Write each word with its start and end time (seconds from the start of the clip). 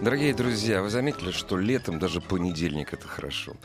Дорогие 0.00 0.34
друзья, 0.34 0.82
вы 0.82 0.90
заметили, 0.90 1.30
что 1.30 1.56
летом 1.56 1.98
даже 1.98 2.20
понедельник 2.20 2.92
это 2.92 3.08
хорошо. 3.08 3.56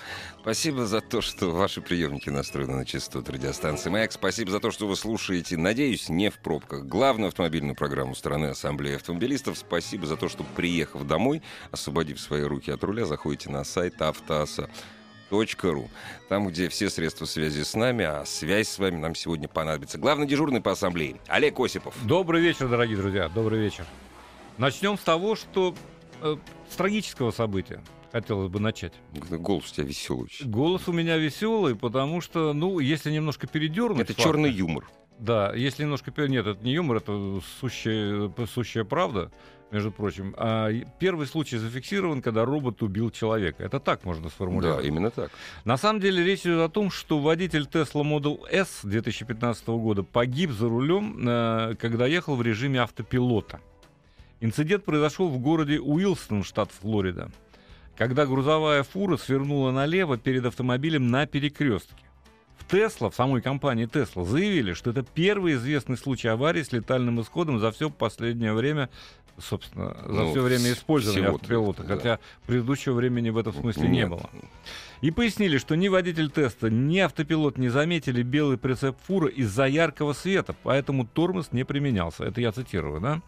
Спасибо 0.42 0.86
за 0.86 1.02
то, 1.02 1.20
что 1.20 1.52
ваши 1.52 1.82
приемники 1.82 2.30
настроены 2.30 2.78
на 2.78 2.86
частоту 2.86 3.34
радиостанции 3.34 3.90
«Маяк». 3.90 4.14
Спасибо 4.14 4.50
за 4.50 4.62
то, 4.62 4.72
что 4.72 4.88
вы 4.88 4.96
слушаете, 4.96 5.58
надеюсь, 5.58 6.08
не 6.08 6.30
в 6.30 6.40
пробках, 6.40 6.86
главную 6.86 7.28
автомобильную 7.28 7.76
программу 7.76 8.16
страны 8.16 8.46
Ассамблеи 8.46 8.96
автомобилистов. 8.96 9.58
Спасибо 9.58 10.08
за 10.08 10.16
то, 10.16 10.30
что, 10.30 10.46
приехав 10.56 11.06
домой, 11.06 11.42
освободив 11.70 12.20
свои 12.20 12.44
руки 12.44 12.72
от 12.72 12.82
руля, 12.86 13.06
заходите 13.06 13.50
на 13.50 13.66
сайт 13.66 14.02
автоаса 14.02 14.70
ру. 15.30 15.90
Там, 16.30 16.48
где 16.48 16.70
все 16.70 16.90
средства 16.90 17.26
связи 17.26 17.64
с 17.64 17.76
нами, 17.76 18.06
а 18.06 18.26
связь 18.26 18.70
с 18.70 18.80
вами 18.80 18.96
нам 18.98 19.16
сегодня 19.16 19.50
понадобится. 19.50 19.98
Главный 19.98 20.28
дежурный 20.28 20.62
по 20.62 20.72
ассамблее 20.72 21.18
Олег 21.28 21.60
Осипов. 21.60 21.94
Добрый 22.04 22.42
вечер, 22.42 22.70
дорогие 22.70 22.98
друзья, 22.98 23.28
добрый 23.28 23.60
вечер. 23.60 23.86
Начнем 24.58 24.98
с 24.98 25.02
того, 25.02 25.36
что 25.36 25.76
с 26.70 26.76
трагического 26.76 27.32
события 27.32 27.82
хотелось 28.12 28.50
бы 28.50 28.60
начать. 28.60 28.94
Голос 29.14 29.72
у 29.72 29.76
тебя 29.76 29.88
веселый. 29.88 30.30
Голос 30.44 30.88
у 30.88 30.92
меня 30.92 31.18
веселый, 31.18 31.76
потому 31.76 32.22
что, 32.22 32.54
ну, 32.54 32.80
если 32.80 33.12
немножко 33.12 33.48
передернуть... 33.48 34.02
Это 34.02 34.14
факты, 34.14 34.24
черный 34.24 34.52
юмор. 34.52 34.90
Да, 35.20 35.54
если 35.54 35.84
немножко... 35.84 36.12
Нет, 36.28 36.46
это 36.46 36.64
не 36.64 36.74
юмор, 36.74 36.98
это 36.98 37.40
сущая, 37.60 38.32
сущая 38.52 38.84
правда, 38.84 39.32
между 39.72 39.92
прочим. 39.92 40.34
А 40.38 40.72
первый 41.00 41.28
случай 41.28 41.58
зафиксирован, 41.58 42.22
когда 42.22 42.44
робот 42.44 42.82
убил 42.82 43.12
человека. 43.12 43.64
Это 43.64 43.80
так 43.80 44.04
можно 44.04 44.30
сформулировать. 44.30 44.82
Да, 44.82 44.88
именно 44.88 45.12
так. 45.12 45.32
На 45.64 45.78
самом 45.78 46.02
деле 46.02 46.24
речь 46.24 46.42
идет 46.42 46.62
о 46.62 46.70
том, 46.70 46.92
что 46.92 47.20
водитель 47.20 47.68
Tesla 47.72 48.04
Model 48.04 48.48
S 48.50 48.80
2015 48.84 49.68
года 49.68 50.04
погиб 50.04 50.52
за 50.52 50.68
рулем, 50.68 51.28
э, 51.28 51.76
когда 51.80 52.08
ехал 52.08 52.36
в 52.36 52.42
режиме 52.42 52.82
автопилота. 52.82 53.62
Инцидент 54.42 54.84
произошел 54.84 55.30
в 55.30 55.38
городе 55.38 55.80
Уилстон, 55.80 56.44
штат 56.44 56.72
Флорида, 56.82 57.30
когда 57.96 58.26
грузовая 58.26 58.82
фура 58.82 59.16
свернула 59.18 59.72
налево 59.72 60.18
перед 60.18 60.46
автомобилем 60.46 61.12
на 61.12 61.28
перекрестке. 61.28 62.04
Тесла, 62.72 63.10
в 63.10 63.16
самой 63.16 63.42
компании 63.42 63.86
Тесла, 63.86 64.24
заявили, 64.24 64.74
что 64.74 64.92
это 64.92 65.04
первый 65.04 65.56
известный 65.56 65.98
случай 65.98 66.30
аварии 66.30 66.64
с 66.64 66.72
летальным 66.72 67.22
исходом 67.22 67.60
за 67.60 67.72
все 67.72 67.90
последнее 67.90 68.54
время, 68.54 68.90
собственно, 69.38 69.96
за 70.08 70.24
ну, 70.24 70.32
все 70.32 70.42
время 70.42 70.72
использования 70.72 71.28
автопилота, 71.28 71.84
да. 71.84 71.96
хотя 71.96 72.20
предыдущего 72.48 72.94
времени 72.94 73.30
в 73.30 73.38
этом 73.38 73.54
смысле 73.54 73.84
Нет. 73.84 73.92
не 73.92 74.08
было. 74.08 74.30
И 75.02 75.12
пояснили, 75.12 75.58
что 75.58 75.76
ни 75.76 75.90
водитель 75.90 76.32
теста, 76.32 76.70
ни 76.70 77.00
автопилот 77.00 77.58
не 77.58 77.68
заметили 77.68 78.24
белый 78.24 78.58
прицеп 78.58 78.96
фуры 79.06 79.30
из-за 79.32 79.66
яркого 79.66 80.14
света, 80.14 80.56
поэтому 80.64 81.06
тормоз 81.06 81.52
не 81.52 81.66
применялся. 81.66 82.24
Это 82.24 82.40
я 82.40 82.54
цитирую, 82.54 83.02
да? 83.02 83.22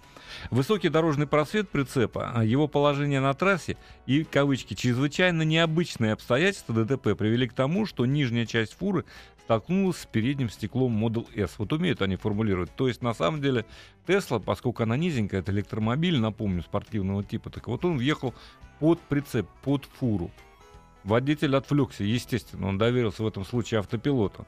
Высокий 0.51 0.89
дорожный 0.89 1.27
просвет 1.27 1.69
прицепа, 1.69 2.31
а 2.33 2.43
его 2.43 2.67
положение 2.67 3.19
на 3.19 3.33
трассе 3.33 3.77
и, 4.05 4.23
кавычки, 4.23 4.73
чрезвычайно 4.73 5.43
необычные 5.43 6.13
обстоятельства 6.13 6.83
ДТП 6.83 7.15
привели 7.17 7.47
к 7.47 7.53
тому, 7.53 7.85
что 7.85 8.05
нижняя 8.05 8.45
часть 8.45 8.73
фуры 8.73 9.05
столкнулась 9.43 9.97
с 9.97 10.05
передним 10.05 10.49
стеклом 10.49 11.05
Model 11.05 11.27
S. 11.35 11.55
Вот 11.57 11.73
умеют 11.73 12.01
они 12.01 12.15
формулировать. 12.15 12.71
То 12.75 12.87
есть, 12.87 13.01
на 13.01 13.13
самом 13.13 13.41
деле, 13.41 13.65
Tesla, 14.07 14.39
поскольку 14.39 14.83
она 14.83 14.97
низенькая, 14.97 15.41
это 15.41 15.51
электромобиль, 15.51 16.19
напомню, 16.19 16.63
спортивного 16.63 17.23
типа, 17.23 17.49
так 17.49 17.67
вот 17.67 17.83
он 17.85 17.97
въехал 17.97 18.33
под 18.79 18.99
прицеп, 19.01 19.47
под 19.63 19.85
фуру. 19.85 20.31
Водитель 21.03 21.55
отвлекся, 21.55 22.03
естественно, 22.03 22.67
он 22.67 22.77
доверился 22.77 23.23
в 23.23 23.27
этом 23.27 23.45
случае 23.45 23.79
автопилоту. 23.79 24.45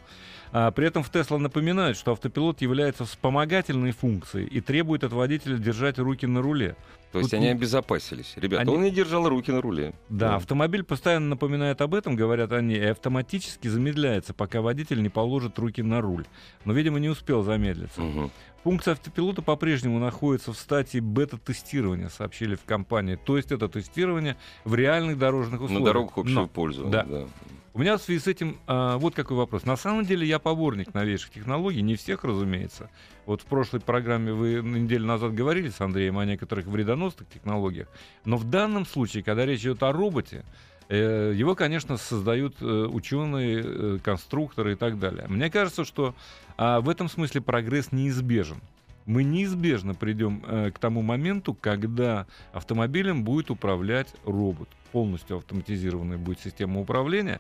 А, 0.52 0.72
при 0.72 0.88
этом 0.88 1.04
в 1.04 1.10
Тесла 1.10 1.38
напоминают, 1.38 1.98
что 1.98 2.14
автопилот 2.14 2.62
является 2.62 3.04
вспомогательной 3.06 3.92
функцией 3.92 4.48
и 4.48 4.62
требует 4.62 5.04
от 5.04 5.12
водителя 5.12 5.58
держать 5.58 6.00
руки 6.00 6.26
на 6.26 6.42
руле. 6.42 6.78
То 7.16 7.20
есть 7.20 7.32
Тут 7.32 7.40
они 7.40 7.48
обезопасились. 7.48 8.34
Ребята, 8.36 8.64
они... 8.64 8.76
он 8.76 8.84
не 8.84 8.92
держал 8.92 9.30
руки 9.30 9.50
на 9.50 9.62
руле. 9.62 9.94
Да, 10.10 10.32
да, 10.32 10.36
автомобиль 10.36 10.84
постоянно 10.84 11.30
напоминает 11.30 11.80
об 11.80 11.96
этом, 11.96 12.18
говорят 12.18 12.52
они, 12.52 12.76
и 12.76 12.84
автоматически 12.84 13.70
замедляется, 13.70 14.34
пока 14.34 14.60
водитель 14.60 15.02
не 15.02 15.08
положит 15.08 15.58
руки 15.58 15.82
на 15.82 16.02
руль. 16.02 16.26
Но, 16.66 16.74
видимо, 16.74 17.00
не 17.00 17.08
успел 17.08 17.42
замедлиться. 17.42 18.04
Угу. 18.04 18.32
Функция 18.66 18.92
автопилота 18.92 19.42
по-прежнему 19.42 19.98
находится 19.98 20.52
в 20.52 20.58
стадии 20.58 21.00
бета-тестирования, 21.00 22.10
сообщили 22.10 22.56
в 22.56 22.66
компании. 22.66 23.16
То 23.16 23.38
есть 23.38 23.54
это 23.54 23.70
тестирование 23.70 24.36
в 24.66 24.76
реальных 24.76 25.18
дорожных 25.18 25.62
условиях. 25.62 25.80
На 25.80 25.86
дорогах 25.86 26.18
общего 26.18 26.42
Но, 26.42 26.48
пользования. 26.48 26.92
Да. 26.92 27.04
да. 27.04 27.28
У 27.76 27.80
меня 27.80 27.98
в 27.98 28.02
связи 28.02 28.22
с 28.22 28.28
этим 28.28 28.58
а, 28.68 28.98
вот 28.98 29.16
какой 29.16 29.36
вопрос. 29.36 29.66
На 29.66 29.76
самом 29.76 30.06
деле 30.06 30.26
я 30.26 30.40
поборник 30.40 30.94
новейших 30.94 31.32
технологий, 31.32 31.82
не 31.82 31.96
всех, 31.96 32.24
разумеется. 32.24 32.90
Вот 33.26 33.42
в 33.42 33.46
прошлой 33.46 33.82
программе 33.82 34.32
вы 34.32 34.62
неделю 34.64 35.06
назад 35.06 35.34
говорили 35.34 35.68
с 35.68 35.82
Андреем 35.82 36.18
о 36.18 36.24
некоторых 36.24 36.68
вредоносных 36.68 37.28
технологиях. 37.28 37.90
Но 38.24 38.38
в 38.38 38.46
данном 38.46 38.86
случае, 38.86 39.24
когда 39.24 39.46
речь 39.46 39.60
идет 39.60 39.84
о 39.84 39.92
роботе, 39.92 40.46
э, 40.88 41.34
его, 41.36 41.54
конечно, 41.54 41.98
создают 41.98 42.56
э, 42.62 42.66
ученые, 42.66 43.62
э, 43.66 44.00
конструкторы 44.02 44.72
и 44.72 44.76
так 44.78 44.98
далее. 44.98 45.26
Мне 45.28 45.52
кажется, 45.52 45.84
что 45.84 46.16
а, 46.56 46.80
в 46.80 46.88
этом 46.88 47.10
смысле 47.10 47.42
прогресс 47.42 47.92
неизбежен 47.92 48.62
мы 49.06 49.24
неизбежно 49.24 49.94
придем 49.94 50.44
э, 50.46 50.72
к 50.72 50.80
тому 50.80 51.02
моменту, 51.02 51.54
когда 51.54 52.28
автомобилем 52.54 53.24
будет 53.24 53.52
управлять 53.52 54.14
робот. 54.26 54.70
Полностью 54.92 55.38
автоматизированная 55.38 56.18
будет 56.18 56.40
система 56.40 56.80
управления. 56.80 57.40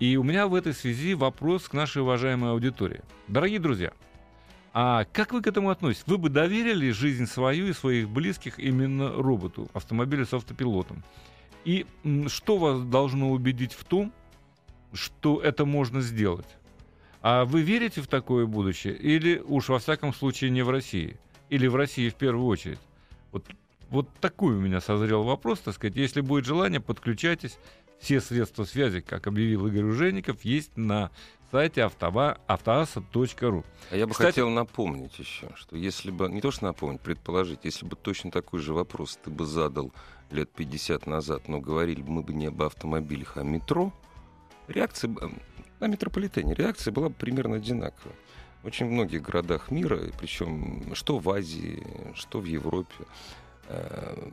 И 0.00 0.16
у 0.16 0.24
меня 0.24 0.48
в 0.48 0.54
этой 0.54 0.74
связи 0.74 1.14
вопрос 1.14 1.68
к 1.68 1.72
нашей 1.72 2.02
уважаемой 2.02 2.50
аудитории. 2.50 3.02
Дорогие 3.28 3.60
друзья, 3.60 3.92
а 4.72 5.04
как 5.12 5.32
вы 5.32 5.40
к 5.40 5.46
этому 5.46 5.70
относитесь? 5.70 6.04
Вы 6.06 6.18
бы 6.18 6.30
доверили 6.30 6.90
жизнь 6.90 7.26
свою 7.26 7.68
и 7.68 7.72
своих 7.72 8.08
близких 8.08 8.58
именно 8.58 9.12
роботу, 9.12 9.68
автомобилю 9.72 10.26
с 10.26 10.34
автопилотом? 10.34 11.04
И 11.64 11.86
что 12.26 12.58
вас 12.58 12.82
должно 12.82 13.30
убедить 13.30 13.72
в 13.72 13.84
том, 13.84 14.12
что 14.92 15.40
это 15.40 15.64
можно 15.64 16.00
сделать? 16.00 16.46
А 17.20 17.44
вы 17.44 17.62
верите 17.62 18.00
в 18.00 18.06
такое 18.06 18.46
будущее? 18.46 18.96
Или 18.96 19.42
уж 19.44 19.68
во 19.68 19.78
всяком 19.78 20.14
случае 20.14 20.50
не 20.50 20.62
в 20.62 20.70
России? 20.70 21.18
Или 21.50 21.66
в 21.66 21.76
России 21.76 22.10
в 22.10 22.14
первую 22.14 22.46
очередь? 22.46 22.78
Вот, 23.32 23.44
вот 23.90 24.08
такой 24.20 24.54
у 24.54 24.60
меня 24.60 24.80
созрел 24.80 25.24
вопрос, 25.24 25.60
так 25.60 25.74
сказать. 25.74 25.96
Если 25.96 26.20
будет 26.20 26.44
желание, 26.44 26.80
подключайтесь. 26.80 27.58
Все 27.98 28.20
средства 28.20 28.62
связи, 28.62 29.00
как 29.00 29.26
объявил 29.26 29.66
Игорь 29.66 29.82
Ужеников, 29.82 30.44
есть 30.44 30.76
на 30.76 31.10
сайте 31.50 31.82
автоаса.ру. 31.82 33.64
А 33.90 33.96
я 33.96 34.06
бы 34.06 34.12
Кстати, 34.12 34.28
хотел 34.28 34.50
напомнить 34.50 35.18
еще, 35.18 35.48
что 35.56 35.76
если 35.76 36.12
бы, 36.12 36.28
не 36.28 36.40
то 36.40 36.52
что 36.52 36.64
напомнить, 36.66 37.00
предположить, 37.00 37.60
если 37.64 37.86
бы 37.86 37.96
точно 37.96 38.30
такой 38.30 38.60
же 38.60 38.72
вопрос 38.72 39.18
ты 39.24 39.30
бы 39.30 39.46
задал 39.46 39.92
лет 40.30 40.50
50 40.50 41.06
назад, 41.06 41.48
но 41.48 41.60
говорили 41.60 42.02
мы 42.02 42.22
бы 42.22 42.32
не 42.34 42.46
об 42.46 42.62
автомобилях, 42.62 43.36
а 43.36 43.40
о 43.40 43.44
метро, 43.44 43.92
реакция 44.68 45.10
на 45.80 45.86
метрополитене 45.86 46.54
реакция 46.54 46.92
была 46.92 47.10
примерно 47.10 47.56
одинаковая. 47.56 48.14
В 48.62 48.66
очень 48.66 48.86
многих 48.86 49.22
городах 49.22 49.70
мира, 49.70 50.00
причем 50.18 50.94
что 50.94 51.18
в 51.18 51.30
Азии, 51.30 51.82
что 52.14 52.40
в 52.40 52.44
Европе, 52.44 53.04
э, 53.68 54.30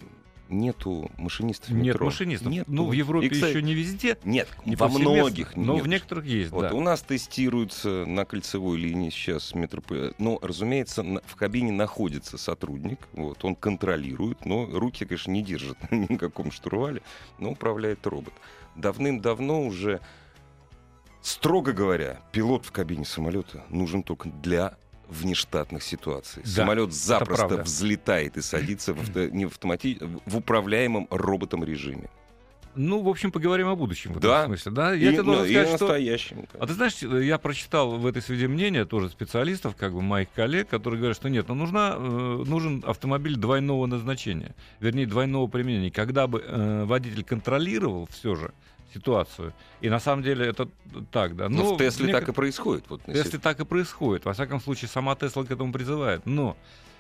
нету 0.50 1.12
машинистов 1.18 1.69
метро. 1.71 1.83
Нет 1.83 2.00
машинистов. 2.00 2.51
Нет. 2.51 2.68
Ну, 2.68 2.88
в 2.88 2.92
Европе 2.92 3.27
и, 3.27 3.30
кстати, 3.30 3.51
еще 3.51 3.62
не 3.62 3.74
везде. 3.74 4.18
Нет, 4.24 4.47
не 4.65 4.75
во 4.75 4.88
многих 4.88 5.56
Но 5.56 5.75
нет. 5.75 5.83
в 5.83 5.88
некоторых 5.88 6.25
есть, 6.25 6.51
вот, 6.51 6.69
да. 6.69 6.74
У 6.74 6.81
нас 6.81 7.01
тестируется 7.01 8.06
на 8.06 8.25
кольцевой 8.25 8.77
линии 8.77 9.09
сейчас 9.09 9.53
метрополитен. 9.56 10.13
Но, 10.18 10.39
разумеется, 10.41 11.03
в 11.03 11.36
кабине 11.36 11.71
находится 11.71 12.38
сотрудник. 12.38 13.00
Вот, 13.13 13.44
он 13.44 13.56
контролирует, 13.56 14.45
но 14.45 14.65
руки, 14.65 15.06
конечно, 15.06 15.31
не 15.31 15.44
держит 15.44 15.77
на 15.91 16.18
каком 16.18 16.51
штурвале, 16.51 17.01
но 17.39 17.51
управляет 17.51 18.06
робот. 18.06 18.33
Давным-давно 18.75 19.65
уже 19.65 20.01
Строго 21.25 21.74
говоря, 21.74 22.19
пилот 22.31 22.68
в 22.68 22.72
кабине 22.72 23.04
самолета 23.04 23.63
нужен 23.72 24.04
только 24.04 24.30
для 24.30 24.77
внештатных 25.07 25.81
ситуаций. 25.81 26.44
Да, 26.45 26.50
Самолет 26.51 26.94
запросто 26.94 27.63
взлетает 27.63 28.38
и 28.38 28.42
садится 28.44 28.94
в, 28.94 29.00
авто, 29.00 29.27
не 29.30 29.45
в, 29.45 29.48
автомати... 29.48 29.98
в 30.27 30.38
управляемом 30.38 31.07
роботом 31.10 31.63
режиме. 31.63 32.12
Ну, 32.75 33.01
в 33.01 33.10
общем, 33.10 33.31
поговорим 33.31 33.69
о 33.69 33.75
будущем 33.75 34.13
в 34.13 34.18
этом 34.18 34.30
Да. 34.30 34.45
смысле. 34.45 34.72
Да? 34.72 34.94
И, 34.94 35.00
Я 35.00 35.13
тебе 35.13 35.24
ну, 35.24 35.33
должен 35.33 35.45
и 35.48 35.50
сказать, 35.50 35.75
что... 35.75 35.86
настоящим. 35.86 36.45
А 36.60 36.68
ты 36.68 36.74
знаешь, 36.74 36.98
я 36.98 37.39
прочитал 37.39 37.98
в 37.98 38.06
этой 38.06 38.22
связи 38.22 38.45
мнение 38.45 38.86
тоже 38.86 39.10
специалистов, 39.10 39.75
как 39.75 39.94
бы 39.94 40.04
моих 40.04 40.30
коллег, 40.31 40.68
которые 40.69 41.00
говорят, 41.00 41.18
что 41.18 41.30
нет, 41.31 41.48
ну 41.48 41.56
нужна, 41.56 41.95
э, 41.98 42.44
нужен 42.45 42.83
автомобиль 42.86 43.36
двойного 43.36 43.88
назначения, 43.88 44.54
вернее, 44.80 45.07
двойного 45.07 45.48
применения, 45.48 45.89
когда 45.89 46.27
бы 46.27 46.44
э, 46.45 46.83
водитель 46.83 47.24
контролировал 47.24 48.07
все 48.12 48.36
же 48.36 48.54
ситуацию. 48.95 49.53
И 49.81 49.89
на 49.89 50.00
самом 50.00 50.24
деле 50.24 50.47
это 50.47 50.68
так, 51.12 51.36
да. 51.36 51.50
Ну, 51.50 51.57
Но 51.57 51.75
в 51.75 51.77
Тесле 51.77 52.06
мне 52.06 52.13
так 52.13 52.30
и 52.30 52.31
происходит. 52.31 52.86
Вот, 52.89 53.01
в 53.06 53.13
Тесле 53.13 53.39
так 53.39 53.59
и 53.59 53.65
происходит. 53.65 54.25
Во 54.25 54.33
всяком 54.33 54.62
случае, 54.62 54.89
сама 54.89 55.15
Тесла 55.15 55.44
к 55.44 55.51
этому 55.51 55.71
призывает. 55.74 56.25
Но 56.25 56.56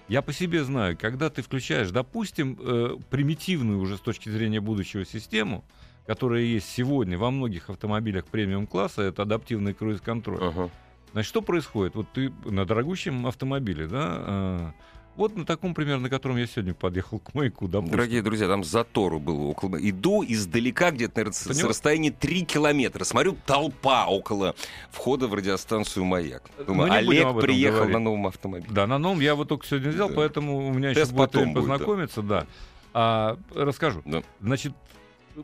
я 0.07 0.21
по 0.21 0.33
себе 0.33 0.63
знаю, 0.63 0.97
когда 0.99 1.29
ты 1.29 1.41
включаешь, 1.41 1.89
допустим, 1.91 2.57
э, 2.59 2.97
примитивную 3.09 3.79
уже 3.79 3.97
с 3.97 4.01
точки 4.01 4.29
зрения 4.29 4.59
будущего 4.59 5.05
систему, 5.05 5.63
которая 6.05 6.41
есть 6.41 6.69
сегодня 6.69 7.17
во 7.17 7.31
многих 7.31 7.69
автомобилях 7.69 8.25
премиум-класса, 8.25 9.01
это 9.01 9.23
адаптивный 9.23 9.73
круиз-контроль. 9.73 10.39
Ага. 10.41 10.69
Значит, 11.13 11.29
что 11.29 11.41
происходит? 11.41 11.95
Вот 11.95 12.07
ты 12.13 12.31
на 12.43 12.65
дорогущем 12.65 13.25
автомобиле, 13.25 13.87
да, 13.87 14.23
э, 14.27 14.71
вот 15.15 15.35
на 15.35 15.45
таком, 15.45 15.73
примерно, 15.73 16.03
на 16.03 16.09
котором 16.09 16.37
я 16.37 16.45
сегодня 16.45 16.73
подъехал 16.73 17.19
к 17.19 17.33
маяку, 17.33 17.67
допустим. 17.67 17.97
Дорогие 17.97 18.21
друзья, 18.21 18.47
там 18.47 18.63
затору 18.63 19.19
было 19.19 19.43
около... 19.43 19.77
Иду 19.77 20.23
издалека, 20.23 20.91
где-то, 20.91 21.13
наверное, 21.15 21.33
с, 21.33 21.43
с 21.43 21.63
расстояния 21.63 22.11
3 22.11 22.45
километра. 22.45 23.03
Смотрю, 23.03 23.37
толпа 23.45 24.07
около 24.07 24.55
входа 24.91 25.27
в 25.27 25.33
радиостанцию 25.33 26.05
«Маяк». 26.05 26.43
Думаю, 26.65 26.91
Олег 26.91 27.39
приехал 27.39 27.77
говорить. 27.77 27.93
на 27.93 27.99
новом 27.99 28.27
автомобиле. 28.27 28.69
Да, 28.73 28.87
на 28.87 28.97
новом 28.97 29.19
я 29.19 29.35
вот 29.35 29.47
только 29.47 29.65
сегодня 29.65 29.91
взял, 29.91 30.09
Да. 30.09 30.15
поэтому 30.15 30.67
у 30.67 30.73
меня 30.73 30.93
Тест 30.93 31.11
еще 31.11 31.17
будет 31.17 31.31
потом 31.31 31.53
будет, 31.53 31.65
да. 31.67 31.73
познакомиться, 31.73 32.21
да. 32.21 32.47
А, 32.93 33.37
расскажу. 33.53 34.01
Да. 34.05 34.23
Значит, 34.41 34.73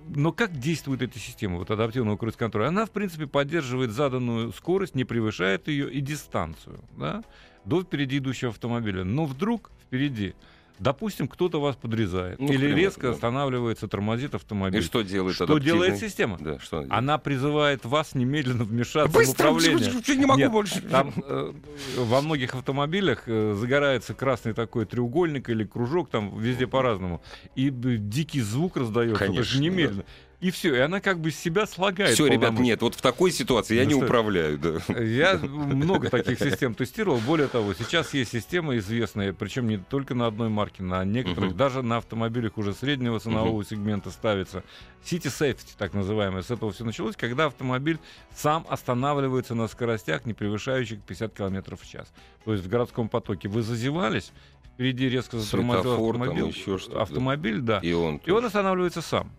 но 0.09 0.31
как 0.31 0.57
действует 0.57 1.01
эта 1.01 1.19
система 1.19 1.57
вот, 1.57 1.69
адаптивного 1.69 2.17
круиз-контроля? 2.17 2.67
Она, 2.67 2.85
в 2.85 2.91
принципе, 2.91 3.27
поддерживает 3.27 3.91
заданную 3.91 4.53
скорость, 4.53 4.95
не 4.95 5.03
превышает 5.03 5.67
ее 5.67 5.91
и 5.91 5.99
дистанцию 5.99 6.79
да, 6.97 7.23
до 7.65 7.81
впереди 7.83 8.17
идущего 8.17 8.51
автомобиля. 8.51 9.03
Но 9.03 9.25
вдруг 9.25 9.71
впереди, 9.83 10.33
допустим, 10.79 11.27
кто-то 11.27 11.61
вас 11.61 11.75
подрезает 11.75 12.39
Ну, 12.39 12.47
или 12.47 12.57
примеру, 12.57 12.77
резко 12.77 13.01
да. 13.03 13.09
останавливается, 13.11 13.87
тормозит 13.87 14.33
автомобиль. 14.33 14.79
И 14.79 14.83
что 14.83 15.01
делает 15.03 15.35
Что 15.35 15.43
адаптивный? 15.45 15.71
делает 15.71 15.99
система? 15.99 16.37
Да, 16.39 16.57
что 16.59 16.77
она 16.77 16.85
делает? 16.87 16.97
Она 16.99 17.17
призывает 17.19 17.85
вас 17.85 18.15
немедленно 18.15 18.63
вмешаться 18.63 19.11
в 19.11 19.13
Быстро, 19.13 19.49
управление. 19.51 19.91
быстро, 19.93 20.15
не 20.15 20.25
могу 20.25 20.39
Нет, 20.39 20.51
больше. 20.51 20.81
Там 20.81 21.13
э, 21.23 21.53
во 21.97 22.21
многих 22.21 22.55
автомобилях 22.55 23.23
э, 23.27 23.53
загорается 23.59 24.13
красный 24.15 24.53
такой 24.53 24.85
треугольник 24.85 25.49
или 25.49 25.65
кружок, 25.65 26.09
там 26.09 26.37
везде 26.39 26.65
по-разному. 26.67 27.21
И 27.55 27.69
б, 27.69 27.97
дикий 27.97 28.41
звук 28.41 28.77
раздается, 28.77 29.23
Конечно, 29.23 29.59
немедленно. 29.59 30.03
И 30.41 30.49
все, 30.49 30.73
и 30.75 30.79
она 30.79 30.99
как 31.01 31.19
бы 31.19 31.29
себя 31.29 31.67
слагает. 31.67 32.15
Все, 32.15 32.25
ребят, 32.25 32.53
нет, 32.53 32.81
вот 32.81 32.95
в 32.95 33.01
такой 33.01 33.31
ситуации 33.31 33.75
я 33.75 33.83
Ну 33.83 33.87
не 33.89 33.95
что? 33.95 34.05
управляю, 34.05 34.57
да. 34.57 34.99
Я 34.99 35.37
много 35.41 36.09
таких 36.09 36.39
систем 36.39 36.73
тестировал. 36.73 37.19
Более 37.19 37.47
того, 37.47 37.75
сейчас 37.75 38.11
есть 38.15 38.31
система 38.31 38.75
известная, 38.77 39.33
причем 39.33 39.67
не 39.67 39.77
только 39.77 40.15
на 40.15 40.25
одной 40.25 40.49
марке, 40.49 40.81
на 40.81 41.05
некоторых, 41.05 41.51
Мгм. 41.51 41.57
даже 41.57 41.83
на 41.83 41.97
автомобилях 41.97 42.57
уже 42.57 42.73
среднего 42.73 43.19
ценового 43.19 43.63
сегмента 43.63 44.09
ставится. 44.09 44.63
City 45.05 45.27
Safety, 45.27 45.75
так 45.77 45.93
называемая. 45.93 46.41
С 46.41 46.49
этого 46.49 46.71
все 46.71 46.83
началось, 46.85 47.15
когда 47.15 47.45
автомобиль 47.45 47.99
сам 48.35 48.65
останавливается 48.67 49.53
на 49.53 49.67
скоростях, 49.67 50.25
не 50.25 50.33
превышающих 50.33 51.01
50 51.01 51.33
км 51.35 51.75
в 51.75 51.87
час. 51.87 52.11
То 52.45 52.53
есть 52.53 52.65
в 52.65 52.67
городском 52.67 53.09
потоке 53.09 53.47
вы 53.47 53.61
зазевались, 53.61 54.31
впереди 54.73 55.07
резко 55.07 55.37
затормозил 55.37 55.83
там 55.97 56.03
автомобиль. 56.23 56.47
еще 56.47 56.79
автомобиль, 56.95 57.59
да. 57.59 57.77
И 57.83 57.93
он... 57.93 58.17
И 58.25 58.31
он 58.31 58.43
останавливается 58.45 59.01
сам. 59.03 59.31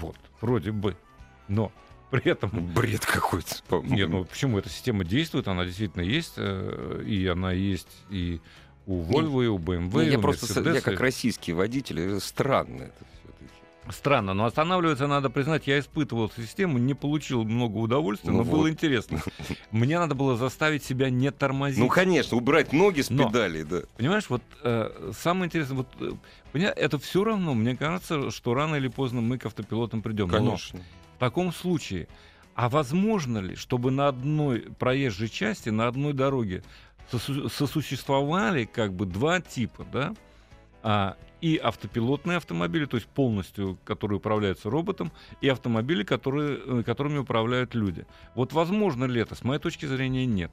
Вот, 0.00 0.16
вроде 0.40 0.72
бы. 0.72 0.96
Но 1.48 1.72
при 2.10 2.30
этом 2.30 2.50
Бред 2.74 3.04
какой-то. 3.06 3.56
нет, 3.84 4.08
ну 4.08 4.24
почему 4.24 4.58
эта 4.58 4.68
система 4.68 5.04
действует? 5.04 5.48
Она 5.48 5.64
действительно 5.64 6.02
есть, 6.02 6.34
э, 6.36 7.02
и 7.06 7.26
она 7.26 7.52
есть 7.52 7.88
и 8.10 8.40
у 8.86 9.02
Volvo, 9.02 9.44
и 9.44 9.48
у 9.48 9.58
BMW, 9.58 9.90
Ну, 9.92 10.00
и 10.02 10.10
я 10.10 10.18
у 10.18 10.22
просто, 10.22 10.46
с- 10.46 10.56
я 10.74 10.80
как 10.80 11.00
российский 11.00 11.52
водитель, 11.52 12.20
странно 12.20 12.84
это 12.84 13.04
все-таки. 13.22 13.50
Странно, 13.90 14.34
но 14.34 14.44
останавливаться 14.46 15.06
надо 15.06 15.30
признать, 15.30 15.66
я 15.66 15.78
испытывал 15.78 16.30
систему, 16.30 16.78
не 16.78 16.94
получил 16.94 17.44
много 17.44 17.76
удовольствия, 17.78 18.32
Ну 18.32 18.38
но 18.38 18.44
было 18.44 18.62
вот. 18.62 18.68
интересно. 18.70 19.20
Мне 19.70 19.98
надо 19.98 20.14
было 20.14 20.36
заставить 20.36 20.82
себя 20.84 21.08
не 21.08 21.30
тормозить. 21.30 21.78
Ну, 21.78 21.88
конечно, 21.88 22.36
убрать 22.36 22.72
ноги 22.72 23.02
с 23.02 23.10
Но. 23.10 23.26
педалей, 23.28 23.62
да. 23.64 23.82
Понимаешь, 23.96 24.24
вот 24.28 24.42
э, 24.64 25.12
самое 25.16 25.46
интересное, 25.46 25.76
вот 25.76 25.88
э, 26.00 26.10
поня- 26.52 26.72
это 26.74 26.98
все 26.98 27.22
равно, 27.22 27.54
мне 27.54 27.76
кажется, 27.76 28.30
что 28.32 28.54
рано 28.54 28.74
или 28.74 28.88
поздно 28.88 29.20
мы 29.20 29.38
к 29.38 29.46
автопилотам 29.46 30.02
придем. 30.02 30.28
Но 30.28 30.38
Конечно. 30.38 30.80
В 31.16 31.18
таком 31.18 31.52
случае, 31.52 32.08
а 32.54 32.68
возможно 32.68 33.38
ли, 33.38 33.54
чтобы 33.54 33.90
на 33.92 34.08
одной 34.08 34.60
проезжей 34.78 35.28
части, 35.28 35.68
на 35.68 35.86
одной 35.86 36.12
дороге 36.12 36.64
сосу- 37.12 37.48
сосуществовали 37.48 38.64
как 38.64 38.92
бы 38.94 39.06
два 39.06 39.40
типа, 39.40 39.86
да? 39.92 40.14
А, 40.82 41.16
и 41.46 41.58
автопилотные 41.58 42.38
автомобили, 42.38 42.86
то 42.86 42.96
есть 42.96 43.06
полностью, 43.06 43.78
которые 43.84 44.18
управляются 44.18 44.68
роботом, 44.68 45.12
и 45.40 45.48
автомобили, 45.48 46.02
которые, 46.02 46.58
э, 46.58 46.82
которыми 46.84 47.18
управляют 47.18 47.72
люди. 47.76 48.04
Вот 48.34 48.52
возможно 48.52 49.04
ли 49.04 49.20
это? 49.20 49.36
С 49.36 49.44
моей 49.44 49.60
точки 49.60 49.86
зрения, 49.86 50.26
нет. 50.26 50.50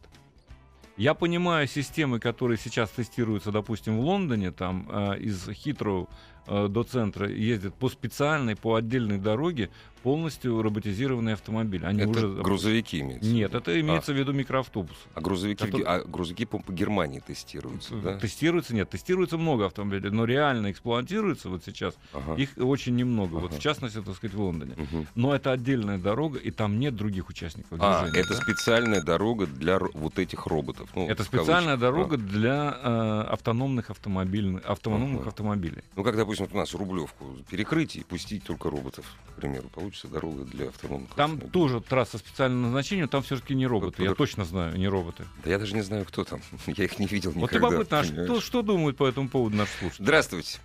Я 0.96 1.16
понимаю 1.16 1.68
системы, 1.68 2.20
которые 2.20 2.60
сейчас 2.60 2.92
тестируются, 2.92 3.52
допустим, 3.52 3.98
в 3.98 4.02
Лондоне, 4.02 4.52
там 4.52 4.88
э, 4.88 5.18
из 5.18 5.50
Хитроу 5.50 6.10
э, 6.48 6.68
до 6.70 6.84
центра 6.84 7.30
ездят 7.30 7.74
по 7.76 7.90
специальной, 7.90 8.56
по 8.56 8.76
отдельной 8.76 9.18
дороге 9.18 9.70
полностью 10.04 10.62
роботизированные 10.62 11.34
автомобили. 11.34 11.86
Они 11.86 12.02
это 12.02 12.10
уже 12.10 12.28
грузовики 12.28 13.00
имеются. 13.00 13.30
Нет, 13.32 13.56
это 13.56 13.80
имеется 13.80 14.12
в 14.12 14.18
виду 14.18 14.34
микроавтобус. 14.34 14.98
А 15.14 15.22
грузовики, 15.22 15.64
Который- 15.66 15.86
а 15.86 16.04
грузовики, 16.04 16.44
по 16.46 16.62
Германии 16.70 17.22
тестируются, 17.26 17.96
да? 17.96 18.18
Тестируется, 18.18 18.76
нет, 18.76 18.90
тестируется 18.90 19.38
много 19.38 19.66
автомобилей, 19.68 20.10
но 20.10 20.26
реально 20.26 20.72
эксплуатируется 20.72 21.48
вот 21.48 21.64
сейчас 21.64 21.96
Ага. 22.12 22.34
их 22.36 22.50
очень 22.58 22.98
немного. 22.98 23.36
Вот 23.36 23.52
Ага. 23.52 23.60
в 23.60 23.64
частности, 23.64 24.02
так 24.02 24.14
сказать, 24.18 24.36
в 24.36 24.42
Лондоне. 24.42 24.74
Мгм. 24.76 25.08
Но 25.16 25.34
это 25.34 25.54
отдельная 25.54 25.98
дорога, 25.98 26.38
и 26.38 26.52
там 26.52 26.80
нет 26.80 26.98
других 26.98 27.30
участников 27.30 27.78
А, 27.80 28.02
движения. 28.02 28.20
это 28.26 28.36
да? 28.36 28.42
специальная 28.42 29.02
дорога 29.02 29.48
для 29.48 29.80
вот 29.80 30.20
этих 30.20 30.48
роботов. 30.48 30.90
ну, 30.96 31.08
Это 31.08 31.24
специальная 31.24 31.78
кавычках. 31.78 31.80
дорога 31.80 32.18
для 32.18 32.78
э, 32.84 33.22
автономных 33.32 33.90
автомобильных 33.90 34.66
автономных 34.66 35.22
Ага. 35.22 35.30
автомобилей. 35.30 35.78
А. 35.80 35.94
Ну, 35.96 36.04
как, 36.04 36.18
допустим, 36.18 36.33
вот 36.40 36.54
у 36.54 36.58
нас 36.58 36.74
Рублевку 36.74 37.26
перекрыть 37.50 37.96
и 37.96 38.04
пустить 38.04 38.44
только 38.46 38.70
роботов, 38.70 39.06
к 39.32 39.42
примеру. 39.42 39.70
Получится 39.70 40.08
дорога 40.08 40.44
для 40.46 40.68
автономных 40.70 41.10
Там 41.16 41.32
автомобилей. 41.34 41.52
тоже 41.52 41.82
трасса 41.82 42.18
специального 42.18 42.64
назначения, 42.64 43.08
там 43.08 43.22
все-таки 43.24 43.56
не 43.56 43.68
роботы. 43.68 44.04
Я 44.04 44.10
Под- 44.10 44.18
точно 44.20 44.46
знаю, 44.46 44.78
не 44.78 44.88
роботы. 44.88 45.26
Да 45.44 45.50
я 45.50 45.60
даже 45.60 45.76
не 45.76 45.82
знаю, 45.82 46.06
кто 46.06 46.24
там. 46.24 46.42
Я 46.68 46.84
их 46.86 47.00
не 47.00 47.06
видел 47.08 47.32
Вот 47.32 47.52
никогда. 47.52 47.70
любопытно, 47.70 48.00
а 48.00 48.04
что, 48.04 48.42
что 48.42 48.62
думают 48.62 48.98
по 48.98 49.08
этому 49.08 49.30
поводу 49.30 49.56
наши 49.58 49.72
слушатели? 49.78 50.04
Здравствуйте. 50.04 50.60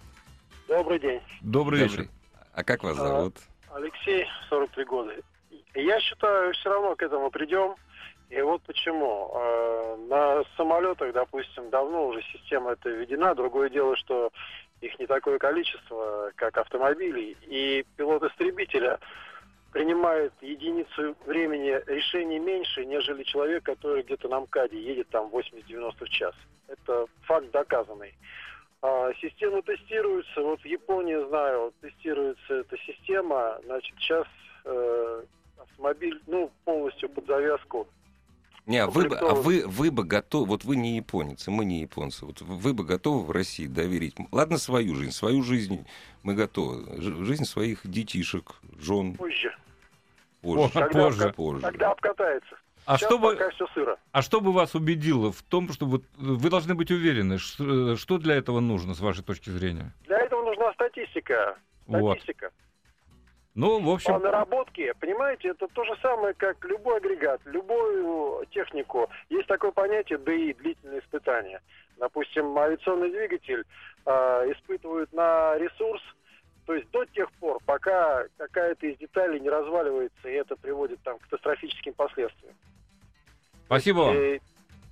Добрый 0.68 0.98
день. 1.00 1.20
Добрый 1.40 1.80
Добрый. 1.80 1.98
вечер. 2.04 2.10
А 2.52 2.64
как 2.64 2.82
вас 2.84 2.98
А, 2.98 3.06
зовут? 3.08 3.36
Алексей, 3.72 4.26
43 4.50 4.84
года. 4.84 5.12
Я 5.74 6.00
считаю, 6.00 6.52
все 6.54 6.70
равно 6.70 6.96
к 6.96 7.02
этому 7.02 7.30
придем. 7.30 7.74
И 8.30 8.40
вот 8.42 8.60
почему. 8.62 9.30
Э, 9.34 9.96
На 10.10 10.42
самолетах, 10.56 11.12
допустим, 11.14 11.68
давно 11.70 12.08
уже 12.08 12.22
система 12.32 12.72
эта 12.72 12.88
введена. 12.90 13.34
Другое 13.34 13.68
дело, 13.70 13.94
что 13.96 14.30
их 14.80 14.98
не 14.98 15.06
такое 15.06 15.38
количество, 15.38 16.32
как 16.36 16.56
автомобилей. 16.56 17.36
И 17.46 17.84
пилот 17.96 18.22
истребителя 18.22 18.98
принимает 19.72 20.32
единицу 20.40 21.16
времени 21.26 21.80
решений 21.86 22.38
меньше, 22.38 22.84
нежели 22.84 23.22
человек, 23.24 23.64
который 23.64 24.02
где-то 24.02 24.28
на 24.28 24.40
МКАДе 24.40 24.80
едет 24.80 25.08
там 25.10 25.28
80-90 25.28 26.04
в 26.04 26.08
час. 26.08 26.34
Это 26.68 27.06
факт 27.22 27.50
доказанный. 27.50 28.14
А, 28.80 29.12
Системы 29.14 29.62
тестируются. 29.62 30.40
Вот 30.40 30.60
в 30.60 30.64
Японии, 30.64 31.28
знаю, 31.28 31.72
тестируется 31.80 32.54
эта 32.54 32.76
система. 32.78 33.58
Значит, 33.64 33.94
сейчас 33.98 34.26
э, 34.64 35.22
автомобиль, 35.58 36.20
ну, 36.26 36.50
полностью 36.64 37.08
под 37.08 37.26
завязку. 37.26 37.88
Не, 38.68 38.78
а 38.80 38.86
вы, 38.86 39.08
бы- 39.08 39.16
а 39.16 39.34
вы, 39.34 39.66
вы 39.66 39.90
бы 39.90 40.04
готовы, 40.04 40.44
вот 40.46 40.64
вы 40.64 40.76
не 40.76 40.96
японцы, 40.96 41.50
мы 41.50 41.64
не 41.64 41.80
японцы, 41.80 42.26
вот 42.26 42.42
вы 42.42 42.74
бы 42.74 42.84
готовы 42.84 43.24
в 43.24 43.30
России 43.30 43.66
доверить, 43.66 44.14
ладно, 44.30 44.58
свою 44.58 44.94
жизнь, 44.94 45.12
свою 45.12 45.42
жизнь 45.42 45.86
мы 46.22 46.34
готовы, 46.34 47.00
жизнь 47.24 47.44
своих 47.46 47.80
детишек, 47.84 48.56
жен 48.78 49.14
Позже. 49.14 49.56
позже, 50.42 50.70
Когда 50.74 50.88
позже. 51.04 51.32
позже. 51.34 51.62
Тогда 51.62 51.92
обкатается. 51.92 52.56
А 52.84 52.98
Сейчас 52.98 53.08
что, 53.08 53.18
бы, 53.18 53.32
пока 53.36 53.50
все 53.50 53.66
сыро. 53.74 53.96
а 54.12 54.20
что 54.22 54.40
бы 54.42 54.52
вас 54.52 54.74
убедило 54.74 55.32
в 55.32 55.42
том, 55.42 55.72
что 55.72 55.86
вот 55.86 56.04
вы 56.18 56.50
должны 56.50 56.74
быть 56.74 56.90
уверены, 56.90 57.38
что, 57.38 57.96
что 57.96 58.18
для 58.18 58.34
этого 58.36 58.60
нужно, 58.60 58.92
с 58.94 59.00
вашей 59.00 59.24
точки 59.24 59.48
зрения? 59.48 59.94
Для 60.04 60.18
этого 60.18 60.42
нужна 60.44 60.72
статистика. 60.74 61.56
Вот. 61.86 62.18
Ну, 63.58 63.80
в 63.80 63.84
По 63.84 63.94
общем, 63.94 64.22
наработке, 64.22 64.94
понимаете, 65.00 65.48
это 65.48 65.66
то 65.66 65.82
же 65.82 65.96
самое, 66.00 66.32
как 66.34 66.64
любой 66.64 66.98
агрегат, 66.98 67.40
любую 67.44 68.46
технику. 68.52 69.10
Есть 69.30 69.48
такое 69.48 69.72
понятие 69.72 70.20
ДИ, 70.20 70.52
длительное 70.52 71.00
испытание. 71.00 71.60
Допустим, 71.96 72.56
авиационный 72.56 73.10
двигатель 73.10 73.64
э, 74.06 74.10
испытывают 74.52 75.12
на 75.12 75.58
ресурс 75.58 76.00
То 76.66 76.74
есть 76.74 76.88
до 76.92 77.04
тех 77.06 77.32
пор, 77.40 77.58
пока 77.66 78.26
какая-то 78.36 78.86
из 78.86 78.96
деталей 78.98 79.40
не 79.40 79.50
разваливается, 79.50 80.28
и 80.28 80.34
это 80.34 80.54
приводит 80.54 81.00
там, 81.02 81.18
к 81.18 81.22
катастрофическим 81.22 81.94
последствиям. 81.94 82.54
Спасибо 83.66 83.98
вам. 83.98 84.14
И 84.14 84.40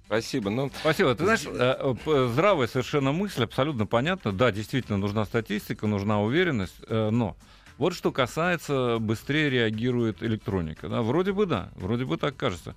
Спасибо. 0.06 0.50
Ну, 0.50 0.70
Спасибо. 0.80 1.14
Ты 1.14 1.22
знаешь, 1.24 1.46
э, 1.46 1.94
п- 2.04 2.26
здравая 2.28 2.66
совершенно 2.66 3.12
мысль, 3.12 3.44
абсолютно 3.44 3.86
понятно. 3.86 4.32
Да, 4.32 4.50
действительно 4.50 4.98
нужна 4.98 5.24
статистика, 5.24 5.86
нужна 5.86 6.20
уверенность, 6.20 6.80
э, 6.88 7.10
но 7.10 7.36
вот 7.78 7.94
что 7.94 8.12
касается, 8.12 8.98
быстрее 8.98 9.50
реагирует 9.50 10.22
электроника. 10.22 10.88
Да? 10.88 11.02
Вроде 11.02 11.32
бы 11.32 11.46
да, 11.46 11.70
вроде 11.76 12.04
бы 12.04 12.16
так 12.16 12.36
кажется. 12.36 12.74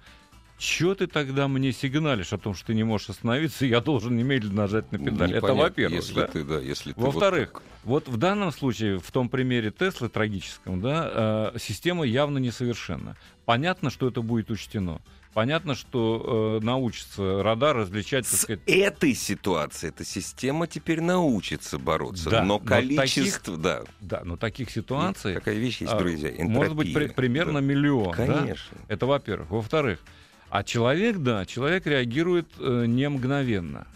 Чё 0.57 0.93
ты 0.93 1.07
тогда 1.07 1.47
мне 1.47 1.71
сигналишь 1.71 2.33
о 2.33 2.37
том, 2.37 2.53
что 2.53 2.67
ты 2.67 2.73
не 2.73 2.83
можешь 2.83 3.09
остановиться, 3.09 3.65
и 3.65 3.69
я 3.69 3.79
должен 3.79 4.17
немедленно 4.17 4.63
нажать 4.63 4.91
на 4.91 4.97
педаль? 4.97 5.29
Это 5.29 5.37
непонятно, 5.37 5.53
во-первых. 5.53 5.99
Если 6.01 6.15
да? 6.15 6.27
ты, 6.27 6.43
да, 6.43 6.59
если 6.59 6.91
ты 6.91 6.99
Во-вторых, 6.99 7.53
вот 7.53 7.63
так. 7.63 7.73
вот 7.85 8.07
в 8.09 8.17
данном 8.17 8.51
случае, 8.51 8.99
в 8.99 9.09
том 9.09 9.29
примере 9.29 9.71
Теслы 9.71 10.09
трагическом, 10.09 10.81
да, 10.81 11.51
э, 11.55 11.59
система 11.59 12.03
явно 12.03 12.39
несовершенна. 12.39 13.15
Понятно, 13.45 13.89
что 13.89 14.09
это 14.09 14.21
будет 14.21 14.51
учтено. 14.51 14.99
Понятно, 15.39 15.73
что 15.73 16.59
э, 16.61 16.65
научится 16.65 17.41
радар 17.41 17.77
различать, 17.77 18.27
С 18.27 18.41
сказать, 18.41 18.59
этой 18.65 19.13
ситуацией 19.13 19.91
эта 19.91 20.03
система 20.03 20.67
теперь 20.67 20.99
научится 20.99 21.79
бороться. 21.79 22.29
Да, 22.29 22.43
но 22.43 22.59
но 22.59 22.59
количество, 22.59 23.55
да. 23.55 23.83
да, 24.01 24.21
но 24.25 24.35
таких 24.35 24.69
ситуаций 24.69 25.35
Какая 25.35 25.55
вещь 25.55 25.79
есть, 25.79 25.93
а, 25.93 25.97
друзья? 25.97 26.29
может 26.39 26.75
быть 26.75 26.87
при- 26.87 27.03
энтропия. 27.05 27.15
примерно 27.15 27.53
Да. 27.53 27.59
миллион. 27.61 28.13
да? 28.17 28.25
Конечно. 28.25 28.77
Это 28.89 29.05
во-первых. 29.05 29.49
Во-вторых, 29.49 29.99
а 30.49 30.61
человек, 30.65 31.15
да, 31.19 31.45
человек 31.45 31.87
реагирует 31.87 32.47
э, 32.59 32.83
не 32.85 33.07
мгновенно. 33.07 33.87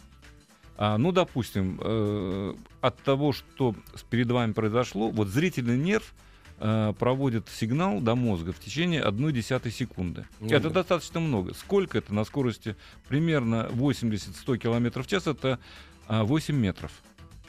А, 0.77 0.97
ну, 0.97 1.11
допустим, 1.11 1.77
э, 1.83 2.53
от 2.79 2.97
того, 3.03 3.33
что 3.33 3.75
перед 4.09 4.31
вами 4.31 4.53
произошло, 4.53 5.09
вот 5.09 5.27
зрительный 5.27 5.77
нерв 5.77 6.13
э, 6.59 6.93
проводит 6.97 7.47
сигнал 7.49 7.99
до 8.01 8.15
мозга 8.15 8.51
в 8.53 8.59
течение 8.59 9.01
одной 9.01 9.33
десятой 9.33 9.71
секунды. 9.71 10.25
Ну 10.39 10.49
это 10.49 10.69
достаточно 10.69 11.19
много. 11.19 11.53
Сколько 11.53 11.97
это 11.97 12.13
на 12.13 12.23
скорости 12.25 12.75
примерно 13.07 13.69
80-100 13.71 14.57
км 14.57 15.01
в 15.01 15.07
час? 15.07 15.27
Это 15.27 15.59
а, 16.07 16.23
8 16.23 16.55
метров. 16.55 16.91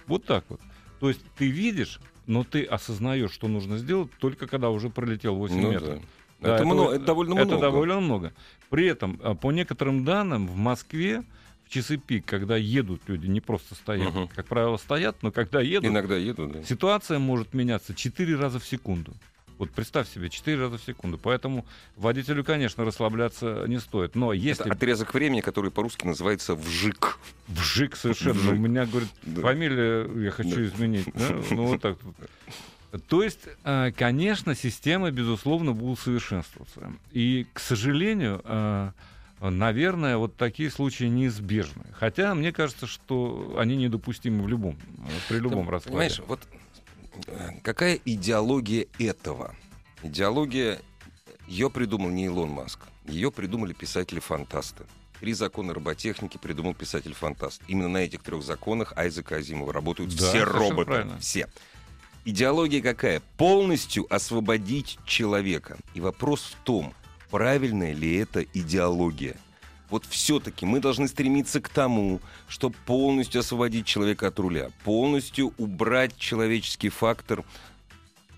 Вот 0.06 0.24
так 0.24 0.44
вот. 0.48 0.60
То 1.00 1.08
есть 1.08 1.20
ты 1.36 1.48
видишь, 1.48 2.00
но 2.26 2.44
ты 2.44 2.64
осознаешь, 2.64 3.32
что 3.32 3.48
нужно 3.48 3.78
сделать, 3.78 4.10
только 4.18 4.46
когда 4.46 4.70
уже 4.70 4.90
пролетел 4.90 5.34
8 5.36 5.60
Ну 5.60 5.70
метров. 5.72 5.88
да. 6.00 6.02
Да, 6.40 6.54
это, 6.54 6.56
это 6.56 6.64
мно- 6.66 6.84
вот- 6.84 6.94
это 6.96 7.04
довольно 7.04 7.34
Это 7.34 7.44
много. 7.46 7.60
довольно 7.60 8.00
много. 8.00 8.32
При 8.70 8.86
этом, 8.86 9.20
а, 9.22 9.34
по 9.34 9.50
некоторым 9.52 10.04
данным, 10.04 10.46
в 10.46 10.56
Москве 10.56 11.22
в 11.66 11.70
часы 11.70 11.96
пик, 11.96 12.24
когда 12.26 12.56
едут 12.56 13.02
люди, 13.06 13.26
не 13.26 13.40
просто 13.40 13.74
стоят, 13.74 14.12
Мгм. 14.14 14.28
как 14.28 14.46
правило, 14.46 14.76
стоят, 14.76 15.22
но 15.22 15.30
когда 15.30 15.60
едут, 15.60 15.90
Иногда 15.90 16.16
еду, 16.16 16.46
да. 16.46 16.62
ситуация 16.64 17.18
может 17.18 17.54
меняться 17.54 17.94
4 17.94 18.36
раза 18.36 18.58
в 18.58 18.66
секунду. 18.66 19.14
Вот 19.56 19.70
представь 19.70 20.08
себе, 20.12 20.30
4 20.30 20.58
раза 20.60 20.78
в 20.78 20.82
секунду. 20.82 21.16
Поэтому 21.16 21.64
водителю, 21.96 22.42
конечно, 22.42 22.84
расслабляться 22.84 23.64
не 23.68 23.78
стоит. 23.78 24.16
Но 24.16 24.32
если 24.32 24.64
Это 24.66 24.74
отрезок 24.74 25.14
времени, 25.14 25.42
который 25.42 25.70
по-русски 25.70 26.06
называется 26.06 26.56
вжик. 26.56 27.18
вжик 27.46 27.94
совершенно, 27.94 28.34
Вжик. 28.40 28.52
у 28.52 28.56
меня, 28.56 28.84
говорит, 28.84 29.10
Да. 29.22 29.42
фамилия 29.42 30.08
я 30.24 30.30
хочу 30.32 30.56
Да. 30.56 30.64
изменить. 30.64 31.06
да, 31.14 31.40
Ну, 31.52 31.66
вот 31.66 31.80
так. 31.82 31.96
То 33.08 33.22
есть, 33.22 33.40
э, 33.64 33.92
конечно, 33.96 34.54
системы, 34.56 35.10
безусловно, 35.12 35.72
будут 35.72 36.00
совершенствоваться. 36.00 36.92
И, 37.12 37.46
к 37.52 37.60
сожалению, 37.60 38.40
э, 38.44 38.90
наверное, 39.40 40.16
вот 40.16 40.36
такие 40.36 40.70
случаи 40.70 41.04
неизбежны. 41.04 41.84
Хотя 41.92 42.34
мне 42.34 42.52
кажется, 42.52 42.86
что 42.86 43.56
они 43.58 43.76
недопустимы 43.76 44.42
в 44.44 44.48
любом, 44.48 44.76
при 45.28 45.38
любом 45.38 45.66
Ты 45.66 45.72
раскладе. 45.72 45.90
Понимаешь, 45.96 46.22
вот 46.26 46.40
э, 47.26 47.50
какая 47.62 47.98
идеология 48.04 48.86
этого? 48.98 49.54
Идеология, 50.02 50.80
ее 51.46 51.70
придумал 51.70 52.10
не 52.10 52.26
Илон 52.26 52.50
Маск, 52.50 52.80
ее 53.06 53.30
придумали 53.30 53.72
писатели-фантасты. 53.72 54.84
Три 55.20 55.32
закона 55.32 55.72
роботехники 55.72 56.38
придумал 56.38 56.74
писатель-фантаст. 56.74 57.62
Именно 57.68 57.88
на 57.88 57.98
этих 57.98 58.22
трех 58.22 58.42
законах 58.42 58.92
Айзека 58.96 59.36
Азимова 59.36 59.72
работают 59.72 60.14
Да, 60.16 60.28
все 60.28 60.44
роботы. 60.44 60.84
правильно. 60.84 61.18
Все. 61.18 61.48
Идеология 62.26 62.82
какая? 62.82 63.20
Полностью 63.36 64.06
освободить 64.12 64.98
человека. 65.06 65.78
И 65.94 66.00
вопрос 66.00 66.40
в 66.42 66.64
том, 66.64 66.92
правильная 67.30 67.92
ли 67.92 68.16
это 68.16 68.42
идеология. 68.42 69.36
Вот 69.90 70.04
все-таки 70.06 70.66
мы 70.66 70.80
должны 70.80 71.08
стремиться 71.08 71.60
к 71.60 71.68
тому, 71.68 72.20
чтобы 72.48 72.74
полностью 72.86 73.40
освободить 73.40 73.86
человека 73.86 74.28
от 74.28 74.38
руля, 74.38 74.70
полностью 74.82 75.52
убрать 75.58 76.16
человеческий 76.16 76.88
фактор 76.88 77.44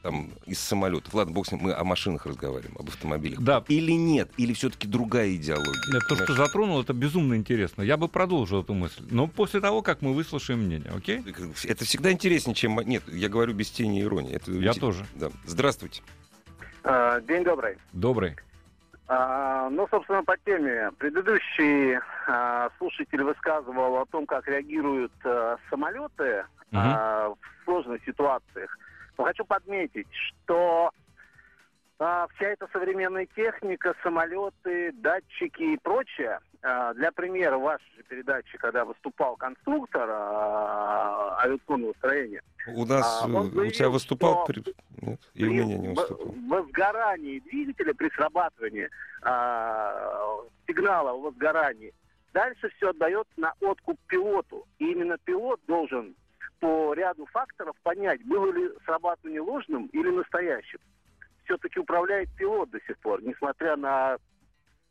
там, 0.07 0.31
из 0.47 0.61
самолетов. 0.61 1.13
Ладно, 1.15 1.35
бог 1.35 1.47
с 1.47 1.53
ним, 1.53 1.63
мы 1.63 1.73
о 1.73 1.83
машинах 1.83 2.27
разговариваем, 2.27 2.77
об 2.79 2.89
автомобилях. 2.89 3.41
Да. 3.41 3.65
Или 3.67 3.93
нет, 3.93 4.31
или 4.37 4.53
все-таки 4.53 4.87
другая 4.87 5.35
идеология. 5.35 5.83
Нет, 5.93 6.03
То, 6.09 6.15
что 6.17 6.35
затронул, 6.35 6.81
это 6.81 6.93
безумно 6.93 7.35
интересно. 7.35 7.83
Я 7.83 7.97
бы 7.97 8.07
продолжил 8.07 8.63
эту 8.63 8.73
мысль. 8.75 9.03
Но 9.11 9.27
после 9.27 9.61
того, 9.61 9.83
как 9.83 10.03
мы 10.03 10.15
выслушаем 10.15 10.61
мнение, 10.61 10.93
окей? 10.95 11.25
Это 11.65 11.85
всегда 11.85 12.13
интереснее, 12.13 12.55
чем... 12.55 12.79
Нет, 12.81 13.03
я 13.09 13.29
говорю 13.29 13.55
без 13.55 13.71
тени 13.71 14.01
иронии. 14.01 14.35
Это 14.35 14.53
Я 14.53 14.75
тоже. 14.75 15.05
Да. 15.17 15.31
Здравствуйте. 15.45 16.03
А, 16.85 17.21
День 17.23 17.43
добрый. 17.43 17.77
Добрый. 17.93 18.37
А, 19.09 19.69
ну, 19.71 19.87
собственно, 19.89 20.25
по 20.25 20.37
теме. 20.39 20.91
Предыдущий 20.99 21.99
а, 22.27 22.71
слушатель 22.79 23.23
высказывал 23.23 23.99
о 23.99 24.07
том, 24.07 24.27
как 24.27 24.49
реагируют 24.49 25.13
а, 25.25 25.57
самолеты 25.71 26.45
а, 26.73 27.29
в 27.29 27.65
сложных 27.65 28.05
ситуациях. 28.05 28.77
Но 29.17 29.25
хочу 29.25 29.45
подметить, 29.45 30.09
что 30.13 30.91
а, 31.99 32.27
вся 32.35 32.49
эта 32.49 32.69
современная 32.73 33.27
техника, 33.35 33.95
самолеты, 34.03 34.93
датчики 34.93 35.63
и 35.75 35.79
прочее, 35.79 36.41
а, 36.63 36.93
для 36.95 37.11
примера, 37.13 37.57
в 37.57 37.63
вашей 37.63 37.87
же 37.97 38.03
передаче, 38.03 38.59
когда 38.59 38.85
выступал 38.85 39.37
конструктор 39.37 40.09
а, 40.11 41.39
авиационного 41.43 41.95
строения, 41.95 42.43
У 42.69 42.85
нас, 42.85 43.23
А, 43.25 43.29
э, 43.29 43.33
у 43.33 43.49
тебя 43.51 43.61
заявил, 43.63 43.91
выступал... 43.93 44.45
при- 44.45 44.63
Нет, 45.03 45.21
и 45.35 45.45
у 45.47 45.51
меня 45.51 45.65
не 45.65 45.89
в- 45.89 45.95
выступал. 45.95 46.35
возгорании 46.49 47.39
двигателя, 47.41 47.95
при 47.95 48.11
срабатывании 48.11 48.89
а, 49.23 50.39
сигнала 50.67 51.11
о 51.13 51.19
возгорании, 51.19 51.95
дальше 52.35 52.69
все 52.77 52.91
отдает 52.91 53.27
на 53.37 53.55
откуп 53.61 53.99
пилоту. 54.09 54.67
И 54.79 54.93
именно 54.93 55.17
пилот 55.25 55.61
должен 55.67 56.15
по 56.61 56.93
ряду 56.95 57.25
факторов 57.27 57.75
понять, 57.83 58.23
было 58.27 58.51
ли 58.53 58.69
срабатывание 58.85 59.41
ложным 59.41 59.87
или 59.93 60.11
настоящим. 60.11 60.79
Все-таки 61.47 61.79
управляет 61.81 62.29
пилот 62.37 62.71
до 62.71 62.79
сих 62.87 62.99
пор, 62.99 63.23
несмотря 63.23 63.77
на... 63.77 64.17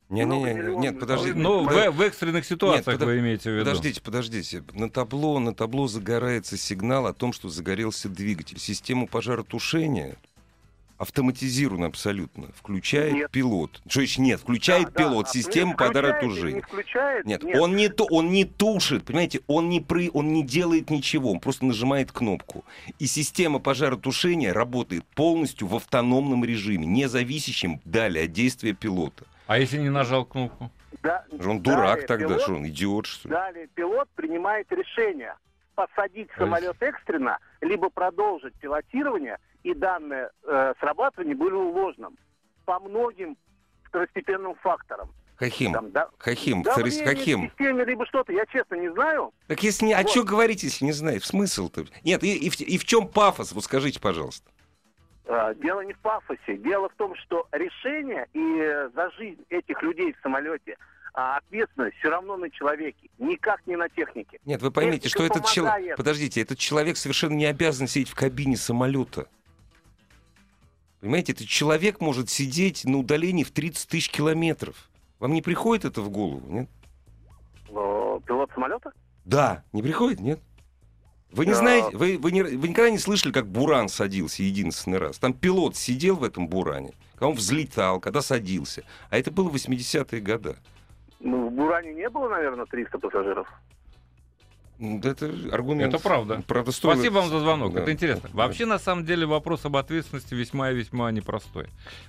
Не-не-не, 0.07 0.25
много 0.25 0.45
нет, 0.47 0.57
миллионов 0.57 0.99
подожди. 0.99 1.33
Ну, 1.33 1.63
в, 1.63 1.67
Под- 1.67 1.95
в 1.95 2.01
экстренных 2.01 2.45
ситуациях 2.45 2.97
подо- 2.99 3.05
вы 3.05 3.19
имеете 3.19 3.49
в 3.49 3.53
виду. 3.53 3.65
Подождите, 3.65 4.01
подождите. 4.01 4.63
На 4.73 4.89
табло, 4.89 5.39
на 5.39 5.53
табло 5.53 5.87
загорается 5.87 6.57
сигнал 6.57 7.07
о 7.07 7.13
том, 7.13 7.33
что 7.33 7.49
загорелся 7.49 8.07
двигатель. 8.07 8.59
Систему 8.59 9.07
пожаротушения 9.07 10.15
автоматизировано 10.97 11.87
абсолютно. 11.87 12.47
Включает 12.55 13.13
Нет. 13.13 13.31
пилот. 13.31 13.81
Что 13.87 14.01
еще 14.01 14.21
нет? 14.21 14.39
Включает 14.39 14.85
Да, 14.85 14.91
да, 14.91 14.97
пилот 15.03 15.27
а 15.27 15.29
систему 15.29 15.73
включает 15.73 15.95
или 15.95 16.01
пожаротушения. 16.01 16.55
Не 16.55 16.61
включает? 16.61 17.25
Нет, 17.25 17.43
он 17.43 17.75
не 17.75 17.89
то, 17.89 18.05
он 18.09 18.29
не 18.31 18.45
тушит, 18.45 19.05
понимаете, 19.05 19.41
он 19.47 19.69
не 19.69 19.81
пры, 19.81 20.09
он 20.13 20.31
не 20.33 20.43
делает 20.43 20.89
ничего, 20.89 21.31
он 21.31 21.39
просто 21.39 21.65
нажимает 21.65 22.11
кнопку. 22.11 22.63
И 22.99 23.07
система 23.07 23.59
пожаротушения 23.59 24.53
работает 24.53 25.05
полностью 25.15 25.67
в 25.67 25.75
автономном 25.75 26.45
режиме, 26.45 26.85
не 26.85 27.07
зависящем 27.07 27.81
далее 27.85 28.25
от 28.25 28.31
действия 28.31 28.73
пилота. 28.73 29.25
А 29.47 29.59
если 29.59 29.77
не 29.77 29.89
нажал 29.89 30.25
кнопку? 30.25 30.71
Да- 31.03 31.25
Он 31.45 31.59
дурак 31.61 32.01
далее 32.01 32.07
тогда, 32.07 32.25
пилот- 32.35 32.41
что 32.41 32.53
он 32.55 32.67
идиот, 32.67 33.05
что 33.05 33.27
ли? 33.27 33.33
Далее 33.33 33.67
пилот 33.75 34.07
принимает 34.15 34.71
решение 34.71 35.35
посадить 35.75 36.29
самолет 36.37 36.77
экстренно, 36.81 37.37
либо 37.61 37.89
продолжить 37.89 38.53
пилотирование, 38.55 39.37
и 39.63 39.73
данное 39.73 40.31
э, 40.43 40.73
срабатывание 40.79 41.35
было 41.35 41.61
ложным 41.61 42.17
по 42.65 42.79
многим 42.79 43.37
второстепенным 43.83 44.55
факторам. 44.55 45.11
Хахим, 45.37 45.73
Там, 45.73 45.91
да, 45.91 46.09
Хахим, 46.17 46.63
давление 46.63 47.03
в 47.03 47.07
Хахим. 47.09 47.49
системе, 47.49 47.83
либо 47.83 48.05
что-то, 48.05 48.31
я 48.31 48.45
честно 48.45 48.75
не 48.75 48.89
знаю. 48.93 49.33
Так 49.47 49.61
если 49.63 49.85
не, 49.85 49.93
а 49.93 50.01
Вот. 50.01 50.09
что 50.09 50.23
говорить, 50.23 50.63
если 50.63 50.85
не 50.85 50.93
знаешь? 50.93 51.23
Смысл-то? 51.25 51.83
Нет, 52.05 52.23
и, 52.23 52.37
и 52.37 52.49
в, 52.49 52.59
и 52.61 52.77
в 52.77 52.85
чем 52.85 53.07
пафос? 53.09 53.51
Вот 53.51 53.65
скажите, 53.65 53.99
пожалуйста. 53.99 54.49
Э, 55.25 55.53
Дело 55.61 55.81
не 55.81 55.91
в 55.91 55.99
пафосе. 55.99 56.55
Дело 56.57 56.87
в 56.87 56.93
том, 56.95 57.15
что 57.15 57.47
решение 57.51 58.27
и 58.33 58.59
э, 58.61 58.89
за 58.95 59.09
жизнь 59.11 59.43
этих 59.49 59.81
людей 59.83 60.13
в 60.13 60.21
самолете 60.23 60.77
а 61.17 61.37
ответственность 61.37 61.95
все 61.97 62.09
равно 62.09 62.35
на 62.35 62.49
человеке, 62.49 63.09
никак 63.19 63.65
не 63.65 63.77
на 63.77 63.87
технике. 63.87 64.37
Нет, 64.43 64.61
вы 64.61 64.69
поймите, 64.69 65.07
Техника 65.07 65.17
что 65.17 65.39
этот 65.39 65.49
человек... 65.49 65.95
Подождите, 65.95 66.41
этот 66.41 66.59
человек 66.59 66.97
совершенно 66.97 67.33
не 67.35 67.45
обязан 67.45 67.87
сидеть 67.87 68.09
в 68.09 68.15
кабине 68.15 68.57
самолета. 68.57 69.27
Понимаете, 70.99 71.31
этот 71.31 71.47
человек 71.47 72.01
может 72.01 72.29
сидеть 72.29 72.83
на 72.83 72.97
удалении 72.97 73.43
в 73.43 73.51
30 73.51 73.87
тысяч 73.87 74.09
километров. 74.09 74.89
Вам 75.19 75.31
не 75.31 75.41
приходит 75.41 75.85
это 75.85 76.01
в 76.01 76.09
голову, 76.09 76.45
нет? 76.51 76.69
Пилот 77.69 78.51
самолета? 78.53 78.91
Да, 79.23 79.63
не 79.71 79.81
приходит, 79.81 80.19
нет? 80.19 80.39
Вы 81.31 81.45
не 81.45 81.51
Да. 81.53 81.57
знаете, 81.59 81.95
вы, 81.95 82.17
вы, 82.17 82.31
не- 82.31 82.43
вы 82.43 82.67
никогда 82.67 82.89
не 82.89 82.97
слышали, 82.99 83.31
как 83.31 83.47
Буран 83.47 83.87
садился 83.87 84.43
единственный 84.43 84.97
раз? 84.97 85.17
Там 85.17 85.33
пилот 85.33 85.75
сидел 85.77 86.15
в 86.15 86.23
этом 86.23 86.47
Буране, 86.47 86.91
когда 87.13 87.27
он 87.27 87.35
взлетал, 87.35 87.99
когда 87.99 88.21
садился. 88.21 88.83
А 89.09 89.17
это 89.17 89.31
было 89.31 89.49
80-е 89.49 90.21
годы. 90.21 90.57
Ну, 91.19 91.49
в 91.49 91.51
Буране 91.53 91.93
не 91.93 92.09
было, 92.09 92.29
наверное, 92.29 92.65
300 92.65 92.97
пассажиров. 92.99 93.47
Да 94.77 95.11
Это 95.11 95.27
аргумент. 95.53 95.93
Это 95.93 96.03
правда. 96.03 96.43
правда 96.45 96.71
стоило- 96.73 96.95
Спасибо 96.95 97.13
вам 97.15 97.29
за 97.29 97.39
звонок. 97.39 97.73
Да. 97.73 97.81
Это 97.81 97.93
интересно. 97.93 98.29
Вообще, 98.33 98.65
на 98.65 98.77
самом 98.77 99.05
деле, 99.05 99.25
вопрос 99.25 99.63
об 99.65 99.77
ответственности 99.77 100.33
весьма 100.33 100.71
и 100.71 100.75
весьма 100.75 101.09
непростой. 101.11 101.67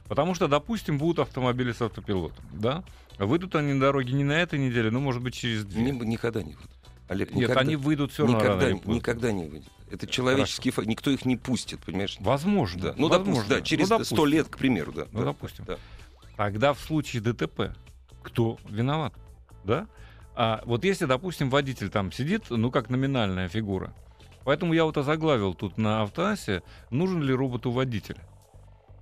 Потому 0.09 0.35
что, 0.35 0.49
допустим, 0.49 0.99
будут 0.99 1.21
автомобили 1.21 1.71
с 1.71 1.81
автопилотом, 1.81 2.45
да? 2.53 2.83
Выйдут 3.19 3.55
они 3.55 3.73
на 3.73 3.81
дороге 3.81 4.13
не 4.15 4.25
на 4.25 4.33
этой 4.33 4.59
неделе, 4.59 4.91
ну, 4.91 4.99
может 4.99 5.23
быть, 5.23 5.35
через 5.35 5.65
две. 5.65 5.81
Не- 5.93 5.93
никогда 5.93 6.43
не 6.43 6.55
выйдет. 6.55 6.71
Олег, 7.09 7.31
Нет, 7.31 7.43
никогда, 7.43 7.61
они 7.61 7.77
выйдут 7.77 8.11
все 8.13 8.25
равно 8.25 8.39
никогда, 8.41 8.65
рано 8.69 8.81
никогда 8.87 9.31
не 9.31 9.47
выйдет. 9.47 9.69
Это 9.93 10.09
человеческий 10.09 10.73
факт. 10.73 10.89
Никто 10.89 11.13
их 11.13 11.25
не 11.25 11.37
пустит, 11.37 11.79
понимаешь? 11.85 12.17
Возможно. 12.19 12.83
Да. 12.83 12.95
Ну, 12.99 13.07
возможно. 13.09 13.35
допустим, 13.35 13.49
да, 13.49 13.61
через 13.61 13.89
Ну, 13.91 13.99
100 14.05 14.17
допустим. 14.17 14.27
лет, 14.27 14.49
к 14.49 14.59
примеру, 14.59 14.91
да. 14.93 15.07
Ну, 15.13 15.21
да, 15.21 15.25
допустим. 15.27 15.65
да. 15.69 15.77
Тогда 16.37 16.75
в 16.75 16.81
случае 16.81 17.23
ДТП 17.23 17.71
кто 18.27 18.59
виноват? 18.69 19.15
Да? 19.65 19.87
А 20.35 20.61
вот 20.67 20.85
если, 20.85 21.07
допустим, 21.07 21.49
водитель 21.49 21.89
там 21.89 22.13
сидит, 22.13 22.51
ну, 22.51 22.71
как 22.71 22.91
номинальная 22.91 23.49
фигура. 23.49 23.95
Поэтому 24.45 24.75
я 24.75 24.85
вот 24.85 24.97
озаглавил 24.97 25.55
тут 25.55 25.79
на 25.79 26.03
автоасе, 26.03 26.63
нужен 26.91 27.23
ли 27.23 27.33
роботу 27.33 27.71
водитель. 27.71 28.19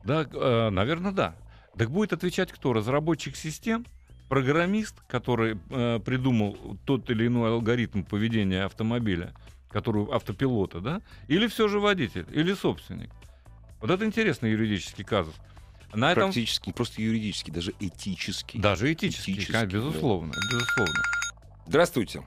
Да, 0.04 0.26
наверное, 0.70 1.12
да. 1.12 1.34
Так 1.76 1.90
будет 1.90 2.12
отвечать 2.12 2.52
кто? 2.52 2.72
Разработчик 2.72 3.36
систем, 3.36 3.84
программист, 4.28 5.00
который 5.08 5.58
э, 5.70 5.98
придумал 6.04 6.78
тот 6.84 7.10
или 7.10 7.26
иной 7.26 7.50
алгоритм 7.50 8.04
поведения 8.04 8.64
автомобиля, 8.64 9.34
который 9.70 10.06
автопилота, 10.10 10.80
да? 10.80 11.02
Или 11.26 11.46
все 11.46 11.68
же 11.68 11.80
водитель, 11.80 12.26
или 12.30 12.54
собственник. 12.54 13.10
Вот 13.80 13.90
это 13.90 14.06
интересный 14.06 14.52
юридический 14.52 15.04
казус. 15.04 15.34
На 15.94 16.10
этом 16.12 16.24
Практически, 16.24 16.68
не 16.68 16.72
просто 16.72 17.00
юридически, 17.00 17.50
даже 17.50 17.72
этически. 17.78 18.58
даже 18.60 18.92
этически, 18.92 19.30
Этически, 19.30 19.52
конечно, 19.52 19.72
безусловно, 19.72 20.32
безусловно. 20.50 21.02
Здравствуйте. 21.66 22.22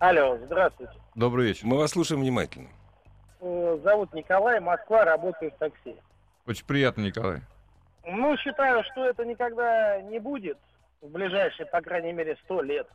Алло, 0.00 0.38
здравствуйте. 0.46 0.92
Добрый 1.14 1.48
вечер. 1.48 1.66
Мы 1.66 1.76
вас 1.76 1.90
слушаем 1.90 2.20
внимательно. 2.22 2.68
Э, 3.40 3.78
Зовут 3.82 4.14
Николай, 4.14 4.60
Москва, 4.60 5.04
работаю 5.04 5.50
в 5.52 5.58
такси. 5.58 5.96
Очень 6.46 6.64
приятно, 6.64 7.02
Николай. 7.02 7.40
Ну, 8.06 8.36
считаю, 8.38 8.82
что 8.92 9.04
это 9.04 9.24
никогда 9.24 10.00
не 10.02 10.18
будет 10.18 10.56
в 11.02 11.08
ближайшие, 11.10 11.66
по 11.66 11.80
крайней 11.82 12.12
мере, 12.12 12.36
сто 12.44 12.62
лет. 12.62 12.88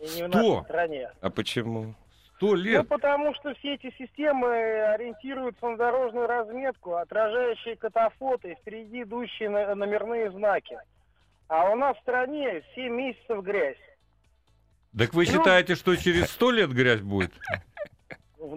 И 0.00 0.06
не 0.16 0.24
в 0.24 0.28
нашей 0.28 0.64
стране. 0.64 1.10
А 1.20 1.30
почему? 1.30 1.94
Сто 2.36 2.48
Ну, 2.48 2.54
лет. 2.54 2.88
потому 2.88 3.34
что 3.34 3.54
все 3.54 3.74
эти 3.74 3.90
системы 3.96 4.48
ориентируются 4.94 5.66
на 5.68 5.76
дорожную 5.76 6.26
разметку, 6.26 6.94
отражающие 6.96 7.76
катафоты, 7.76 8.56
впереди 8.60 9.02
идущие 9.02 9.48
номерные 9.48 10.30
знаки. 10.32 10.78
А 11.48 11.70
у 11.70 11.76
нас 11.76 11.96
в 11.96 12.00
стране 12.00 12.62
7 12.74 12.92
месяцев 12.92 13.42
грязь. 13.42 13.78
Так 14.96 15.14
вы 15.14 15.24
ну- 15.26 15.32
считаете, 15.32 15.74
что 15.76 15.96
через 15.96 16.26
сто 16.30 16.50
лет 16.50 16.70
грязь 16.72 17.00
будет? 17.00 17.32
У 18.38 18.54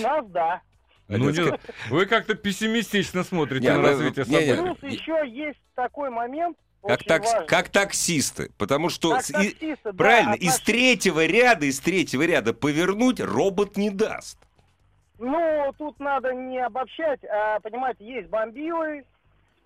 нас 0.00 0.26
да. 0.28 0.60
Ну, 1.08 1.30
не- 1.30 1.58
вы 1.90 2.06
как-то 2.06 2.34
пессимистично 2.34 3.22
смотрите 3.22 3.66
Не, 3.68 3.72
на 3.74 3.80
вы- 3.82 3.88
развитие 3.88 4.24
событий. 4.24 4.54
Плюс 4.78 4.92
еще 4.92 5.22
есть 5.28 5.60
такой 5.74 6.10
момент, 6.10 6.56
Как, 6.82 7.06
важный. 7.08 7.46
как 7.46 7.68
таксисты. 7.68 8.50
Потому 8.58 8.88
что 8.88 9.12
Как 9.12 9.22
с- 9.24 9.30
и- 9.30 9.32
таксисты, 9.50 9.76
да, 9.84 9.92
правильно, 9.92 10.34
из 10.34 10.58
отнош- 10.58 10.64
третьего 10.64 11.24
ряда, 11.26 11.66
из 11.66 11.78
третьего 11.80 12.22
ряда 12.22 12.52
повернуть 12.54 13.20
робот 13.20 13.76
не 13.76 13.90
даст. 13.90 14.38
Ну, 15.18 15.72
тут 15.78 16.00
надо 16.00 16.32
не 16.34 16.58
обобщать, 16.58 17.20
а, 17.24 17.60
понимаете, 17.60 18.04
есть 18.04 18.28
бомбилы, 18.28 19.04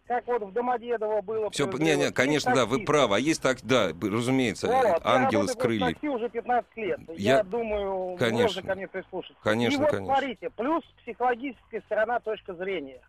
как 0.07 0.27
вот 0.27 0.43
в 0.43 0.53
Домодедово 0.53 1.23
было. 1.23 1.51
Все, 1.51 1.67
не, 1.67 1.97
не, 1.97 2.13
конечно, 2.13 2.55
да, 2.55 2.67
вы 2.67 2.77
таксисты. 2.77 2.85
правы. 2.87 3.17
А 3.17 3.19
есть 3.19 3.41
так, 3.43 3.63
да, 3.63 3.89
разумеется, 4.03 4.67
Вот, 4.67 4.85
я 4.85 5.01
ангелы 5.03 5.49
с 5.49 5.57
крыльев. 5.57 5.95
такси 5.95 6.09
уже 6.09 6.29
15 6.29 6.77
лет. 6.77 7.01
Я- 7.17 7.37
Я, 7.39 7.43
думаю, 7.45 8.17
Конечно. 8.19 8.43
можно 8.43 8.63
ко 8.63 8.75
мне 8.75 8.89
прислушаться. 8.89 9.43
Конечно, 9.43 9.77
И 9.77 9.81
вот 9.81 9.91
конечно. 9.91 10.15
смотрите, 10.15 10.51
плюс 10.51 10.85
психологическая 11.03 11.81
сторона, 11.87 12.21
точка 12.21 12.55
зрения. 12.55 13.01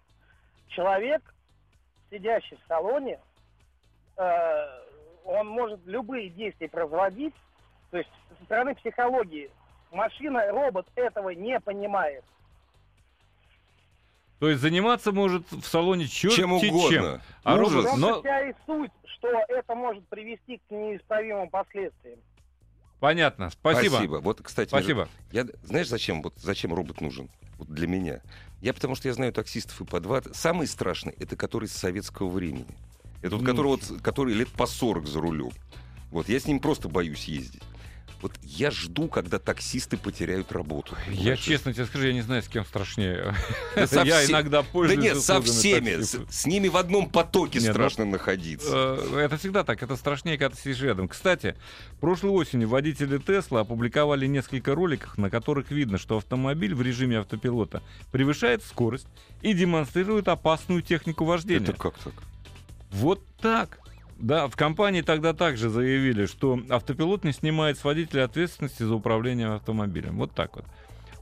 Человек, 0.70 1.22
сидящий 2.10 2.58
в 2.64 2.68
салоне, 2.70 3.14
э, 3.14 3.20
он 5.26 5.48
может 5.48 5.80
любые 5.86 6.30
действия 6.30 6.68
производить, 6.70 7.34
то 7.92 7.98
есть 7.98 8.10
со 8.38 8.46
стороны 8.46 8.76
психологии. 8.76 9.50
Машина, 9.92 10.52
робот 10.52 10.88
этого 10.96 11.30
не 11.30 11.60
понимает. 11.60 12.24
То 14.40 14.50
есть 14.50 14.62
заниматься 14.62 15.12
может 15.12 15.50
в 15.52 15.64
салоне 15.66 16.06
черт 16.08 16.34
Чем 16.34 16.54
угодно. 16.54 17.22
А 17.44 17.56
Ужас. 17.56 17.74
робот- 17.74 17.94
В 17.94 17.98
но- 17.98 18.20
вся 18.20 18.50
и 18.50 18.54
суть, 18.66 18.92
что 19.06 19.30
это 19.48 19.74
может 19.74 20.08
привести 20.10 20.58
к 20.58 20.72
неисправимым 20.72 21.50
последствиям. 21.50 22.20
Понятно. 23.00 23.50
Спасибо. 23.50 24.20
Вот, 24.22 24.42
кстати, 24.42 24.70
Спасибо. 24.70 25.08
Я, 25.32 25.46
знаешь, 25.64 25.88
зачем, 25.88 26.22
вот, 26.22 26.34
зачем 26.38 26.74
робот 26.74 27.02
нужен? 27.02 27.30
Вот 27.58 27.68
для 27.70 27.88
меня. 27.88 28.22
Я 28.62 28.74
потому 28.74 28.96
что 28.96 29.08
я 29.08 29.14
знаю 29.14 29.34
таксистов 29.34 29.82
и 29.82 29.86
по 29.86 30.00
два. 30.00 30.22
Самый 30.34 30.68
страшный 30.68 31.14
это 31.20 31.36
который 31.36 31.68
с 31.68 31.74
советского 31.74 32.28
времени. 32.30 32.68
Это 33.28 33.36
вот 33.38 33.44
Ну. 33.46 33.50
который, 33.52 33.68
вот, 33.68 34.02
который 34.02 34.34
лет 34.34 34.50
по 34.50 34.66
40 34.66 35.08
за 35.08 35.20
рулем. 35.22 35.52
Вот 36.12 36.30
я 36.30 36.40
с 36.40 36.46
ним 36.46 36.60
просто 36.60 36.90
боюсь 36.90 37.26
ездить. 37.26 37.62
Вот 38.20 38.32
я 38.42 38.72
жду, 38.72 39.10
когда 39.10 39.38
таксисты 39.38 39.96
потеряют 39.96 40.52
работу. 40.52 40.96
Я 41.08 41.16
Понимаешь? 41.18 41.40
честно 41.40 41.72
тебе 41.72 41.86
скажу, 41.86 42.08
я 42.08 42.14
не 42.14 42.22
знаю, 42.24 42.42
с 42.42 42.48
кем 42.48 42.66
страшнее. 42.66 43.36
Да 43.76 43.86
со 43.88 44.02
Я 44.04 44.22
все- 44.24 44.32
иногда 44.32 44.64
Да 44.64 44.68
пользуюсь 44.72 45.00
нет, 45.04 45.20
со 45.22 45.40
всеми. 45.40 46.02
С, 46.02 46.18
с 46.28 46.46
ними 46.48 46.68
в 46.68 46.78
одном 46.78 47.12
потоке 47.12 47.60
Нет, 47.60 47.68
ну, 47.68 47.74
страшно 47.74 48.06
находиться. 48.06 48.98
Э, 49.00 49.20
Это 49.26 49.38
всегда 49.38 49.64
так, 49.64 49.84
это 49.84 49.96
страшнее, 49.96 50.40
когда 50.40 50.56
ты 50.56 50.60
сидишь 50.64 50.82
рядом. 50.82 51.08
Кстати, 51.08 51.56
прошлой 52.00 52.32
осенью 52.32 52.68
водители 52.70 53.20
Тесла 53.20 53.60
опубликовали 53.60 54.26
несколько 54.26 54.74
роликов, 54.74 55.16
на 55.20 55.30
которых 55.30 55.70
видно, 55.70 56.00
что 56.00 56.18
автомобиль 56.18 56.74
в 56.74 56.82
режиме 56.82 57.20
автопилота 57.20 57.84
превышает 58.12 58.64
скорость 58.64 59.06
и 59.44 59.54
демонстрирует 59.54 60.28
опасную 60.28 60.82
технику 60.82 61.24
вождения. 61.24 61.66
Это 61.66 61.74
как 61.74 61.96
так? 62.00 62.14
Вот 62.92 63.24
так. 63.42 63.80
Да, 64.18 64.48
в 64.48 64.56
компании 64.56 65.02
тогда 65.02 65.34
также 65.34 65.70
заявили, 65.70 66.26
что 66.26 66.60
автопилот 66.70 67.24
не 67.24 67.34
снимает 67.34 67.78
с 67.78 67.84
водителя 67.84 68.24
ответственности 68.24 68.84
за 68.84 68.96
управление 68.96 69.54
автомобилем. 69.54 70.18
Вот 70.18 70.34
так 70.34 70.56
вот. 70.56 70.66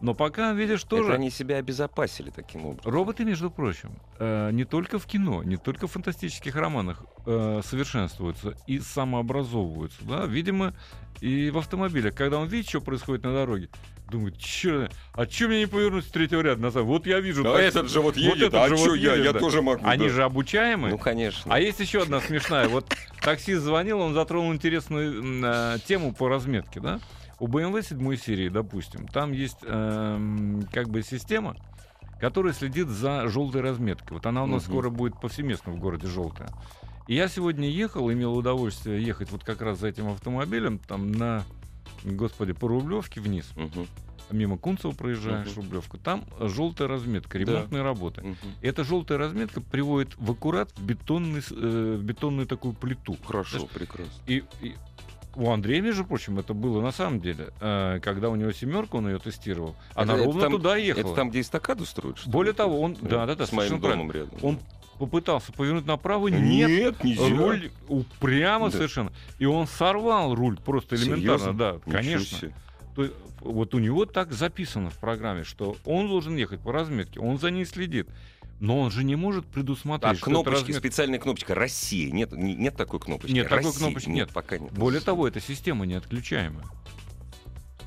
Но 0.01 0.13
пока, 0.13 0.53
видишь, 0.53 0.83
тоже... 0.83 1.05
Это 1.05 1.13
они 1.15 1.29
себя 1.29 1.57
обезопасили 1.57 2.29
таким 2.29 2.65
образом. 2.65 2.91
Роботы, 2.91 3.25
между 3.25 3.49
прочим, 3.49 3.91
э, 4.19 4.51
не 4.51 4.65
только 4.65 4.99
в 4.99 5.05
кино, 5.05 5.43
не 5.43 5.57
только 5.57 5.87
в 5.87 5.91
фантастических 5.91 6.55
романах 6.55 7.03
э, 7.25 7.61
совершенствуются 7.65 8.55
и 8.67 8.79
самообразовываются, 8.79 9.99
да, 10.03 10.25
видимо, 10.25 10.73
и 11.21 11.49
в 11.49 11.57
автомобилях. 11.57 12.13
Когда 12.13 12.39
он 12.39 12.47
видит, 12.47 12.69
что 12.69 12.81
происходит 12.81 13.23
на 13.23 13.33
дороге, 13.33 13.69
думает, 14.09 14.37
че, 14.37 14.89
а 15.13 15.25
че 15.25 15.47
мне 15.47 15.59
не 15.61 15.65
повернуть 15.67 16.05
с 16.05 16.09
третьего 16.09 16.41
ряда 16.41 16.61
назад? 16.61 16.83
Вот 16.83 17.05
я 17.07 17.19
вижу. 17.19 17.41
А 17.41 17.53
так- 17.53 17.61
этот 17.61 17.89
же 17.89 18.01
вот 18.01 18.17
едет, 18.17 18.49
этот 18.49 18.53
а 18.55 18.67
же 18.69 18.75
вот 18.75 18.95
я? 18.95 19.13
едет, 19.13 19.25
Я 19.25 19.33
да. 19.33 19.39
тоже 19.39 19.61
могу. 19.61 19.81
Они 19.85 20.07
да. 20.07 20.13
же 20.13 20.23
обучаемы. 20.23 20.89
Ну, 20.89 20.97
конечно. 20.97 21.53
А 21.53 21.59
есть 21.59 21.79
еще 21.79 22.01
одна 22.03 22.21
смешная. 22.21 22.67
Вот 22.67 22.85
таксист 23.21 23.63
звонил, 23.63 23.99
он 23.99 24.13
затронул 24.13 24.53
интересную 24.53 25.43
э, 25.43 25.77
тему 25.87 26.13
по 26.13 26.29
разметке, 26.29 26.79
да? 26.79 26.99
У 27.39 27.47
BMW 27.47 27.81
7 27.83 28.15
серии, 28.15 28.47
допустим, 28.49 29.07
там 29.07 29.33
есть 29.33 29.57
эм, 29.63 30.67
как 30.71 30.87
бы 30.89 31.01
система, 31.03 31.57
которая 32.21 32.53
следит 32.53 32.87
за 32.87 33.27
желтой 33.27 33.61
разметкой. 33.61 34.17
Вот 34.17 34.25
она 34.25 34.43
у 34.43 34.47
нас 34.47 34.63
Мгм. 34.63 34.71
скоро 34.71 34.89
будет 34.89 35.19
повсеместно 35.19 35.73
в 35.73 35.77
городе 35.79 36.07
желтая. 36.07 36.49
И 37.07 37.15
я 37.15 37.27
сегодня 37.27 37.69
ехал, 37.69 38.09
имел 38.11 38.35
удовольствие 38.35 39.03
ехать 39.03 39.31
вот 39.31 39.43
как 39.43 39.61
раз 39.61 39.79
за 39.79 39.89
этим 39.89 40.07
автомобилем, 40.07 40.79
там 40.79 41.11
на, 41.11 41.43
господи, 42.05 42.53
по 42.53 42.67
Рублевке 42.67 43.19
вниз, 43.21 43.49
Мгм, 43.55 43.87
мимо 44.31 44.57
Кунцева 44.57 44.91
проезжаешь, 44.91 45.47
Мгм. 45.51 45.55
Рублевку, 45.63 45.97
там 45.97 46.23
желтая 46.39 46.87
разметка, 46.87 47.37
Да. 47.39 47.45
ремонтные 47.45 47.81
работы. 47.83 48.21
мгм. 48.21 48.37
Эта 48.61 48.83
желтая 48.83 49.17
разметка 49.17 49.61
приводит 49.61 50.15
в 50.17 50.31
аккурат 50.31 50.71
в, 50.77 50.83
бетонный, 50.83 51.41
э, 51.51 51.99
бетонную 52.01 52.47
такую 52.47 52.73
плиту. 52.73 53.17
Хорошо, 53.25 53.67
прекрасно. 53.73 54.11
И, 54.27 54.43
и 54.61 54.75
у 55.35 55.49
Андрея, 55.51 55.81
между 55.81 56.05
прочим, 56.05 56.39
это 56.39 56.53
было 56.53 56.81
на 56.81 56.91
самом 56.91 57.19
деле, 57.19 57.49
э, 57.59 57.99
когда 58.01 58.29
у 58.29 58.35
него 58.35 58.51
семерка, 58.53 58.95
он 58.95 59.07
ее 59.09 59.19
тестировал, 59.19 59.75
она 59.93 60.13
Это- 60.13 60.21
это 60.21 60.25
ровно 60.25 60.41
там- 60.41 60.51
туда 60.53 60.77
ехала. 60.77 61.01
Это 61.07 61.13
там, 61.15 61.29
где 61.29 61.41
эстакаду 61.41 61.85
строят? 61.85 62.17
что? 62.19 62.29
Более 62.29 62.53
того, 62.53 62.79
он, 62.81 62.95
да, 63.01 63.25
да, 63.25 63.35
да, 63.35 63.45
С 63.45 63.51
моим 63.51 63.79
правильно. 63.81 64.03
домом 64.03 64.11
рядом. 64.11 64.39
Он 64.41 64.59
попытался 64.97 65.51
повернуть 65.51 65.85
направо, 65.85 66.27
нет, 66.29 66.69
Нет, 66.69 67.03
нельзя. 67.03 67.27
руль 67.37 67.71
упрямо 67.87 68.69
Да. 68.69 68.77
совершенно, 68.77 69.11
и 69.39 69.45
он 69.45 69.67
сорвал 69.67 70.33
руль 70.35 70.57
просто 70.57 70.95
элементарно, 70.95 71.21
Серьезно? 71.39 71.53
да, 71.53 71.71
Ничего 71.85 71.91
конечно. 71.91 72.37
себе. 72.37 72.53
То 72.95 73.09
вот 73.41 73.73
у 73.75 73.79
него 73.79 74.05
так 74.05 74.31
записано 74.31 74.89
в 74.89 74.97
программе, 74.97 75.43
что 75.43 75.75
он 75.85 76.07
должен 76.07 76.35
ехать 76.35 76.61
по 76.61 76.71
разметке, 76.71 77.19
он 77.19 77.37
за 77.37 77.51
ней 77.51 77.65
следит. 77.65 78.07
Но 78.61 78.79
он 78.79 78.89
же 78.89 79.03
не 79.03 79.17
может 79.17 79.45
предусмотреть, 79.45 80.17
А 80.21 80.23
кнопочки, 80.23 80.71
разметка- 80.71 80.79
специальная 80.79 81.19
кнопочка 81.19 81.53
Россия. 81.55 82.09
Нет, 82.09 82.31
не- 82.31 82.55
нет 82.55 82.77
такой 82.77 83.01
кнопочки. 83.01 83.33
Нет, 83.33 83.49
такой 83.49 83.65
Россия. 83.65 83.79
кнопочки 83.79 84.09
нет. 84.09 84.29
Пока 84.31 84.57
нет. 84.57 84.71
Более 84.71 85.01
того, 85.01 85.27
эта 85.27 85.41
система 85.41 85.85
неотключаемая. 85.85 86.63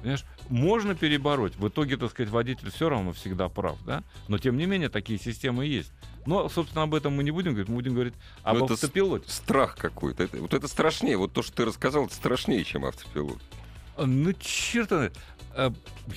Понимаешь? 0.02 0.24
Можно 0.50 0.94
перебороть. 0.94 1.56
В 1.56 1.68
итоге, 1.68 1.96
так 1.96 2.10
сказать, 2.10 2.30
водитель 2.30 2.70
все 2.70 2.88
равно 2.88 3.12
всегда 3.12 3.48
прав, 3.48 3.78
да? 3.84 4.02
Но 4.28 4.38
тем 4.38 4.56
не 4.56 4.66
менее 4.66 4.88
такие 4.88 5.18
системы 5.18 5.66
есть. 5.66 5.92
Но, 6.26 6.48
собственно, 6.48 6.82
об 6.82 6.94
этом 6.94 7.14
мы 7.14 7.22
не 7.24 7.30
будем 7.30 7.52
говорить, 7.52 7.68
мы 7.68 7.76
будем 7.76 7.94
говорить 7.94 8.14
об 8.42 8.58
Ну, 8.58 8.64
это 8.64 8.74
автопилоте. 8.74 9.30
Страх 9.30 9.76
какой-то. 9.76 10.24
Это- 10.24 10.38
вот 10.38 10.52
это 10.54 10.68
страшнее. 10.68 11.16
Вот 11.16 11.32
то, 11.32 11.42
что 11.42 11.52
ты 11.56 11.64
рассказал, 11.64 12.06
это 12.06 12.14
страшнее, 12.14 12.64
чем 12.64 12.84
автопилот. 12.84 13.38
Ну, 13.96 14.32
черт, 14.38 14.92
э, 14.92 15.10
э, 15.54 15.70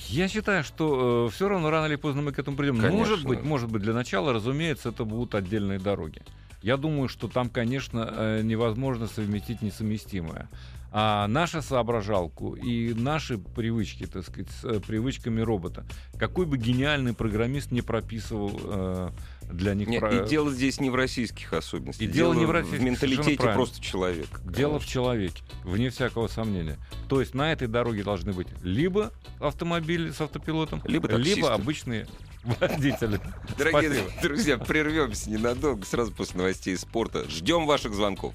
я 0.08 0.28
считаю, 0.28 0.64
что 0.64 1.30
все 1.32 1.48
равно 1.48 1.70
рано 1.70 1.86
или 1.86 1.96
поздно 1.96 2.22
мы 2.22 2.32
к 2.32 2.38
этому 2.38 2.56
придем. 2.56 2.76
Конечно. 2.76 2.98
Может 2.98 3.24
быть, 3.26 3.42
может 3.42 3.70
быть, 3.70 3.82
для 3.82 3.92
начала, 3.94 4.32
разумеется, 4.32 4.90
это 4.90 5.04
будут 5.04 5.34
отдельные 5.34 5.78
дороги. 5.78 6.22
Я 6.62 6.76
думаю, 6.76 7.08
что 7.08 7.26
там, 7.26 7.48
конечно, 7.50 8.08
э, 8.16 8.42
невозможно 8.42 9.08
совместить 9.08 9.62
несовместимое. 9.62 10.48
А 10.94 11.26
наша 11.26 11.62
соображалку 11.62 12.52
и 12.54 12.92
наши 12.92 13.38
привычки, 13.38 14.04
так 14.06 14.26
сказать, 14.26 14.50
с 14.50 14.64
э, 14.64 14.78
привычками 14.78 15.40
робота, 15.40 15.86
какой 16.18 16.44
бы 16.44 16.58
гениальный 16.58 17.14
программист 17.14 17.70
не 17.70 17.80
прописывал 17.80 18.60
э, 18.62 19.10
для 19.50 19.72
них... 19.72 19.88
Не, 19.88 20.00
про- 20.00 20.24
И 20.24 20.28
дело 20.28 20.50
здесь 20.50 20.80
не 20.80 20.90
в 20.90 20.94
российских 20.94 21.54
особенностях. 21.54 22.06
И 22.06 22.10
дело 22.12 22.34
не 22.34 22.44
в 22.44 22.50
российских, 22.50 22.80
В 22.80 22.82
менталитете 22.84 23.36
просто 23.54 23.80
человека. 23.80 24.38
Дело 24.44 24.72
в 24.72 24.82
конечно. 24.82 24.90
человеке, 24.92 25.42
вне 25.64 25.88
всякого 25.88 26.28
сомнения. 26.28 26.76
То 27.08 27.20
есть 27.20 27.32
на 27.32 27.52
этой 27.52 27.68
дороге 27.68 28.04
должны 28.04 28.34
быть 28.34 28.48
либо 28.62 29.12
автомобили 29.40 30.10
с 30.10 30.20
автопилотом, 30.20 30.82
Либо 30.84 31.08
таксисты. 31.08 31.36
либо 31.36 31.54
обычные 31.54 32.06
водители. 32.44 33.18
Дорогие 33.56 33.94
Спасибо. 33.94 34.22
друзья, 34.22 34.58
прервемся 34.58 35.30
ненадолго, 35.30 35.86
сразу 35.86 36.12
после 36.12 36.36
новостей 36.36 36.76
спорта. 36.76 37.26
Ждем 37.30 37.64
ваших 37.66 37.94
звонков. 37.94 38.34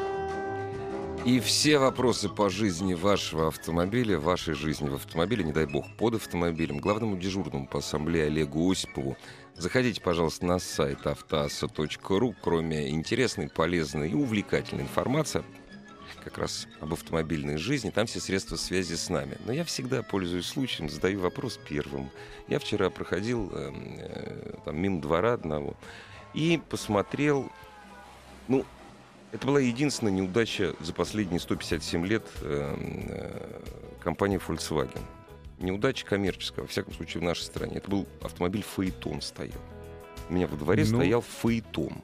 И 1.23 1.39
все 1.39 1.77
вопросы 1.77 2.29
по 2.29 2.49
жизни 2.49 2.95
вашего 2.95 3.49
автомобиля, 3.49 4.17
вашей 4.17 4.55
жизни 4.55 4.89
в 4.89 4.95
автомобиле, 4.95 5.43
не 5.43 5.51
дай 5.51 5.67
бог, 5.67 5.85
под 5.95 6.15
автомобилем, 6.15 6.79
главному 6.79 7.15
дежурному 7.15 7.67
по 7.67 7.77
ассамблее 7.77 8.25
Олегу 8.25 8.71
Осипову. 8.71 9.15
Заходите, 9.55 10.01
пожалуйста, 10.01 10.47
на 10.47 10.57
сайт 10.57 11.05
автоаса.ру. 11.05 12.35
Кроме 12.41 12.89
интересной, 12.89 13.49
полезной 13.49 14.09
и 14.09 14.15
увлекательной 14.15 14.83
информации, 14.83 15.43
как 16.23 16.39
раз 16.39 16.67
об 16.79 16.93
автомобильной 16.93 17.57
жизни, 17.57 17.91
там 17.91 18.07
все 18.07 18.19
средства 18.19 18.55
связи 18.55 18.95
с 18.95 19.07
нами. 19.07 19.37
Но 19.45 19.53
я 19.53 19.63
всегда 19.63 20.01
пользуюсь 20.01 20.47
случаем, 20.47 20.89
задаю 20.89 21.19
вопрос 21.19 21.59
первым. 21.69 22.09
Я 22.47 22.57
вчера 22.57 22.89
проходил 22.89 23.51
эм, 23.53 23.97
э, 23.99 24.53
там, 24.65 24.75
мимо 24.75 24.99
двора 24.99 25.33
одного 25.33 25.75
и 26.33 26.59
посмотрел, 26.67 27.51
ну, 28.47 28.65
это 29.31 29.47
была 29.47 29.59
единственная 29.59 30.13
неудача 30.13 30.75
за 30.79 30.93
последние 30.93 31.39
157 31.39 32.05
лет 32.05 32.23
э, 32.41 33.61
компании 34.01 34.39
Volkswagen. 34.45 35.01
Неудача 35.59 36.05
коммерческая, 36.05 36.63
во 36.63 36.67
всяком 36.67 36.93
случае, 36.93 37.21
в 37.21 37.23
нашей 37.23 37.43
стране. 37.43 37.77
Это 37.77 37.89
был 37.89 38.07
автомобиль 38.21 38.63
Фаэтон 38.63 39.21
стоял. 39.21 39.61
У 40.29 40.33
меня 40.33 40.47
во 40.47 40.57
дворе 40.57 40.83
Ну, 40.85 40.97
стоял 40.97 41.21
Фаэтон. 41.21 42.01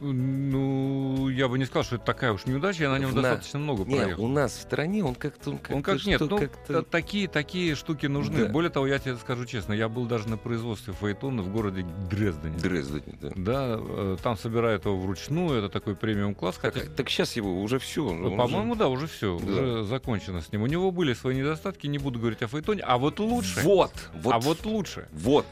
Ну, 0.00 1.28
я 1.28 1.48
бы 1.48 1.58
не 1.58 1.64
сказал, 1.66 1.84
что 1.84 1.96
это 1.96 2.04
такая 2.04 2.32
уж 2.32 2.46
неудача, 2.46 2.84
я 2.84 2.90
на 2.90 2.98
нем 2.98 3.10
На- 3.14 3.22
достаточно 3.22 3.58
много 3.58 3.84
проехал. 3.84 4.24
у 4.24 4.28
нас 4.28 4.52
в 4.52 4.60
стране 4.62 5.04
он 5.04 5.14
как-то... 5.14 5.50
Он, 5.50 5.58
как 5.58 5.76
Он 5.76 5.82
как 5.82 6.04
нет, 6.04 6.20
ну, 6.20 6.38
как-то... 6.38 6.72
та- 6.72 6.82
такие, 6.82 7.28
такие 7.28 7.74
штуки 7.74 8.06
нужны. 8.06 8.46
Да. 8.46 8.52
Более 8.52 8.70
того, 8.70 8.86
я 8.86 8.98
тебе 8.98 9.16
скажу 9.16 9.44
честно, 9.44 9.72
я 9.72 9.88
был 9.88 10.06
даже 10.06 10.28
на 10.28 10.36
производстве 10.36 10.92
Фаэтона 10.94 11.42
в 11.42 11.52
городе 11.52 11.84
Дрездене. 12.10 12.56
Дрезден, 12.58 13.02
да. 13.20 13.30
Да, 13.36 13.76
э, 13.78 14.16
там 14.22 14.36
собирают 14.38 14.84
его 14.86 14.96
вручную, 14.98 15.58
это 15.58 15.68
такой 15.68 15.94
премиум 15.96 16.34
класс, 16.34 16.56
хотя 16.60 16.80
Так, 16.80 17.08
сейчас 17.10 17.36
его 17.36 17.62
уже 17.62 17.78
все. 17.78 18.10
Ну, 18.12 18.36
По-моему, 18.36 18.74
да, 18.76 18.88
уже 18.88 19.06
все, 19.06 19.38
Да. 19.38 19.52
уже 19.52 19.84
закончено 19.84 20.40
с 20.40 20.50
ним. 20.52 20.62
У 20.62 20.66
него 20.66 20.90
были 20.90 21.12
свои 21.14 21.36
недостатки, 21.36 21.86
не 21.86 21.98
буду 21.98 22.18
говорить 22.18 22.42
о 22.42 22.48
Фейтоне, 22.48 22.82
а 22.82 22.98
вот 22.98 23.18
лучше. 23.20 23.60
Вот, 23.60 23.92
вот, 24.14 24.34
А 24.34 24.38
вот 24.38 24.64
лучше. 24.64 25.08
вот. 25.12 25.46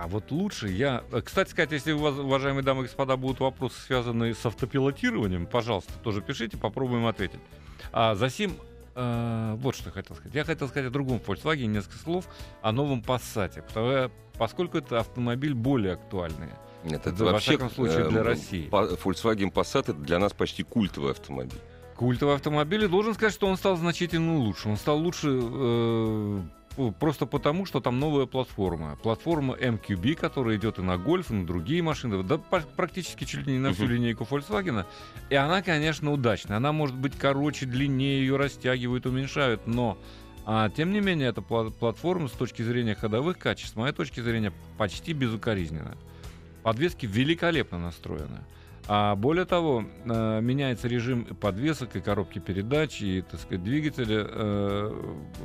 А 0.00 0.06
вот 0.06 0.30
лучше 0.30 0.68
я... 0.68 1.02
э, 1.10 1.20
Кстати 1.22 1.50
сказать, 1.50 1.72
если 1.72 1.90
у 1.92 1.98
вас, 1.98 2.14
уважаемые 2.16 2.62
дамы 2.62 2.82
и 2.82 2.84
господа, 2.84 3.16
будут 3.16 3.40
вопросы, 3.40 3.80
связанные 3.80 4.32
с 4.34 4.46
автопилотированием, 4.46 5.46
пожалуйста, 5.46 5.92
тоже 6.04 6.22
пишите, 6.22 6.56
попробуем 6.56 7.06
ответить. 7.06 7.40
А 7.92 8.14
за 8.14 8.30
сим... 8.30 8.54
э, 8.94 9.56
вот 9.58 9.74
что 9.74 9.86
я 9.86 9.92
хотел 9.92 10.14
сказать. 10.14 10.34
Я 10.34 10.44
хотел 10.44 10.68
сказать 10.68 10.88
о 10.88 10.90
другом 10.92 11.18
Volkswagen, 11.18 11.66
несколько 11.66 11.98
слов 11.98 12.26
о 12.62 12.70
новом 12.70 13.00
Passat. 13.00 13.60
Потому- 13.62 14.10
Поскольку 14.38 14.78
это 14.78 15.00
автомобиль 15.00 15.52
более 15.52 15.94
актуальный. 15.94 16.50
Нет, 16.84 17.04
это 17.04 17.24
во 17.24 17.32
вообще... 17.32 17.52
всяком 17.56 17.70
случае, 17.70 18.08
для 18.08 18.20
э, 18.20 18.22
России. 18.22 18.68
Volkswagen 18.70 19.52
Passat 19.52 19.80
это 19.80 19.94
для 19.94 20.20
нас 20.20 20.32
почти 20.32 20.62
культовый 20.62 21.10
автомобиль. 21.10 21.58
Культовый 21.96 22.36
автомобиль, 22.36 22.84
и 22.84 22.86
должен 22.86 23.14
сказать, 23.14 23.34
что 23.34 23.48
он 23.48 23.56
стал 23.56 23.76
значительно 23.76 24.36
лучше. 24.38 24.68
Он 24.68 24.76
стал 24.76 24.98
лучше 24.98 25.28
э, 25.42 26.40
просто 26.98 27.26
потому, 27.26 27.66
что 27.66 27.80
там 27.80 27.98
новая 27.98 28.26
платформа. 28.26 28.96
Платформа 29.02 29.54
MQB, 29.54 30.14
которая 30.14 30.56
идет 30.56 30.78
и 30.78 30.82
на 30.82 30.92
Golf, 30.96 31.26
и 31.30 31.34
на 31.34 31.46
другие 31.46 31.82
машины, 31.82 32.22
да 32.22 32.38
практически 32.38 33.24
чуть 33.24 33.46
ли 33.46 33.52
не 33.54 33.58
на 33.58 33.72
всю 33.72 33.84
Мгм. 33.84 33.92
линейку 33.94 34.24
Volkswagen. 34.24 34.84
И 35.30 35.34
она, 35.34 35.62
конечно, 35.62 36.12
удачная. 36.12 36.56
Она 36.58 36.72
может 36.72 36.96
быть 36.96 37.16
короче, 37.16 37.66
длиннее, 37.66 38.20
ее 38.20 38.36
растягивают, 38.36 39.06
уменьшают, 39.06 39.66
но 39.66 39.98
а, 40.50 40.70
тем 40.70 40.92
не 40.92 41.00
менее, 41.00 41.28
эта 41.28 41.42
пла- 41.42 41.70
платформа 41.70 42.28
с 42.28 42.32
точки 42.32 42.62
зрения 42.62 42.94
ходовых 42.94 43.38
качеств, 43.38 43.74
с 43.74 43.76
моей 43.76 43.92
точки 43.92 44.20
зрения, 44.20 44.50
почти 44.78 45.12
безукоризненная. 45.12 45.98
Подвески 46.62 47.04
великолепно 47.04 47.78
настроены. 47.78 48.40
А 48.90 49.14
более 49.16 49.44
того, 49.44 49.84
э, 50.06 50.40
меняется 50.40 50.88
режим 50.88 51.24
подвесок 51.26 51.94
и 51.96 52.00
коробки 52.00 52.38
передач, 52.38 53.02
и, 53.02 53.20
так 53.22 53.38
сказать, 53.38 53.62
двигателя 53.62 54.26
э, 54.26 54.92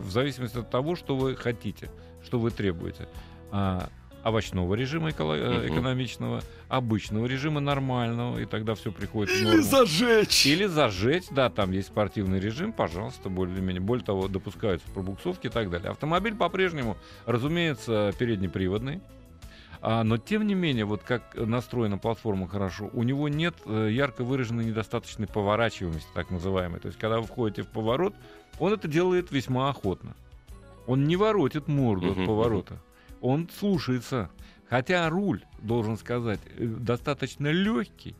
в 0.02 0.10
зависимости 0.10 0.58
от 0.60 0.70
того, 0.70 0.96
что 0.96 1.18
вы 1.18 1.36
хотите, 1.36 1.90
что 2.24 2.40
вы 2.40 2.52
требуете. 2.52 3.08
А, 3.52 3.90
овощного 4.24 4.74
режима 4.76 5.10
эколо- 5.10 5.36
э, 5.38 5.58
Мгм. 5.66 5.74
экономичного, 5.74 6.42
обычного 6.70 7.26
режима 7.26 7.60
нормального, 7.60 8.40
и 8.40 8.46
тогда 8.46 8.76
все 8.76 8.94
приходит 8.94 9.36
в 9.36 9.44
норму. 9.44 9.62
зажечь! 9.62 10.46
Или 10.46 10.66
зажечь, 10.66 11.26
да, 11.30 11.50
там 11.50 11.72
есть 11.74 11.90
спортивный 11.90 12.40
режим, 12.40 12.72
пожалуйста, 12.72 13.28
более-менее. 13.28 13.82
Более 13.82 14.06
того, 14.06 14.30
допускаются 14.30 14.88
пробуксовки 14.94 15.48
и 15.48 15.50
так 15.50 15.70
далее. 15.70 15.92
Автомобиль 15.92 16.36
по-прежнему, 16.36 16.96
разумеется, 17.26 18.14
переднеприводный. 18.18 19.02
А, 19.86 20.06
но 20.06 20.18
тем 20.18 20.48
не 20.48 20.56
менее, 20.56 20.86
вот 20.86 21.04
как 21.04 21.36
настроена 21.36 21.98
платформа 21.98 22.48
хорошо, 22.48 22.90
у 22.94 23.04
него 23.04 23.28
нет 23.28 23.54
э, 23.66 23.90
ярко 23.92 24.24
выраженной 24.24 24.64
недостаточной 24.64 25.28
поворачиваемости, 25.28 26.08
так 26.14 26.32
называемой. 26.32 26.80
То 26.80 26.88
есть, 26.88 26.98
когда 26.98 27.20
вы 27.20 27.28
входите 27.28 27.64
в 27.64 27.68
поворот, 27.68 28.16
он 28.60 28.72
это 28.72 28.88
делает 28.88 29.32
весьма 29.32 29.70
охотно. 29.70 30.16
Он 30.88 31.04
не 31.04 31.18
воротит 31.18 31.68
морду 31.68 32.12
Мгм, 32.12 32.22
от 32.22 32.28
поворота. 32.28 32.82
Он 33.20 33.50
слушается. 33.60 34.30
Хотя 34.70 35.10
руль, 35.10 35.44
должен 35.60 35.98
сказать, 35.98 36.40
э, 36.56 36.66
достаточно 36.66 37.50
легкий. 37.50 38.16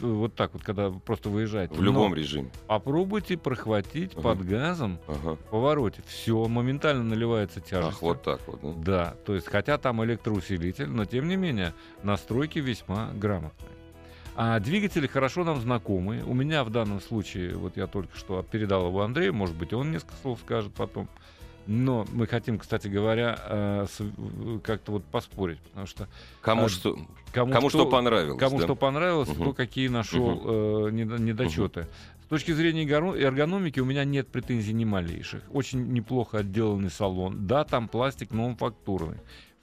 Вот 0.00 0.34
так 0.34 0.52
вот, 0.54 0.62
когда 0.64 0.90
просто 0.90 1.28
выезжаете. 1.28 1.74
В 1.74 1.82
любом 1.82 2.10
Но 2.10 2.16
режиме. 2.16 2.50
попробуйте 2.66 3.36
прохватить 3.36 4.12
Ага. 4.14 4.22
под 4.22 4.46
газом 4.46 4.98
Ага. 5.06 5.36
в 5.36 5.50
повороте. 5.50 6.02
Все, 6.06 6.46
моментально 6.48 7.04
наливается 7.04 7.60
тяжесть. 7.60 7.96
Ах, 7.96 8.02
вот 8.02 8.22
так 8.22 8.40
вот. 8.48 8.60
да. 8.82 8.92
Да, 8.92 9.16
то 9.24 9.34
есть, 9.34 9.46
хотя 9.46 9.78
там 9.78 10.04
электроусилитель, 10.04 10.88
но 10.88 11.04
тем 11.04 11.28
не 11.28 11.36
менее, 11.36 11.74
настройки 12.02 12.58
весьма 12.58 13.10
грамотные. 13.14 13.70
А 14.34 14.58
двигатели 14.60 15.06
хорошо 15.06 15.44
нам 15.44 15.60
знакомы. 15.60 16.22
У 16.26 16.32
меня 16.34 16.64
в 16.64 16.70
данном 16.70 17.00
случае, 17.00 17.54
вот 17.56 17.76
я 17.76 17.86
только 17.86 18.16
что 18.16 18.42
передал 18.42 18.86
его 18.88 19.02
Андрею, 19.02 19.34
может 19.34 19.54
быть, 19.56 19.72
он 19.74 19.92
несколько 19.92 20.14
слов 20.22 20.40
скажет 20.40 20.72
потом. 20.74 21.08
Но 21.66 22.06
мы 22.12 22.26
хотим, 22.26 22.58
кстати 22.58 22.88
говоря, 22.88 23.38
э, 23.48 23.86
как-то 24.64 24.92
вот 24.92 25.04
поспорить, 25.04 25.58
потому 25.60 25.86
что 25.86 26.08
Кому, 26.40 26.64
А, 26.64 26.68
что, 26.68 26.98
кому, 27.32 27.52
кому 27.52 27.70
что 27.70 27.86
понравилось. 27.86 28.38
Кому 28.40 28.58
да? 28.58 28.64
что 28.64 28.74
понравилось, 28.74 29.28
Мгм. 29.28 29.40
кто 29.40 29.52
какие 29.52 29.88
нашел 29.88 30.40
э, 30.86 30.90
недо- 30.90 31.18
недочеты. 31.18 31.86
С 32.24 32.26
точки 32.32 32.52
зрения 32.52 32.84
эргономики 32.84 33.78
у 33.80 33.84
меня 33.84 34.04
нет 34.04 34.26
претензий 34.28 34.72
ни 34.72 34.84
малейших. 34.86 35.42
Очень 35.52 35.92
неплохо 35.92 36.38
отделанный 36.38 36.90
салон. 36.90 37.46
Да, 37.46 37.64
там 37.64 37.88
пластик, 37.88 38.30
но 38.32 38.46
он 38.46 38.56
фактурный. 38.56 39.18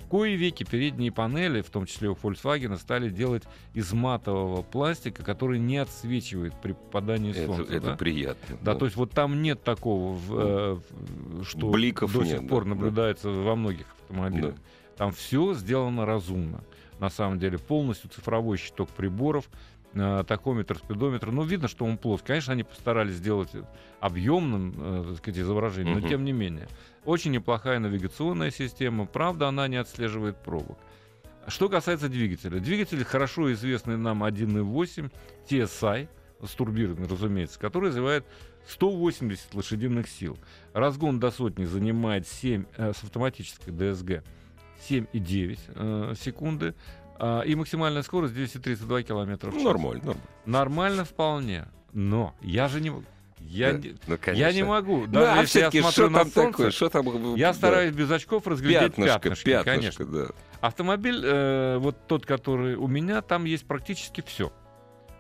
Кои 0.10 0.36
веки 0.36 0.64
передние 0.64 1.12
панели, 1.12 1.62
в 1.62 1.70
том 1.70 1.86
числе 1.86 2.10
у 2.10 2.14
Volkswagen, 2.16 2.78
стали 2.78 3.10
делать 3.10 3.44
из 3.74 3.94
матового 3.94 4.64
пластика, 4.64 5.24
который 5.24 5.60
не 5.60 5.78
отсвечивает 5.78 6.54
при 6.62 6.72
попадании 6.74 7.32
Это, 7.32 7.46
солнца. 7.46 7.74
это 7.74 7.86
да? 7.92 7.96
приятно. 7.96 8.58
Да, 8.62 8.76
то 8.76 8.86
есть 8.86 8.98
вот 8.98 9.12
там 9.12 9.42
нет 9.42 9.64
такого, 9.64 10.18
э, 10.18 10.78
в- 10.80 11.44
что 11.44 11.70
Бликов 11.70 12.12
до 12.12 12.24
нет, 12.24 12.40
сих 12.40 12.48
пор 12.50 12.64
да, 12.64 12.70
наблюдается 12.70 13.30
во 13.30 13.56
многих 13.56 13.86
автомобилях. 14.02 14.56
Да. 14.56 14.62
Там 14.98 15.12
все 15.12 15.54
сделано 15.54 16.06
разумно. 16.06 16.64
На 17.00 17.10
самом 17.10 17.40
деле 17.40 17.58
полностью 17.58 18.10
цифровой 18.10 18.58
щиток 18.58 18.90
приборов, 18.90 19.48
э, 19.94 20.24
тахометр, 20.28 20.78
спидометр. 20.78 21.32
Ну, 21.32 21.44
видно, 21.44 21.68
что 21.68 21.86
он 21.86 21.98
плоский. 21.98 22.28
Конечно, 22.28 22.54
они 22.54 22.64
постарались 22.64 23.16
сделать 23.16 23.50
объемным, 24.00 24.74
э, 24.78 25.04
так 25.10 25.18
сказать, 25.18 25.40
изображение, 25.40 25.96
но 25.96 26.08
тем 26.08 26.24
не 26.24 26.32
менее. 26.32 26.68
Очень 27.06 27.32
неплохая 27.32 27.80
навигационная 27.80 28.52
система. 28.52 29.06
Правда, 29.06 29.48
она 29.48 29.68
не 29.68 29.78
отслеживает 29.78 30.38
пробок. 30.38 30.78
Что 31.48 31.70
касается 31.70 32.10
двигателя. 32.10 32.60
Двигатель 32.60 33.04
хорошо 33.04 33.52
известный 33.54 33.98
нам 33.98 34.24
1.8 34.24 35.12
TSI 35.50 36.08
с 36.46 36.52
турбированной, 36.52 37.08
разумеется, 37.08 37.60
который 37.60 37.90
развивает 37.90 38.26
180 38.68 39.56
лошадиных 39.56 40.08
сил. 40.08 40.38
Разгон 40.74 41.20
до 41.20 41.32
сотни 41.32 41.66
занимает 41.66 42.28
7 42.28 42.66
э, 42.78 42.94
с 42.94 43.04
автоматической 43.04 43.74
DSG 43.74 44.24
7,9 44.88 45.60
э, 45.68 46.14
секунды. 46.20 46.76
А, 47.20 47.42
и 47.42 47.54
максимальная 47.56 48.02
скорость 48.02 48.34
232 48.34 49.04
км 49.04 49.50
в 49.50 49.54
час. 49.54 49.62
Ну, 49.62 49.64
нормально, 49.64 50.00
нормально. 50.06 50.22
Нормально 50.46 51.06
вполне. 51.06 51.68
Но 51.94 52.34
я 52.42 52.68
же 52.68 52.80
не... 52.82 52.92
Я, 53.42 53.74
Да, 53.74 53.80
не- 53.80 53.96
ну, 54.08 54.18
я 54.34 54.52
не 54.54 54.64
могу. 54.64 55.02
Ну, 55.02 55.08
Даже 55.08 55.40
а 55.40 55.42
если 55.42 55.60
я 55.62 55.70
смотрю 55.72 55.92
что 55.92 56.10
на 56.10 56.20
там 56.20 56.32
солнце, 56.32 56.52
такое? 56.52 56.72
Что 56.72 56.90
там? 56.90 57.36
я 57.36 57.48
да, 57.48 57.54
стараюсь 57.54 57.94
без 57.96 58.12
очков 58.12 58.48
разглядеть 58.48 58.96
Пятнышко, 58.96 59.20
пятнышки, 59.20 59.46
пятнышко, 59.46 59.72
конечно. 59.76 60.06
да. 60.06 60.28
Автомобиль, 60.62 61.22
э, 61.24 61.78
вот 61.78 61.96
тот, 62.08 62.26
который 62.26 62.76
у 62.76 62.88
меня, 62.88 63.22
там 63.22 63.46
есть 63.46 63.66
практически 63.66 64.22
все. 64.26 64.52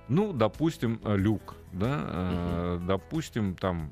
Ну, 0.09 0.33
допустим, 0.33 0.99
э, 1.03 1.15
люк, 1.15 1.55
да, 1.71 2.01
э, 2.07 2.79
допустим, 2.85 3.55
там 3.55 3.91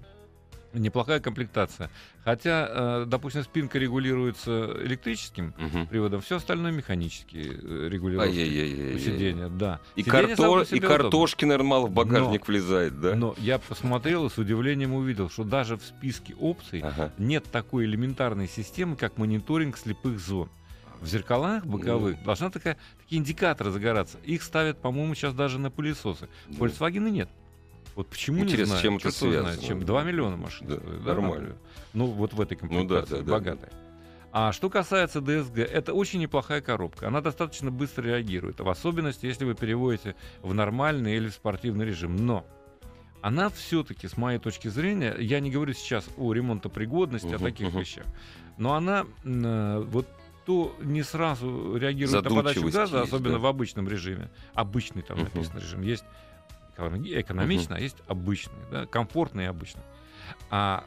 неплохая 0.77 1.19
комплектация. 1.19 1.89
Хотя, 2.23 2.67
э, 2.69 3.05
допустим, 3.07 3.43
спинка 3.43 3.79
регулируется 3.79 4.75
электрическим 4.83 5.53
Мгм. 5.57 5.87
приводом, 5.87 6.21
все 6.21 6.37
остальное 6.37 6.71
механически 6.71 7.37
э, 7.37 7.87
регулируется. 7.89 8.31
Ай-яй-яй-яй-яй. 8.39 8.99
Сиденье, 8.99 9.49
да. 9.49 9.79
И, 9.95 10.01
Сиденье 10.03 10.35
карто- 10.35 10.61
и 10.61 10.65
себе 10.65 10.77
удобно. 10.79 10.97
картошки, 10.97 11.45
наверное, 11.45 11.67
мало 11.69 11.87
в 11.87 11.91
багажник 11.91 12.47
влезает, 12.47 12.99
да? 12.99 13.15
Но 13.15 13.35
я 13.37 13.59
посмотрел 13.59 14.25
и 14.25 14.29
с 14.29 14.37
удивлением 14.37 14.93
увидел, 14.93 15.29
что 15.29 15.43
даже 15.43 15.77
в 15.77 15.83
списке 15.83 16.33
опций 16.39 16.81
Ага. 16.81 17.11
нет 17.17 17.45
такой 17.51 17.85
элементарной 17.85 18.47
системы, 18.47 18.95
как 18.95 19.17
мониторинг 19.17 19.77
слепых 19.77 20.19
зон. 20.19 20.49
В 20.99 21.05
зеркалах 21.05 21.63
боковых 21.63 22.23
должна 22.23 22.49
такая, 22.49 22.75
такие 23.03 23.19
индикаторы 23.21 23.69
загораться. 23.69 24.17
Их 24.23 24.41
ставят, 24.41 24.79
по-моему, 24.81 25.13
сейчас 25.13 25.33
даже 25.35 25.59
на 25.59 25.69
пылесосы. 25.69 26.27
Да. 26.47 26.57
Volkswagen 26.57 27.09
нет. 27.11 27.29
Вот 27.97 28.09
почему 28.09 28.43
Интересно, 28.43 28.61
не 28.61 28.65
знаю. 28.65 28.81
чем 28.83 28.97
это 28.97 29.09
знает, 29.09 29.33
связано. 29.55 29.67
чем 29.67 29.79
2 29.83 30.03
миллиона 30.03 30.37
машин. 30.37 30.67
Да, 30.67 30.75
стоит, 30.77 31.03
нормально. 31.03 31.33
например. 31.33 31.55
Ну, 31.93 32.05
вот 32.05 32.31
в 32.31 32.39
этой 32.39 32.55
Ну 32.61 32.61
да, 32.61 32.67
комплектации, 32.67 33.15
да, 33.15 33.23
да, 33.23 33.31
богатой. 33.31 33.69
А 34.31 34.51
что 34.51 34.69
касается 34.69 35.17
DSG, 35.17 35.63
это 35.63 35.95
очень 35.95 36.19
неплохая 36.19 36.61
коробка. 36.61 37.07
Она 37.07 37.21
достаточно 37.21 37.71
быстро 37.71 38.03
реагирует, 38.03 38.59
в 38.59 38.69
особенности, 38.69 39.25
если 39.25 39.45
вы 39.45 39.55
переводите 39.55 40.15
в 40.43 40.53
нормальный 40.53 41.15
или 41.17 41.27
в 41.27 41.33
спортивный 41.33 41.87
режим. 41.87 42.15
Но 42.17 42.45
она 43.23 43.49
все-таки, 43.49 44.07
с 44.07 44.15
моей 44.15 44.37
точки 44.37 44.67
зрения, 44.67 45.15
я 45.17 45.39
не 45.39 45.49
говорю 45.49 45.73
сейчас 45.73 46.07
о 46.17 46.31
ремонтопригодности, 46.33 47.25
о 47.33 47.37
Мгм, 47.37 47.43
таких 47.45 47.69
мгм. 47.69 47.79
вещах, 47.79 48.05
но 48.59 48.75
она 48.75 49.07
э, 49.23 49.83
вот 49.87 50.07
то 50.45 50.75
не 50.81 51.01
сразу 51.01 51.75
реагирует 51.75 52.23
на 52.23 52.29
подачу 52.29 52.61
газа, 52.69 52.99
есть, 52.99 53.11
особенно 53.11 53.33
да. 53.33 53.39
в 53.39 53.45
обычном 53.47 53.89
режиме. 53.89 54.29
Обычный 54.53 55.01
там 55.01 55.17
написан 55.19 55.57
режим. 55.57 55.81
Есть 55.81 56.05
экономи- 56.77 57.19
экономичный, 57.21 57.77
а 57.77 57.79
есть 57.79 57.97
обычный, 58.07 58.53
да, 58.71 58.85
комфортный 58.85 59.45
и 59.45 59.47
обычный. 59.47 59.81
А, 60.49 60.83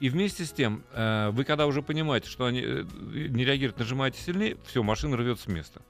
и 0.00 0.08
вместе 0.08 0.44
с 0.44 0.50
тем, 0.52 0.82
э, 0.92 1.30
вы 1.30 1.44
когда 1.44 1.66
уже 1.66 1.82
понимаете, 1.82 2.28
что 2.28 2.46
они 2.46 2.60
э, 2.64 2.84
не 3.12 3.44
реагируют, 3.44 3.78
нажимаете 3.78 4.20
сильнее, 4.20 4.56
все, 4.66 4.82
машина 4.82 5.16
рвет 5.16 5.40
с 5.40 5.46
места. 5.46 5.80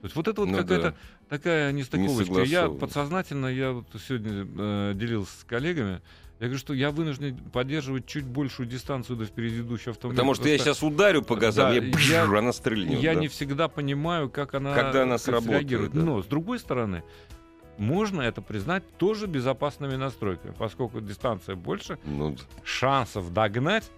То 0.00 0.06
есть 0.06 0.16
вот 0.16 0.28
это 0.28 0.40
вот 0.42 0.50
Ну 0.50 0.58
какая-то 0.58 0.90
да. 0.90 0.96
такая 1.28 1.72
нестыковочка. 1.72 2.22
Я 2.40 2.44
согласовываюсь. 2.44 2.80
подсознательно, 2.80 3.46
я 3.46 3.72
вот 3.72 3.86
сегодня 4.06 4.46
э, 4.58 4.92
делился 4.94 5.40
с 5.40 5.44
коллегами, 5.44 6.02
я 6.40 6.46
говорю, 6.48 6.58
что 6.58 6.74
я 6.74 6.90
вынужден 6.90 7.36
поддерживать 7.52 8.06
чуть 8.06 8.24
большую 8.24 8.68
дистанцию 8.68 9.16
до 9.16 9.24
впереди 9.24 9.60
идущего 9.60 9.92
автомобиля. 9.92 10.16
Потому 10.16 10.34
что 10.34 10.48
я 10.48 10.58
сейчас 10.58 10.82
ударю 10.82 11.22
по 11.22 11.36
газам, 11.36 11.70
Да, 11.70 11.74
я, 11.76 11.80
бжж, 11.92 12.10
я- 12.10 12.24
она 12.24 12.52
стрельнет. 12.52 12.98
я 13.00 13.14
да. 13.14 13.20
не 13.20 13.28
всегда 13.28 13.68
понимаю, 13.68 14.28
как 14.28 14.54
она, 14.54 14.74
Когда 14.74 15.04
она 15.04 15.12
так 15.14 15.20
сказать, 15.22 15.40
сработает, 15.42 15.62
реагирует. 15.62 15.92
да. 15.92 16.00
Но, 16.02 16.22
с 16.22 16.26
другой 16.26 16.58
стороны, 16.58 17.02
можно 17.78 18.22
это 18.22 18.40
признать 18.42 18.84
тоже 18.98 19.26
безопасными 19.26 19.96
настройками, 19.96 20.54
поскольку 20.58 21.00
дистанция 21.00 21.56
больше, 21.56 21.98
Ну, 22.04 22.36
шансов 22.64 23.32
догнать 23.32 23.90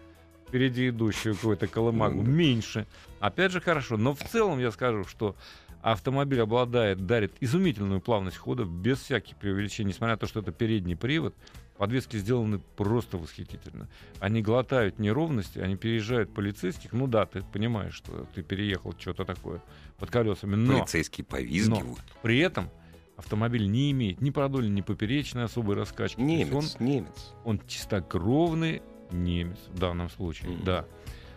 впереди 0.48 0.88
идущую 0.90 1.34
какую-то 1.34 1.66
колымагу 1.66 2.22
Ну 2.22 2.30
меньше. 2.30 2.86
Опять 3.20 3.52
же, 3.52 3.60
хорошо. 3.60 3.96
Но 3.96 4.14
в 4.14 4.22
целом 4.22 4.58
я 4.60 4.70
скажу, 4.70 5.04
что 5.04 5.34
автомобиль 5.82 6.40
обладает, 6.40 7.06
дарит 7.06 7.32
изумительную 7.40 8.00
плавность 8.00 8.36
хода 8.36 8.64
без 8.64 9.00
всяких 9.00 9.36
преувеличений, 9.36 9.90
несмотря 9.90 10.14
на 10.14 10.18
то, 10.18 10.26
что 10.26 10.40
это 10.40 10.52
передний 10.52 10.96
привод. 10.96 11.34
Подвески 11.76 12.16
сделаны 12.16 12.58
просто 12.76 13.18
восхитительно. 13.18 13.88
Они 14.18 14.40
глотают 14.40 14.98
неровности, 14.98 15.58
они 15.58 15.76
переезжают 15.76 16.32
полицейских. 16.32 16.92
Ну 16.92 17.06
да, 17.06 17.26
ты 17.26 17.42
понимаешь, 17.42 17.92
что 17.94 18.26
ты 18.34 18.42
переехал 18.42 18.94
что-то 18.98 19.24
такое 19.26 19.60
под 19.98 20.10
колесами. 20.10 20.54
Но 20.56 20.78
полицейские 20.78 21.24
повизгивают. 21.26 22.02
при 22.22 22.38
этом 22.38 22.70
автомобиль 23.16 23.70
не 23.70 23.90
имеет 23.92 24.20
ни 24.20 24.30
продольной, 24.30 24.70
ни 24.70 24.80
поперечной 24.82 25.44
особой 25.44 25.76
раскачки. 25.76 26.16
То 26.16 26.22
есть 26.22 26.50
Немец, 26.50 26.76
немец. 26.80 27.34
он 27.44 27.60
чистокровный 27.66 28.82
немец 29.10 29.58
в 29.72 29.78
данном 29.78 30.10
случае, 30.10 30.50
Мгм. 30.52 30.64
да. 30.64 30.84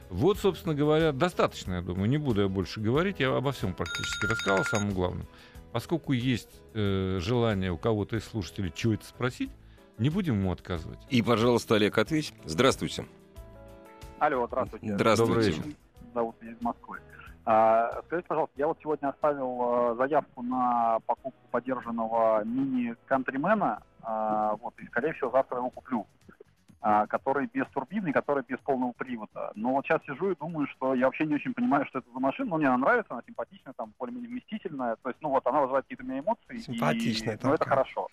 Вот, 0.10 0.40
собственно 0.40 0.74
говоря, 0.74 1.12
достаточно, 1.12 1.74
я 1.76 1.82
думаю. 1.82 2.10
Не 2.10 2.18
буду 2.18 2.42
я 2.42 2.48
больше 2.48 2.80
говорить. 2.82 3.20
Я 3.20 3.36
обо 3.36 3.52
всем 3.52 3.74
практически 3.76 4.26
рассказал, 4.26 4.66
самое 4.66 4.92
главное. 4.94 5.28
Поскольку 5.72 6.14
есть 6.14 6.50
э, 6.74 7.20
желание 7.22 7.72
у 7.72 7.78
кого-то 7.78 8.18
из 8.18 8.24
слушателей 8.26 8.74
что 8.76 8.94
это 8.94 9.06
спросить, 9.06 9.52
не 10.00 10.10
будем 10.10 10.40
ему 10.40 10.52
отказывать. 10.52 10.98
И, 11.10 11.22
пожалуйста, 11.22 11.76
Олег, 11.76 11.96
ответь. 12.00 12.34
Здравствуйте. 12.46 13.06
Алло, 14.18 14.48
здравствуйте. 14.48 14.96
Здравствуйте. 14.96 15.34
Добрый 15.34 15.48
вечер. 15.52 15.64
Зовут 16.16 16.42
меня 16.42 16.54
из 16.54 16.62
Москвы. 16.62 17.00
А, 17.52 18.04
скажите, 18.06 18.28
пожалуйста, 18.28 18.54
я 18.58 18.68
вот 18.68 18.78
сегодня 18.80 19.08
оставил 19.08 19.94
э, 19.94 19.96
заявку 19.96 20.44
на 20.44 21.00
покупку 21.08 21.48
подержанного 21.50 22.44
мини-кантримена, 22.44 23.82
а, 24.04 24.56
вот, 24.58 24.76
и, 24.78 24.86
скорее 24.86 25.14
всего, 25.14 25.32
завтра 25.32 25.58
его 25.58 25.72
куплю, 25.72 26.06
а, 26.80 27.08
который 27.08 27.50
без 27.52 27.66
турбины, 27.74 28.14
который 28.14 28.44
без 28.48 28.60
полного 28.60 28.92
привода. 28.92 29.52
Но 29.56 29.72
вот 29.72 29.84
сейчас 29.84 30.00
сижу 30.04 30.30
и 30.30 30.36
думаю, 30.36 30.68
что 30.68 30.94
я 30.94 31.08
вообще 31.08 31.26
не 31.26 31.34
очень 31.34 31.56
понимаю, 31.56 31.88
что 31.88 31.98
это 31.98 32.12
за 32.14 32.20
машина. 32.20 32.52
Ну, 32.52 32.58
мне 32.58 32.68
она 32.68 32.78
нравится, 32.78 33.14
она 33.14 33.24
симпатичная, 33.26 33.74
там, 33.74 33.94
более-менее 33.98 34.30
вместительная. 34.30 34.98
То 35.02 35.10
есть, 35.10 35.20
ну, 35.24 35.30
вот, 35.30 35.48
она 35.48 35.62
вызывает 35.62 35.86
какие-то 35.86 36.04
у 36.04 36.06
меня 36.06 36.20
эмоции. 36.20 36.58
Симпатичная 36.58 37.36
и, 37.36 37.40
ну, 37.42 37.54
это 37.56 37.68
хорошо. 37.68 38.10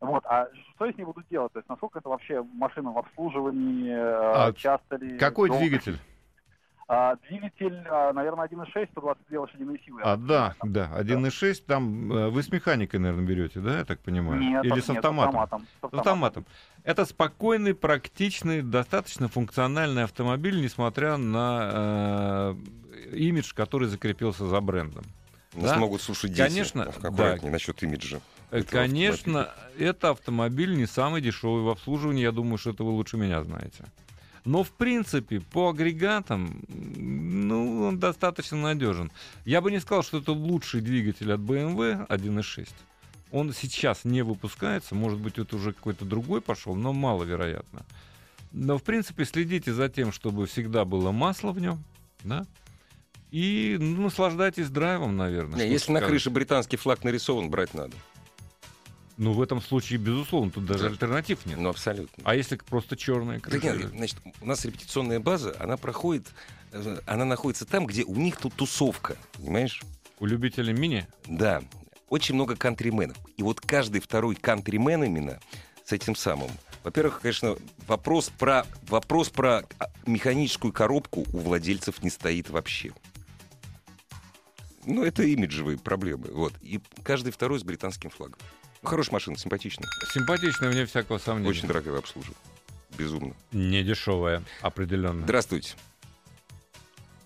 Вот, 0.00 0.26
а 0.26 0.46
что 0.74 0.84
я 0.84 0.92
с 0.92 0.96
ней 0.98 1.04
буду 1.04 1.22
делать? 1.30 1.54
То 1.54 1.58
есть, 1.60 1.70
насколько 1.70 2.00
это 2.00 2.10
вообще 2.10 2.42
машина 2.52 2.92
в 2.92 2.98
обслуживании, 2.98 3.94
А 3.94 4.48
а, 4.48 4.52
часто 4.52 4.96
ли? 4.96 5.16
Какой 5.16 5.48
долго? 5.48 5.64
двигатель? 5.64 5.98
А, 6.90 7.16
двигатель, 7.28 7.84
а, 7.90 8.14
наверное, 8.14 8.46
1.6, 8.46 8.88
122 8.92 9.40
лошадиные 9.40 9.78
силы. 9.84 10.00
А, 10.02 10.16
да, 10.16 10.54
да, 10.62 10.90
1.6, 10.98 11.62
там 11.66 12.10
э, 12.10 12.28
вы 12.30 12.42
с 12.42 12.50
механикой, 12.50 12.98
наверное, 12.98 13.26
берете, 13.26 13.60
да, 13.60 13.80
я 13.80 13.84
так 13.84 14.00
понимаю? 14.00 14.40
Нет, 14.40 14.64
Или 14.64 14.72
нет, 14.76 14.84
с 14.84 14.88
автоматом? 14.88 15.38
автоматом. 15.38 15.66
С 15.82 15.90
С 15.90 15.98
автоматом. 15.98 16.46
Это 16.84 17.04
спокойный, 17.04 17.74
практичный, 17.74 18.62
достаточно 18.62 19.28
функциональный 19.28 20.04
автомобиль, 20.04 20.62
несмотря 20.62 21.18
на 21.18 22.54
э, 22.54 22.54
имидж, 23.12 23.52
который 23.54 23.88
закрепился 23.88 24.46
за 24.46 24.58
брендом. 24.62 25.04
Нас 25.52 25.72
Да. 25.72 25.76
могут 25.78 26.00
слушать 26.00 26.30
дети. 26.32 26.48
Конечно, 26.48 26.84
Аккуратнее 26.84 27.52
насчет 27.52 27.82
имиджа. 27.82 28.20
Э, 28.50 28.62
Конечно, 28.62 29.50
это 29.78 30.10
автомобиль 30.10 30.74
не 30.74 30.86
самый 30.86 31.20
дешевый 31.20 31.64
в 31.64 31.68
обслуживании. 31.68 32.22
Я 32.22 32.32
думаю, 32.32 32.56
что 32.56 32.70
это 32.70 32.82
вы 32.82 32.92
лучше 32.92 33.18
меня 33.18 33.42
знаете. 33.42 33.84
Но, 34.48 34.64
в 34.64 34.70
принципе, 34.70 35.40
по 35.40 35.68
агрегатам, 35.68 36.62
ну, 36.68 37.82
он 37.82 37.98
достаточно 37.98 38.56
надежен. 38.56 39.10
Я 39.44 39.60
бы 39.60 39.70
не 39.70 39.78
сказал, 39.78 40.02
что 40.02 40.20
это 40.20 40.32
лучший 40.32 40.80
двигатель 40.80 41.30
от 41.30 41.40
BMW 41.40 42.06
1.6. 42.08 42.66
Он 43.30 43.52
сейчас 43.52 44.06
не 44.06 44.22
выпускается. 44.22 44.94
Может 44.94 45.18
быть, 45.18 45.38
это 45.38 45.54
уже 45.54 45.74
какой-то 45.74 46.06
другой 46.06 46.40
пошел, 46.40 46.74
но 46.74 46.94
маловероятно. 46.94 47.84
Но, 48.50 48.78
в 48.78 48.82
принципе, 48.84 49.26
следите 49.26 49.74
за 49.74 49.90
тем, 49.90 50.12
чтобы 50.12 50.46
всегда 50.46 50.86
было 50.86 51.12
масло 51.12 51.52
в 51.52 51.60
нем, 51.60 51.84
да? 52.24 52.46
И 53.30 53.76
ну, 53.78 54.04
наслаждайтесь 54.04 54.70
драйвом, 54.70 55.14
наверное. 55.14 55.58
Не, 55.58 55.70
если 55.70 55.92
на 55.92 55.98
сказать. 55.98 56.08
крыше 56.08 56.30
британский 56.30 56.78
флаг 56.78 57.04
нарисован, 57.04 57.50
брать 57.50 57.74
надо. 57.74 57.92
Ну, 59.18 59.32
в 59.32 59.42
этом 59.42 59.60
случае, 59.60 59.98
безусловно, 59.98 60.52
тут 60.52 60.64
даже 60.64 60.84
Да. 60.84 60.90
альтернатив 60.90 61.44
нет. 61.44 61.58
Ну, 61.58 61.68
абсолютно. 61.68 62.22
А 62.24 62.36
если 62.36 62.56
просто 62.56 62.96
черная 62.96 63.40
Да 63.40 63.50
крыша? 63.50 63.76
нет, 63.76 63.88
значит, 63.90 64.16
у 64.40 64.46
нас 64.46 64.64
репетиционная 64.64 65.18
база, 65.18 65.56
она 65.58 65.76
проходит 65.76 66.28
э, 66.70 66.98
она 67.04 67.24
находится 67.24 67.66
там, 67.66 67.84
где 67.86 68.04
у 68.04 68.14
них 68.14 68.36
тут 68.36 68.54
тусовка, 68.54 69.16
понимаешь? 69.34 69.82
У 70.20 70.26
любителей 70.26 70.72
мини? 70.72 71.06
Да, 71.26 71.62
очень 72.08 72.36
много 72.36 72.54
кантрименов. 72.54 73.16
И 73.36 73.42
вот 73.42 73.60
каждый 73.60 74.00
второй 74.00 74.36
кантримен 74.36 75.02
именно 75.02 75.40
с 75.84 75.92
этим 75.92 76.14
самым. 76.14 76.50
Во-первых, 76.84 77.20
конечно, 77.20 77.56
вопрос 77.88 78.30
про, 78.38 78.66
вопрос 78.82 79.30
про 79.30 79.64
а, 79.80 79.90
механическую 80.06 80.72
коробку 80.72 81.26
у 81.32 81.38
владельцев 81.38 82.02
не 82.04 82.10
стоит 82.10 82.50
вообще. 82.50 82.92
Ну, 84.86 85.02
это 85.04 85.22
имиджевые 85.24 85.76
проблемы. 85.76 86.28
Вот. 86.30 86.54
И 86.62 86.80
каждый 87.02 87.32
второй 87.32 87.58
с 87.58 87.64
британским 87.64 88.10
флагом. 88.10 88.38
Хорошая 88.82 89.14
машина, 89.14 89.36
симпатичная. 89.36 89.88
Симпатичная, 90.12 90.70
вне 90.70 90.86
всякого 90.86 91.18
сомнения. 91.18 91.50
Очень 91.50 91.68
дорогая 91.68 91.94
в 91.94 91.98
обслуживании. 91.98 92.36
Безумно. 92.96 93.34
Не 93.52 93.82
дешевая, 93.82 94.42
определенно. 94.62 95.22
Здравствуйте. 95.22 95.76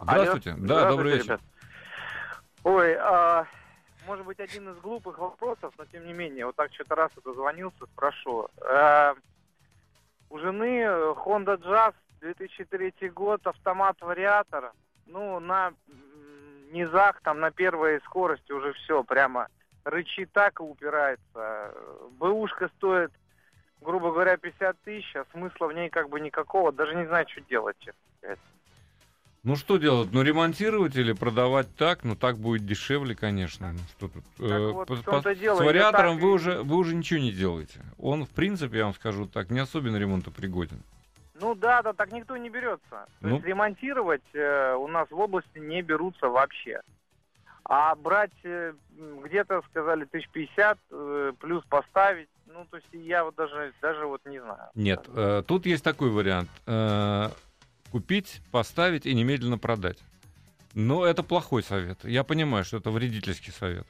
Здравствуйте. 0.00 0.50
Алло. 0.50 0.58
Да, 0.60 0.64
Здравствуйте, 0.66 0.96
добрый 0.96 1.12
вечер. 1.12 1.24
ребят. 1.24 1.40
Ой, 2.64 2.94
а, 2.94 3.46
может 4.06 4.24
быть, 4.26 4.40
один 4.40 4.68
из 4.70 4.76
глупых 4.80 5.18
вопросов, 5.18 5.72
но 5.78 5.84
тем 5.86 6.06
не 6.06 6.12
менее, 6.12 6.46
вот 6.46 6.56
так 6.56 6.72
что-то 6.74 6.94
раз 6.94 7.12
дозвонился, 7.24 7.86
спрошу. 7.92 8.48
А, 8.60 9.14
у 10.30 10.38
жены 10.38 10.82
Honda 11.24 11.56
Jazz 11.58 11.94
2003 12.20 13.10
год, 13.10 13.46
автомат-вариатор, 13.46 14.72
ну, 15.06 15.40
на 15.40 15.72
низах, 16.72 17.20
там, 17.22 17.40
на 17.40 17.50
первой 17.50 18.00
скорости 18.00 18.50
уже 18.52 18.72
все, 18.72 19.04
прямо 19.04 19.48
рычит 19.84 20.30
так 20.32 20.60
и 20.60 20.62
упирается. 20.62 21.74
Бэушка 22.18 22.68
стоит, 22.76 23.10
грубо 23.80 24.10
говоря, 24.12 24.36
50 24.36 24.76
тысяч, 24.82 25.16
а 25.16 25.24
смысла 25.32 25.66
в 25.66 25.72
ней 25.72 25.90
как 25.90 26.08
бы 26.08 26.20
никакого, 26.20 26.72
даже 26.72 26.94
не 26.94 27.06
знаю, 27.06 27.26
что 27.28 27.40
делать, 27.42 27.76
честно 27.80 28.00
сказать. 28.18 28.38
Ну 29.44 29.56
что 29.56 29.76
делать? 29.76 30.10
Ну 30.12 30.22
ремонтировать 30.22 30.94
или 30.94 31.12
продавать 31.12 31.66
так? 31.76 32.04
Ну 32.04 32.14
так 32.14 32.36
будет 32.36 32.64
дешевле, 32.64 33.16
конечно. 33.16 33.72
Ну, 33.72 33.78
что 33.96 34.06
тут? 34.08 34.24
Э, 34.38 34.68
вот 34.70 34.86
по- 34.86 35.34
дело, 35.34 35.56
С 35.56 35.60
я 35.60 35.66
вариатором 35.66 36.14
так 36.14 36.22
вы 36.22 36.30
уже, 36.30 36.62
вы 36.62 36.76
уже 36.76 36.94
ничего 36.94 37.18
не 37.18 37.32
делаете. 37.32 37.80
Он, 37.98 38.24
в 38.24 38.30
принципе, 38.30 38.78
я 38.78 38.84
вам 38.84 38.94
скажу 38.94 39.26
так, 39.26 39.50
не 39.50 39.58
особенно 39.58 39.96
ремонтопригоден. 39.96 40.80
Ну 41.40 41.56
да, 41.56 41.82
да, 41.82 41.92
так 41.92 42.12
никто 42.12 42.36
не 42.36 42.50
берется. 42.50 42.88
То 42.88 43.06
Ну. 43.22 43.34
есть 43.34 43.44
ремонтировать 43.44 44.22
э, 44.32 44.74
у 44.76 44.86
нас 44.86 45.10
в 45.10 45.18
области 45.18 45.58
не 45.58 45.82
берутся 45.82 46.28
вообще. 46.28 46.80
А 47.64 47.94
брать 47.94 48.32
э, 48.42 48.74
где-то 49.24 49.62
сказали 49.70 50.04
тысяч 50.04 50.28
пятьдесят, 50.30 50.78
э, 50.90 51.32
плюс 51.38 51.64
поставить, 51.66 52.28
ну 52.46 52.66
то 52.70 52.76
есть 52.76 52.88
я 52.92 53.24
вот 53.24 53.34
даже, 53.36 53.72
даже 53.80 54.06
вот 54.06 54.20
не 54.26 54.40
знаю. 54.40 54.70
Нет, 54.74 55.04
э, 55.08 55.42
тут 55.46 55.66
есть 55.66 55.84
такой 55.84 56.10
вариант. 56.10 56.50
Э, 56.66 57.28
купить, 57.90 58.40
поставить 58.50 59.06
и 59.06 59.14
немедленно 59.14 59.58
продать. 59.58 59.98
Но 60.74 61.04
это 61.04 61.22
плохой 61.22 61.62
совет. 61.62 62.02
Я 62.04 62.24
понимаю, 62.24 62.64
что 62.64 62.78
это 62.78 62.90
вредительский 62.90 63.52
совет. 63.52 63.86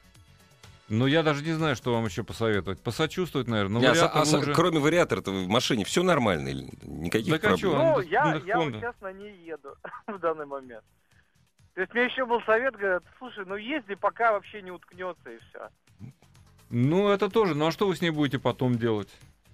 Но 0.89 1.07
я 1.07 1.23
даже 1.23 1.43
не 1.43 1.53
знаю, 1.53 1.75
что 1.77 1.93
вам 1.93 2.05
еще 2.05 2.23
посоветовать. 2.23 2.79
Посочувствовать, 2.81 3.47
наверное. 3.47 3.81
Но 3.81 3.89
а 3.89 3.95
со- 3.95 4.07
вариатор 4.09 4.35
а 4.35 4.37
уже- 4.41 4.53
Кроме 4.53 4.79
вариатора-то 4.79 5.31
в 5.31 5.47
машине 5.47 5.85
все 5.85 6.03
нормально? 6.03 6.49
Или 6.49 6.69
никаких 6.83 7.33
Так 7.33 7.43
а 7.45 7.47
проблем? 7.49 7.73
он- 7.73 7.93
Ну, 7.93 7.99
я, 8.01 8.41
я 8.45 8.57
вот 8.57 8.67
Honda. 8.67 8.81
честно 8.81 9.13
не 9.13 9.31
еду 9.45 9.75
в 10.07 10.19
данный 10.19 10.45
момент. 10.45 10.83
То 11.75 11.81
есть 11.81 11.93
мне 11.93 12.05
еще 12.05 12.25
был 12.25 12.41
совет, 12.43 12.75
говорят, 12.75 13.03
слушай, 13.17 13.45
ну 13.45 13.55
езди, 13.55 13.95
пока 13.95 14.31
вообще 14.31 14.61
не 14.61 14.71
уткнется 14.71 15.31
и 15.31 15.39
все. 15.49 15.69
Ну, 16.69 17.09
это 17.09 17.29
тоже. 17.29 17.55
Ну, 17.55 17.67
а 17.67 17.71
что 17.71 17.87
вы 17.87 17.95
с 17.95 18.01
ней 18.01 18.09
будете 18.09 18.39
потом 18.39 18.77
делать? 18.77 19.09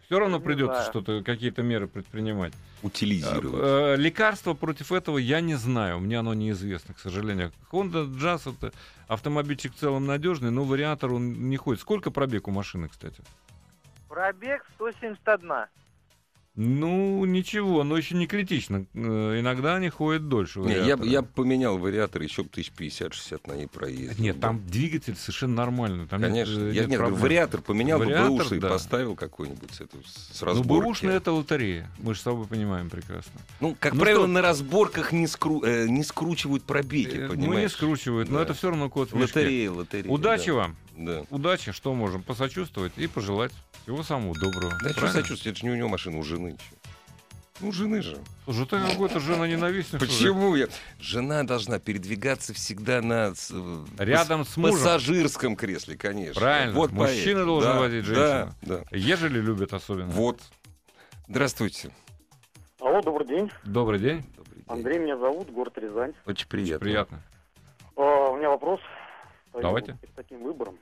Все 0.05 0.19
равно 0.19 0.37
Не 0.37 0.43
придется 0.43 0.83
что-то, 0.85 1.21
какие-то 1.23 1.61
меры 1.61 1.87
предпринимать. 1.87 2.53
Утилизировать. 2.81 3.61
Э, 3.61 3.93
э, 3.93 3.95
Лекарства 3.97 4.53
против 4.53 4.91
этого 4.91 5.17
я 5.17 5.39
не 5.39 5.55
знаю. 5.55 5.99
Мне 5.99 6.17
оно 6.17 6.33
неизвестно, 6.33 6.95
к 6.95 6.99
сожалению. 6.99 7.51
Honda 7.71 8.07
Jazz 8.07 8.51
это 8.51 8.73
автомобильчик 9.07 9.73
в 9.75 9.77
целом 9.77 10.07
надежный, 10.07 10.49
но 10.49 10.63
вариатор 10.63 11.13
он 11.13 11.49
не 11.49 11.57
ходит. 11.57 11.81
Сколько 11.81 12.09
пробег 12.09 12.47
у 12.47 12.51
машины, 12.51 12.89
кстати? 12.89 13.21
Пробег 14.07 14.65
171. 14.75 15.67
Ну, 16.55 17.23
ничего, 17.25 17.83
но 17.83 17.95
еще 17.95 18.15
не 18.15 18.27
критично. 18.27 18.85
Э, 18.93 19.39
Иногда 19.39 19.75
они 19.75 19.87
ходят 19.89 20.27
дольше. 20.27 20.59
Не, 20.59 20.73
я, 20.73 20.97
я 21.01 21.21
поменял 21.21 21.77
вариатор 21.77 22.21
еще 22.21 22.43
бы 22.43 22.49
тысяч 22.49 22.71
50-60 22.77 23.41
на 23.47 23.53
ней 23.53 23.67
проездил. 23.67 24.21
Нет, 24.21 24.41
там 24.41 24.61
двигатель 24.67 25.15
совершенно 25.15 25.55
нормальный. 25.55 26.05
Там 26.07 26.19
нет, 26.21 26.31
Конечно. 26.47 26.59
э, 26.59 26.73
я 26.73 26.81
нет 26.81 26.89
нет, 26.89 26.99
говорю, 26.99 26.99
проблем. 26.99 27.21
вариатор 27.21 27.61
поменял 27.61 27.99
Вариатор, 27.99 28.27
бэушный, 28.29 28.59
да. 28.59 28.69
поставил 28.69 29.15
какой-нибудь 29.15 29.69
это, 29.79 29.97
с 30.05 30.41
Ну, 30.41 30.47
разборки. 30.47 30.67
бэушный 30.83 31.13
это 31.15 31.31
лотерея. 31.31 31.89
Мы 31.99 32.13
же 32.13 32.19
с 32.19 32.23
тобой 32.23 32.45
понимаем 32.45 32.89
прекрасно. 32.89 33.39
Ну, 33.61 33.77
как 33.79 33.93
Ну 33.93 34.01
правило, 34.01 34.23
что? 34.23 34.27
на 34.33 34.41
разборках 34.41 35.11
не, 35.13 35.25
скру- 35.27 35.65
э, 35.65 35.87
не 35.87 36.03
скручивают 36.03 36.63
пробеги, 36.63 37.15
Э, 37.15 37.27
Ну, 37.27 37.35
не 37.35 37.45
понимаешь? 37.47 37.71
скручивают, 37.71 38.27
но 38.29 38.37
Да. 38.39 38.43
это 38.43 38.53
все 38.53 38.69
равно 38.69 38.89
код 38.89 39.11
в. 39.11 39.15
Лотерея, 39.15 39.71
лотерея. 39.71 40.11
Удачи 40.11 40.47
да. 40.47 40.53
вам. 40.53 40.75
Да. 40.97 41.23
Удачи, 41.29 41.71
что 41.71 41.93
можем 41.93 42.21
посочувствовать 42.23 42.91
и 42.97 43.07
пожелать 43.07 43.53
всего 43.83 44.03
самого 44.03 44.33
доброго. 44.37 44.73
Да 44.83 44.89
что 44.89 44.99
Правильно? 44.99 45.21
сочувствие, 45.21 45.51
это 45.53 45.61
же 45.61 45.65
не 45.67 45.71
у 45.71 45.75
него 45.77 45.87
машина, 45.87 46.17
у 46.17 46.23
жены. 46.23 46.48
Чё. 46.57 46.75
Ну, 47.61 47.73
жены 47.73 48.01
же. 48.01 48.17
Слушай, 48.45 48.65
ты 48.67 48.79
какой-то 48.91 49.19
жена 49.19 49.45
ненавистник. 49.45 49.99
Почему 49.99 50.55
я? 50.55 50.67
Жена 50.97 51.43
должна 51.43 51.77
передвигаться 51.77 52.53
всегда 52.53 53.01
на 53.01 53.35
с- 53.35 53.51
э, 53.53 53.85
Рядом 53.97 54.45
с 54.45 54.55
мужем. 54.55 54.75
пассажирском 54.77 55.55
кресле, 55.57 55.97
конечно. 55.97 56.39
Правильно. 56.39 56.73
Вот 56.73 56.91
Мужчина 56.91 57.15
поэтому. 57.41 57.45
должен 57.45 57.71
Да, 57.73 57.79
водить 57.79 58.07
Да, 58.07 58.13
женщину. 58.15 58.55
да. 58.61 58.83
Ежели 58.97 59.39
любят 59.41 59.73
особенно. 59.73 60.07
Вот. 60.11 60.39
Здравствуйте. 61.27 61.91
Алло, 62.79 63.01
добрый 63.01 63.27
день. 63.27 63.51
Добрый 63.65 63.99
день. 63.99 64.23
Добрый 64.37 64.55
день. 64.55 64.65
Андрей 64.67 64.99
меня 64.99 65.17
зовут, 65.17 65.49
город 65.51 65.77
Рязань. 65.77 66.13
Очень 66.25 66.47
приятно. 66.47 66.79
Приятно. 66.85 67.23
А, 67.97 68.29
у 68.31 68.37
меня 68.37 68.49
вопрос. 68.49 68.79
Давайте. 69.53 69.97
Перед 70.01 70.15
таким 70.15 70.43
выбором. 70.43 70.77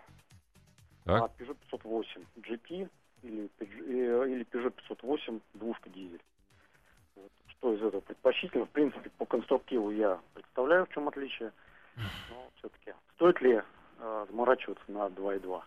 Так. 1.05 1.23
А, 1.23 1.25
Peugeot 1.41 1.57
508 1.71 2.21
GT 2.37 2.87
или, 3.27 3.49
э, 3.59 4.29
или 4.29 4.45
Peugeot 4.45 4.71
508 4.71 5.39
двушка 5.53 5.89
дизель. 5.89 6.21
Вот. 7.15 7.31
Что 7.47 7.73
из 7.73 7.81
этого 7.81 8.01
предпочтительно? 8.01 8.65
В 8.65 8.69
принципе, 8.69 9.09
по 9.17 9.25
конструктиву 9.25 9.91
я 9.91 10.19
представляю, 10.33 10.85
в 10.85 10.89
чем 10.89 11.07
отличие. 11.07 11.51
Но 11.95 12.49
все-таки 12.57 12.93
стоит 13.15 13.41
ли 13.41 13.61
э, 13.99 14.25
заморачиваться 14.29 14.83
на 14.87 15.07
2.2? 15.07 15.61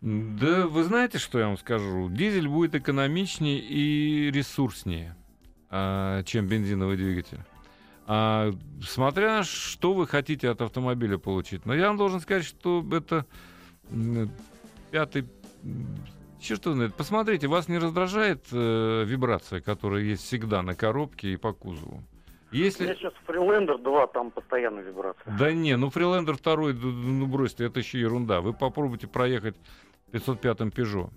Да 0.00 0.66
вы 0.66 0.84
знаете, 0.84 1.18
что 1.18 1.38
я 1.38 1.46
вам 1.46 1.58
скажу? 1.58 2.08
Дизель 2.08 2.48
будет 2.48 2.74
экономичнее 2.74 3.58
и 3.58 4.30
ресурснее, 4.30 5.14
а, 5.68 6.22
чем 6.22 6.46
бензиновый 6.46 6.96
двигатель. 6.96 7.40
А, 8.06 8.50
смотря, 8.82 9.42
что 9.42 9.92
вы 9.92 10.06
хотите 10.06 10.48
от 10.48 10.62
автомобиля 10.62 11.18
получить. 11.18 11.66
Но 11.66 11.74
я 11.74 11.88
вам 11.88 11.98
должен 11.98 12.20
сказать, 12.20 12.44
что 12.44 12.82
это 12.92 13.26
пятый... 14.90 15.28
м, 16.40 16.42
Черт 16.42 16.64
его 16.66 16.74
знает. 16.74 16.94
Посмотрите, 16.94 17.46
вас 17.46 17.68
не 17.68 17.78
раздражает 17.78 18.46
э, 18.52 19.04
вибрация, 19.04 19.60
которая 19.60 20.02
есть 20.02 20.24
всегда 20.24 20.62
на 20.62 20.74
коробке 20.74 21.32
и 21.32 21.36
по 21.36 21.52
кузову? 21.52 22.02
Если... 22.52 22.94
сейчас 22.94 23.12
Freelander 23.28 23.78
2, 23.80 24.06
там 24.08 24.30
постоянно 24.32 24.80
вибрация. 24.80 25.36
Да 25.38 25.52
не, 25.52 25.76
ну 25.76 25.88
д- 26.72 26.80
д- 26.80 26.86
ну 26.86 27.26
бросьте, 27.26 27.64
это 27.64 27.78
еще 27.78 28.00
ерунда. 28.00 28.40
Вы 28.40 28.52
попробуйте 28.52 29.06
проехать 29.06 29.54
505-м 30.12 30.70
Peugeot. 30.70 31.10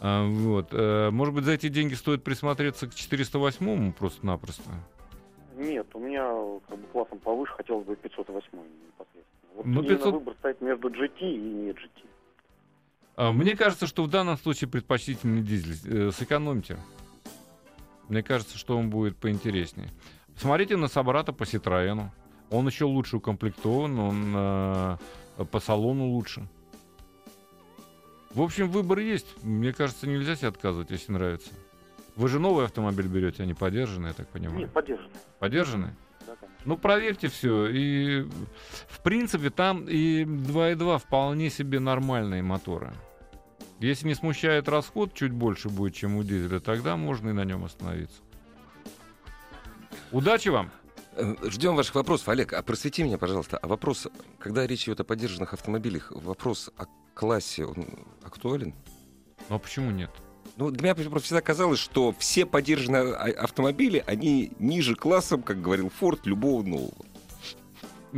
А, 0.00 0.24
вот. 0.26 0.68
э, 0.72 1.10
может 1.10 1.34
быть, 1.34 1.44
за 1.44 1.52
эти 1.52 1.68
деньги 1.68 1.94
стоит 1.94 2.24
присмотреться 2.24 2.86
к 2.86 2.90
408-му 2.92 3.92
просто-напросто? 3.92 4.70
Нет, 5.56 5.86
у 5.94 5.98
меня 6.00 6.24
как 6.68 6.78
бы 6.78 6.86
классом 6.88 7.18
повыше, 7.18 7.52
хотелось 7.54 7.86
бы 7.86 7.96
508 7.96 8.48
непосредственно. 8.52 9.50
Вот 9.56 9.66
Ну, 9.66 9.80
мне 9.80 9.90
на 9.90 9.96
500 9.96 10.14
выбор 10.14 10.34
стоит 10.38 10.60
между 10.60 10.88
GT 10.88 11.20
и 11.20 11.38
не 11.38 11.70
GT. 11.70 12.04
А, 13.16 13.32
Мне 13.32 13.56
кажется, 13.56 13.86
что 13.86 14.04
в 14.04 14.10
данном 14.10 14.36
случае 14.36 14.68
предпочтительный 14.68 15.42
дизель. 15.42 16.08
Э, 16.08 16.10
Сэкономьте. 16.12 16.78
Мне 18.08 18.22
кажется, 18.22 18.58
что 18.58 18.76
он 18.76 18.90
будет 18.90 19.16
поинтереснее. 19.16 19.90
Посмотрите 20.34 20.76
на 20.76 20.86
собрата 20.88 21.32
по 21.32 21.44
Citroёn. 21.44 22.10
Он 22.50 22.66
еще 22.68 22.84
лучше 22.84 23.16
укомплектован, 23.16 23.98
он 23.98 24.32
э, 24.36 24.96
по 25.50 25.60
салону 25.60 26.08
лучше. 26.08 26.46
В 28.32 28.42
общем, 28.42 28.70
выбор 28.70 28.98
есть. 28.98 29.42
Мне 29.42 29.72
кажется, 29.72 30.06
нельзя 30.06 30.36
себе 30.36 30.48
отказывать, 30.48 30.90
если 30.90 31.10
нравится. 31.10 31.50
Вы 32.14 32.28
же 32.28 32.38
новый 32.38 32.66
автомобиль 32.66 33.06
берете, 33.06 33.42
а 33.42 33.46
не 33.46 33.54
подержанный, 33.54 34.08
я 34.08 34.14
так 34.14 34.28
понимаю. 34.28 34.60
Нет, 34.60 34.72
поддержанный. 34.72 35.10
Подержанный? 35.38 35.90
Да, 36.26 36.36
конечно. 36.36 36.62
Ну, 36.64 36.76
проверьте 36.76 37.28
все. 37.28 37.66
И, 37.68 38.22
в 38.88 39.00
принципе, 39.02 39.50
там 39.50 39.88
и 39.88 40.24
2.2 40.24 40.98
вполне 40.98 41.50
себе 41.50 41.80
нормальные 41.80 42.42
моторы. 42.42 42.92
Если 43.80 44.08
не 44.08 44.14
смущает 44.14 44.68
расход, 44.68 45.12
чуть 45.14 45.32
больше 45.32 45.68
будет, 45.68 45.94
чем 45.94 46.16
у 46.16 46.22
дизеля, 46.22 46.60
тогда 46.60 46.96
можно 46.96 47.30
и 47.30 47.32
на 47.32 47.44
нем 47.44 47.64
остановиться. 47.64 48.18
Удачи 50.12 50.48
вам! 50.48 50.70
Э, 51.12 51.34
Ждем 51.44 51.76
ваших 51.76 51.94
вопросов. 51.94 52.28
Олег, 52.28 52.52
а 52.52 52.62
просвети 52.62 53.02
меня, 53.02 53.18
пожалуйста. 53.18 53.58
А 53.58 53.66
вопрос, 53.66 54.08
когда 54.38 54.66
речь 54.66 54.84
идет 54.84 55.00
о 55.00 55.04
поддержанных 55.04 55.52
автомобилях, 55.52 56.10
вопрос 56.12 56.70
о 56.76 56.86
классе, 57.14 57.66
он 57.66 57.86
актуален? 58.22 58.74
Ну 59.48 59.56
а 59.56 59.58
почему 59.58 59.90
нет? 59.90 60.10
Ну, 60.56 60.70
для 60.70 60.82
меня 60.82 60.94
просто 60.94 61.20
всегда 61.20 61.42
казалось, 61.42 61.78
что 61.78 62.14
все 62.18 62.46
поддержанные 62.46 63.14
а- 63.14 63.42
автомобили, 63.44 64.02
они 64.06 64.52
ниже 64.58 64.94
классом, 64.94 65.42
как 65.42 65.60
говорил 65.60 65.90
Форд, 65.90 66.24
любого 66.24 66.62
нового. 66.62 66.94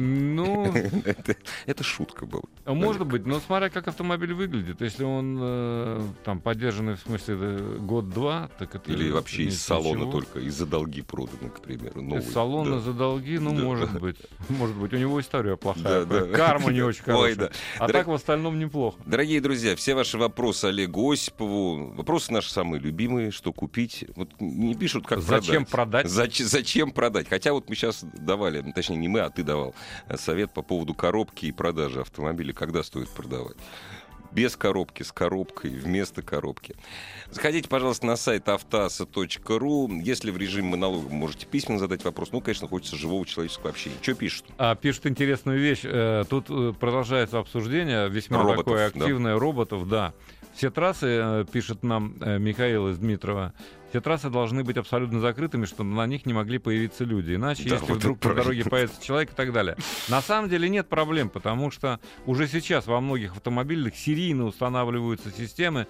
Ну, 0.00 0.64
это, 1.04 1.34
это 1.66 1.82
шутка 1.82 2.24
была. 2.24 2.44
может 2.66 3.04
быть, 3.04 3.26
но 3.26 3.40
смотря 3.40 3.68
как 3.68 3.88
автомобиль 3.88 4.32
выглядит. 4.32 4.80
Если 4.80 5.02
он 5.02 5.36
э, 5.40 6.00
там 6.24 6.40
поддержанный, 6.40 6.94
в 6.94 7.00
смысле, 7.00 7.58
год-два, 7.80 8.48
так 8.60 8.76
это... 8.76 8.92
Или 8.92 9.10
вообще 9.10 9.44
из 9.44 9.60
салона 9.60 9.98
ничего. 10.02 10.12
только, 10.12 10.38
из-за 10.38 10.66
долги 10.66 11.02
проданы, 11.02 11.50
к 11.50 11.60
примеру. 11.60 12.00
новый. 12.00 12.22
Из 12.22 12.32
салона 12.32 12.76
Да. 12.76 12.80
за 12.80 12.92
долги, 12.92 13.38
ну, 13.40 13.56
Да. 13.56 13.62
может 13.64 14.00
быть. 14.00 14.18
Может 14.48 14.76
быть, 14.76 14.92
у 14.92 14.96
него 14.96 15.20
история 15.20 15.56
плохая. 15.56 16.04
Да, 16.04 16.20
да. 16.26 16.26
Карма 16.36 16.70
не 16.72 16.80
очень 16.82 17.02
Ой, 17.08 17.34
хорошая. 17.34 17.34
да. 17.36 17.50
А 17.78 17.88
Дорог- 17.88 17.92
так 17.92 18.06
в 18.06 18.12
остальном 18.12 18.56
неплохо. 18.60 18.98
Дорогие 19.04 19.40
друзья, 19.40 19.74
все 19.74 19.96
ваши 19.96 20.16
вопросы 20.16 20.66
Олегу 20.66 21.10
Осипову, 21.10 21.92
вопросы 21.94 22.32
наши 22.32 22.52
самые 22.52 22.80
любимые, 22.80 23.32
что 23.32 23.52
купить. 23.52 24.04
Вот 24.14 24.30
не 24.38 24.76
пишут, 24.76 25.08
как 25.08 25.20
Зачем 25.22 25.64
продать. 25.66 26.04
продать? 26.04 26.06
Зач- 26.06 26.44
зачем 26.44 26.92
продать? 26.92 27.28
Хотя 27.28 27.52
вот 27.52 27.68
мы 27.68 27.74
сейчас 27.74 28.04
давали, 28.04 28.60
ну, 28.60 28.72
точнее 28.72 28.96
не 28.98 29.08
мы, 29.08 29.20
а 29.20 29.30
ты 29.30 29.42
давал 29.42 29.74
совет 30.16 30.52
по 30.52 30.62
поводу 30.62 30.94
коробки 30.94 31.46
и 31.46 31.52
продажи 31.52 32.00
автомобиля. 32.00 32.52
Когда 32.52 32.82
стоит 32.82 33.08
продавать? 33.08 33.56
Без 34.30 34.56
коробки, 34.56 35.02
с 35.02 35.10
коробкой, 35.10 35.70
вместо 35.70 36.20
коробки. 36.20 36.76
Заходите, 37.30 37.68
пожалуйста, 37.68 38.06
на 38.06 38.16
сайт 38.16 38.48
автоаса.ру. 38.48 39.90
Если 40.02 40.30
в 40.30 40.36
режиме 40.36 40.70
монолога 40.70 41.08
можете 41.08 41.46
письменно 41.46 41.78
задать 41.78 42.04
вопрос. 42.04 42.30
Ну, 42.32 42.42
конечно, 42.42 42.68
хочется 42.68 42.96
живого 42.96 43.24
человеческого 43.24 43.70
общения. 43.70 43.96
Что 44.02 44.14
пишут? 44.14 44.44
А, 44.58 44.74
пишут 44.74 45.06
интересную 45.06 45.58
вещь. 45.58 45.80
Э, 45.84 46.24
Тут 46.28 46.50
э, 46.50 46.74
продолжается 46.78 47.38
обсуждение, 47.38 48.08
весьма 48.10 48.42
Роботов, 48.42 48.64
такое 48.66 48.90
да. 48.90 48.98
активное, 48.98 49.38
роботов, 49.38 49.88
да. 49.88 50.12
Все 50.54 50.70
трассы, 50.70 51.06
э, 51.06 51.44
пишет 51.50 51.82
нам 51.82 52.14
Михаил 52.18 52.88
из 52.88 52.98
Дмитрова, 52.98 53.54
все 53.90 54.00
трассы 54.00 54.28
должны 54.30 54.64
быть 54.64 54.76
абсолютно 54.76 55.20
закрытыми, 55.20 55.64
чтобы 55.64 55.90
на 55.94 56.06
них 56.06 56.26
не 56.26 56.32
могли 56.32 56.58
появиться 56.58 57.04
люди. 57.04 57.34
Иначе, 57.34 57.68
Да, 57.68 57.76
если 57.76 57.86
вот 57.92 57.98
вдруг 57.98 58.18
по 58.20 58.34
дороге 58.34 58.64
появится 58.64 59.02
человек 59.02 59.32
и 59.32 59.34
так 59.34 59.52
далее. 59.52 59.76
На 60.08 60.20
самом 60.20 60.50
деле 60.50 60.68
нет 60.68 60.88
проблем, 60.88 61.28
потому 61.30 61.70
что 61.70 61.98
уже 62.26 62.46
сейчас 62.48 62.86
во 62.86 63.00
многих 63.00 63.32
автомобилях 63.32 63.94
серийно 63.96 64.44
устанавливаются 64.46 65.30
системы 65.30 65.86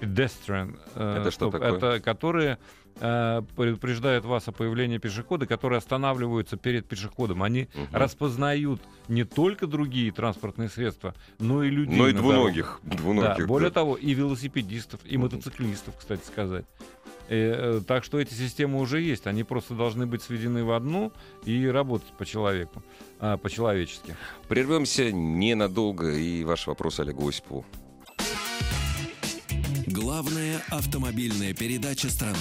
pedestrian, 0.00 0.78
э, 0.94 1.18
Это 1.20 1.30
что 1.30 1.50
такое? 1.50 1.76
это 1.76 2.00
которые 2.00 2.58
э, 3.00 3.42
предупреждают 3.56 4.24
вас 4.24 4.46
о 4.48 4.52
появлении 4.52 4.98
пешехода, 4.98 5.46
которые 5.46 5.78
останавливаются 5.78 6.56
перед 6.56 6.86
пешеходом. 6.86 7.42
Они 7.42 7.68
Мгм. 7.74 7.88
распознают 7.92 8.80
не 9.08 9.24
только 9.24 9.66
другие 9.66 10.12
транспортные 10.12 10.68
средства, 10.68 11.12
но 11.40 11.64
и 11.64 11.70
людей. 11.70 11.96
Ну 11.98 12.06
и 12.06 12.12
двуногих. 12.12 12.80
двуногих 12.84 13.38
Да, 13.38 13.46
более 13.46 13.70
да. 13.70 13.74
того, 13.74 13.96
и 13.96 14.14
велосипедистов, 14.14 15.00
и 15.04 15.16
мотоциклистов, 15.16 15.96
кстати 15.98 16.24
сказать. 16.24 16.64
Э, 17.28 17.78
э, 17.78 17.80
так 17.86 18.04
что 18.04 18.20
эти 18.20 18.34
системы 18.34 18.80
уже 18.80 19.00
есть. 19.00 19.26
Они 19.26 19.44
просто 19.44 19.74
должны 19.74 20.06
быть 20.06 20.22
сведены 20.22 20.64
в 20.64 20.72
одну 20.72 21.12
и 21.44 21.66
работать 21.66 22.12
по 22.18 22.26
человеку, 22.26 22.82
а, 23.18 23.36
по-человечески. 23.36 24.16
Прервемся 24.48 25.10
ненадолго 25.10 26.12
и 26.12 26.44
ваш 26.44 26.66
вопрос 26.66 27.00
Олегу 27.00 27.28
Осипову. 27.28 27.64
Главная 29.86 30.60
автомобильная 30.70 31.54
передача 31.54 32.10
страны. 32.10 32.36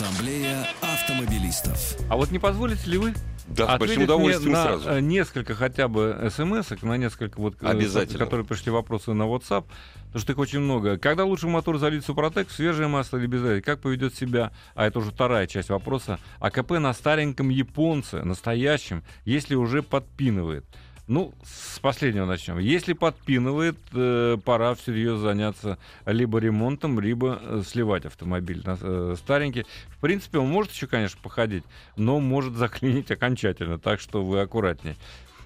Ассамблея 0.00 0.64
автомобилистов. 0.80 1.96
А 2.08 2.16
вот 2.16 2.30
не 2.30 2.38
позволите 2.38 2.88
ли 2.88 2.98
вы 2.98 3.14
Да, 3.48 3.64
с 3.64 3.66
большим 3.66 3.74
ответить 3.74 3.96
мне 3.96 4.04
удовольствием 4.04 4.52
на 4.52 4.62
сразу. 4.62 4.90
э, 4.90 5.00
несколько 5.00 5.56
хотя 5.56 5.88
бы 5.88 6.30
смс 6.32 6.70
на 6.82 6.96
несколько 6.96 7.40
вот, 7.40 7.56
э, 7.60 7.66
Обязательно. 7.66 8.20
которые 8.20 8.46
пришли 8.46 8.70
вопросы 8.70 9.12
на 9.12 9.24
WhatsApp, 9.24 9.64
потому 10.06 10.20
что 10.20 10.32
их 10.32 10.38
очень 10.38 10.60
много. 10.60 10.98
Когда 10.98 11.24
лучше 11.24 11.48
в 11.48 11.50
мотор 11.50 11.78
залить 11.78 12.04
Супротек, 12.04 12.48
свежее 12.52 12.86
масло 12.86 13.16
или 13.16 13.26
без 13.26 13.40
залить? 13.40 13.64
Как 13.64 13.80
поведет 13.80 14.14
себя, 14.14 14.52
а 14.76 14.86
это 14.86 15.00
уже 15.00 15.10
вторая 15.10 15.48
часть 15.48 15.68
вопроса, 15.68 16.20
АКП 16.38 16.78
на 16.78 16.94
стареньком 16.94 17.48
японце, 17.48 18.22
настоящем, 18.22 19.02
если 19.24 19.56
уже 19.56 19.82
подпинывает? 19.82 20.64
Ну, 21.08 21.32
с 21.42 21.78
последнего 21.78 22.26
начнем. 22.26 22.58
Если 22.58 22.92
подпинывает, 22.92 23.78
э, 23.94 24.36
пора 24.44 24.74
всерьез 24.74 25.18
заняться 25.18 25.78
либо 26.04 26.38
ремонтом, 26.38 27.00
либо 27.00 27.38
э, 27.40 27.62
сливать 27.66 28.04
автомобиль 28.04 28.60
на- 28.62 28.76
э, 28.78 29.14
старенький. 29.16 29.64
В 29.88 29.96
принципе, 30.00 30.38
он 30.38 30.48
может 30.48 30.70
еще, 30.70 30.86
конечно, 30.86 31.18
походить, 31.22 31.64
но 31.96 32.20
может 32.20 32.54
заклинить 32.56 33.10
окончательно, 33.10 33.78
так 33.78 34.00
что 34.00 34.22
вы 34.22 34.40
аккуратнее. 34.40 34.96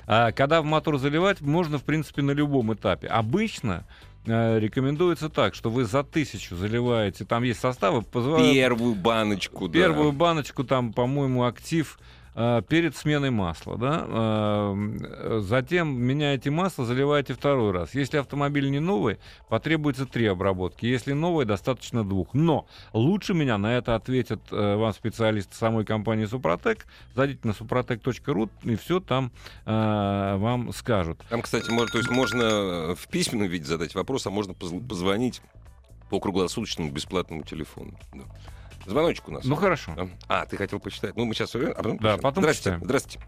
А 0.08 0.32
когда 0.32 0.62
в 0.62 0.64
мотор 0.64 0.98
заливать, 0.98 1.40
можно, 1.40 1.78
в 1.78 1.84
принципе, 1.84 2.22
на 2.22 2.32
любом 2.32 2.74
этапе. 2.74 3.06
Обычно 3.06 3.84
э, 4.26 4.58
рекомендуется 4.58 5.28
так, 5.28 5.54
что 5.54 5.70
вы 5.70 5.84
за 5.84 6.02
тысячу 6.02 6.56
заливаете, 6.56 7.24
там 7.24 7.44
есть 7.44 7.60
составы, 7.60 8.02
позывают 8.02 8.52
Первую 8.52 8.96
баночку, 8.96 9.68
да. 9.68 9.74
первую 9.74 10.10
баночку, 10.10 10.64
там, 10.64 10.92
по-моему, 10.92 11.44
актив 11.44 12.00
перед 12.34 12.96
сменой 12.96 13.30
масла, 13.30 13.76
да, 13.76 14.06
Э, 15.22 15.40
затем 15.42 15.94
меняете 16.00 16.50
масло, 16.50 16.84
заливаете 16.84 17.34
второй 17.34 17.72
раз. 17.72 17.94
Если 17.94 18.16
автомобиль 18.16 18.70
не 18.70 18.80
новый, 18.80 19.18
потребуется 19.48 20.06
три 20.06 20.26
обработки. 20.26 20.86
Если 20.86 21.12
новый, 21.12 21.46
достаточно 21.46 22.04
двух. 22.04 22.34
Но 22.34 22.66
лучше 22.92 23.34
меня 23.34 23.58
на 23.58 23.76
это 23.76 23.94
ответят 23.94 24.40
э, 24.50 24.76
вам 24.76 24.92
специалисты 24.92 25.54
самой 25.54 25.84
компании 25.84 26.24
Супротек. 26.24 26.86
Зайдите 27.14 27.40
на 27.46 27.52
suprotec.ru 27.52 28.50
и 28.62 28.76
все 28.76 29.00
там 29.00 29.32
э, 29.66 30.36
вам 30.36 30.72
скажут. 30.72 31.20
Там, 31.28 31.42
кстати, 31.42 31.70
можно, 31.70 31.88
то 31.88 31.98
есть 31.98 32.10
можно 32.10 32.42
э, 32.42 32.94
в 32.94 33.08
письменном 33.08 33.48
виде 33.48 33.64
задать 33.64 33.94
вопрос, 33.94 34.26
а 34.26 34.30
можно 34.30 34.54
поз- 34.54 34.72
позвонить 34.88 35.42
по 36.10 36.20
круглосуточному 36.20 36.90
бесплатному 36.90 37.42
телефону. 37.42 37.98
Да. 38.14 38.24
Звоночек 38.86 39.28
у 39.28 39.32
нас. 39.32 39.44
Ну 39.44 39.54
хорошо. 39.56 39.92
А, 40.28 40.46
ты 40.46 40.56
хотел 40.56 40.80
почитать? 40.80 41.16
Ну, 41.16 41.24
мы 41.24 41.34
сейчас... 41.34 41.54
А 41.54 41.58
потом 41.58 41.96
Да, 41.98 42.16
почитаем. 42.16 42.20
потом 42.20 42.42
Здрасте. 42.42 42.70
почитаем. 42.70 42.84
Здрасте. 42.84 43.20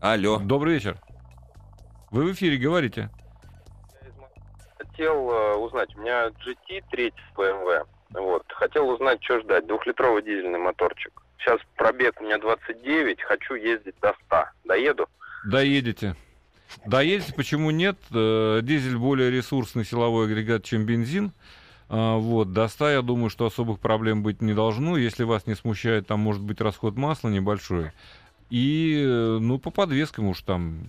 Алло. 0.00 0.38
Добрый 0.38 0.74
вечер. 0.74 0.98
Вы 2.10 2.24
в 2.24 2.32
эфире, 2.32 2.56
говорите. 2.56 3.10
Хотел 4.78 5.30
э, 5.30 5.54
узнать, 5.56 5.94
у 5.96 6.00
меня 6.00 6.28
GT 6.28 6.82
3 6.90 7.12
BMW. 7.36 7.86
Вот. 8.10 8.44
Хотел 8.48 8.88
узнать, 8.88 9.22
что 9.22 9.40
ждать. 9.40 9.66
Двухлитровый 9.66 10.22
дизельный 10.22 10.58
моторчик. 10.58 11.12
Сейчас 11.38 11.60
пробег 11.76 12.20
у 12.20 12.24
меня 12.24 12.38
29, 12.38 13.22
хочу 13.22 13.54
ездить 13.54 13.94
до 14.00 14.14
100. 14.26 14.44
Доеду? 14.64 15.08
Доедете. 15.44 16.16
Доедете, 16.86 17.32
почему 17.34 17.70
нет? 17.70 17.96
Э, 18.12 18.60
Дизель 18.62 18.96
более 18.96 19.30
ресурсный 19.30 19.84
силовой 19.84 20.26
агрегат, 20.26 20.64
чем 20.64 20.84
бензин. 20.84 21.32
А, 21.88 22.16
Вот, 22.16 22.52
до 22.52 22.68
100, 22.68 22.88
я 22.90 23.02
думаю, 23.02 23.30
что 23.30 23.46
особых 23.46 23.78
проблем 23.80 24.22
быть 24.22 24.42
не 24.42 24.54
должно. 24.54 24.96
Если 24.96 25.24
вас 25.24 25.46
не 25.46 25.54
смущает, 25.54 26.06
там 26.06 26.20
может 26.20 26.42
быть 26.42 26.60
расход 26.60 26.96
масла 26.96 27.28
небольшой. 27.28 27.92
И, 28.48 29.02
э, 29.04 29.38
ну, 29.40 29.58
по 29.58 29.70
подвескам 29.70 30.28
уж 30.28 30.42
там, 30.42 30.84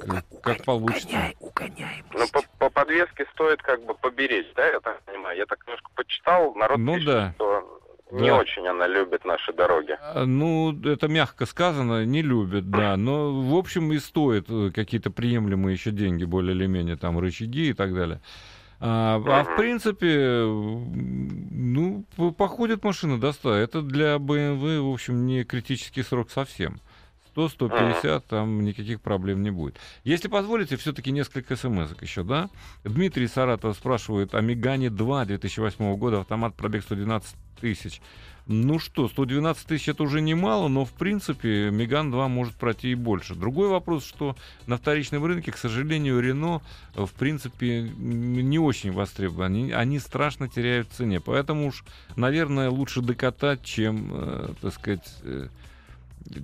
как, 0.00 0.24
как 0.42 0.64
получится. 0.64 1.32
Ну, 2.12 2.26
по, 2.32 2.42
по 2.58 2.70
подвеске 2.70 3.24
стоит 3.34 3.62
как 3.62 3.84
бы 3.84 3.94
поберечь, 3.94 4.48
да, 4.56 4.66
я 4.66 4.80
так 4.80 5.00
понимаю? 5.04 5.38
Я 5.38 5.46
так 5.46 5.64
немножко 5.66 5.88
почитал, 5.94 6.54
народ 6.56 6.78
Ну 6.78 6.94
пишет, 6.94 7.06
да. 7.06 7.32
что 7.36 7.80
не 8.10 8.28
Да. 8.30 8.38
очень 8.38 8.66
она 8.66 8.88
любит 8.88 9.24
наши 9.24 9.52
дороги. 9.52 9.96
А, 10.00 10.24
Ну, 10.24 10.76
это 10.84 11.06
мягко 11.06 11.46
сказано, 11.46 12.04
не 12.04 12.22
любят, 12.22 12.68
да. 12.68 12.96
Но, 12.96 13.42
в 13.42 13.54
общем, 13.54 13.92
и 13.92 13.98
стоит 13.98 14.46
э, 14.48 14.72
какие-то 14.74 15.12
приемлемые 15.12 15.74
еще 15.74 15.92
деньги, 15.92 16.24
более 16.24 16.56
или 16.56 16.66
менее, 16.66 16.96
там, 16.96 17.18
рычаги 17.20 17.68
и 17.70 17.74
так 17.74 17.94
далее. 17.94 18.20
А, 18.80 19.20
а 19.24 19.44
в 19.44 19.56
принципе, 19.56 20.44
ну, 20.44 22.04
походит 22.36 22.84
машина 22.84 23.18
до 23.20 23.32
100. 23.32 23.54
Это 23.54 23.82
для 23.82 24.16
BMW, 24.16 24.80
в 24.80 24.92
общем, 24.92 25.26
не 25.26 25.44
критический 25.44 26.02
срок 26.02 26.30
совсем. 26.30 26.80
100-150, 27.34 28.24
там 28.28 28.62
никаких 28.62 29.00
проблем 29.00 29.42
не 29.42 29.50
будет. 29.50 29.76
Если 30.02 30.28
позволите, 30.28 30.76
все-таки 30.76 31.12
несколько 31.12 31.56
смс 31.56 31.90
еще, 32.00 32.24
да? 32.24 32.50
Дмитрий 32.84 33.26
из 33.26 33.32
Саратова 33.32 33.72
спрашивает 33.74 34.34
о 34.34 34.40
Мегане 34.40 34.90
2 34.90 35.24
2008 35.26 35.96
года, 35.96 36.20
автомат 36.20 36.54
пробег 36.54 36.82
112 36.82 37.36
тысяч. 37.60 38.00
Ну 38.50 38.78
что, 38.78 39.08
112 39.08 39.66
тысяч 39.66 39.90
это 39.90 40.02
уже 40.02 40.22
немало, 40.22 40.68
но 40.68 40.86
в 40.86 40.92
принципе 40.92 41.70
Меган 41.70 42.10
2 42.10 42.28
может 42.28 42.54
пройти 42.54 42.92
и 42.92 42.94
больше. 42.94 43.34
Другой 43.34 43.68
вопрос, 43.68 44.06
что 44.06 44.36
на 44.66 44.78
вторичном 44.78 45.22
рынке, 45.22 45.52
к 45.52 45.58
сожалению, 45.58 46.18
Рено 46.20 46.62
э, 46.94 47.04
в 47.04 47.12
принципе 47.12 47.82
не 47.82 48.58
очень 48.58 48.90
востребованы. 48.90 49.44
Они, 49.44 49.72
они 49.72 49.98
страшно 49.98 50.48
теряют 50.48 50.88
в 50.88 50.92
цене. 50.92 51.20
Поэтому 51.20 51.66
уж, 51.66 51.84
наверное, 52.16 52.70
лучше 52.70 53.02
докатать, 53.02 53.62
чем, 53.64 54.08
э, 54.12 54.54
так 54.62 54.72
сказать, 54.72 55.14
э, 55.24 55.48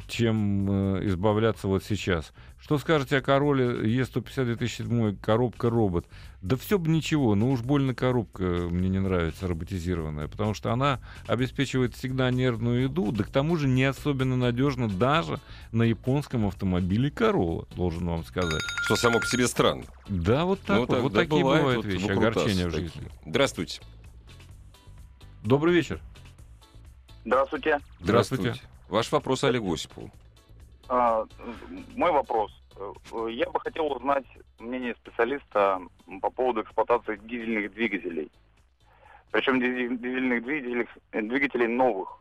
чем 0.07 0.69
избавляться 1.09 1.69
вот 1.69 1.85
сейчас. 1.85 2.33
Что 2.65 2.79
скажете 2.79 3.19
о 3.19 3.21
Короле 3.21 3.67
Е150 4.01 4.47
2007 4.47 5.19
коробка 5.19 5.69
робот? 5.69 6.07
Да 6.41 6.57
все 6.57 6.79
бы 6.79 6.89
ничего, 6.91 7.35
но 7.35 7.51
уж 7.51 7.61
больно 7.61 7.95
коробка 7.95 8.43
мне 8.43 8.89
не 8.89 9.01
нравится 9.01 9.47
роботизированная, 9.47 10.29
потому 10.29 10.55
что 10.55 10.73
она 10.73 11.01
обеспечивает 11.27 11.95
всегда 11.95 12.31
нервную 12.31 12.85
еду, 12.85 13.13
да 13.13 13.23
к 13.25 13.29
тому 13.29 13.59
же 13.59 13.69
не 13.69 13.85
особенно 13.85 14.39
надежно 14.39 14.89
даже 14.89 15.41
на 15.73 15.83
японском 15.83 16.47
автомобиле 16.47 17.11
Corolla, 17.11 17.69
должен 17.77 18.07
вам 18.07 18.25
сказать. 18.25 18.63
Что 18.87 18.97
само 18.97 19.21
по 19.21 19.27
себе 19.27 19.47
странно. 19.47 19.85
Да, 20.09 20.47
вот 20.47 20.61
так 20.63 20.77
Ну, 20.77 20.81
вот, 20.81 20.89
так- 20.89 21.03
вот 21.03 21.13
да, 21.13 21.21
такие 21.21 21.43
бывает, 21.43 21.61
бывают 21.61 21.85
вот 21.85 21.93
вещи, 21.93 22.03
выкрутасы 22.05 22.27
огорчения 22.41 22.69
в 22.69 22.73
такие. 22.73 22.89
жизни. 22.89 23.09
Здравствуйте. 23.27 23.81
Добрый 25.43 25.75
вечер. 25.75 26.01
Здравствуйте. 27.27 27.81
Здравствуйте. 28.01 28.55
Ваш 28.89 29.13
вопрос 29.13 29.45
Олегу 29.45 29.75
Осипову. 29.75 30.11
А, 30.89 31.25
мой 31.69 32.13
вопрос. 32.13 32.53
Э, 32.77 32.93
Я 33.31 33.49
бы 33.51 33.61
хотел 33.61 33.87
узнать 33.93 34.25
мнение 34.59 34.95
специалиста 34.97 35.81
по 36.21 36.31
поводу 36.31 36.63
эксплуатации 36.63 37.17
дизельных 37.17 37.73
двигателей. 37.73 38.31
Причем 39.31 39.61
дизельных 39.61 40.45
двигателей, 40.45 40.89
э, 41.13 41.23
двигателей 41.23 41.67
новых. 41.69 42.19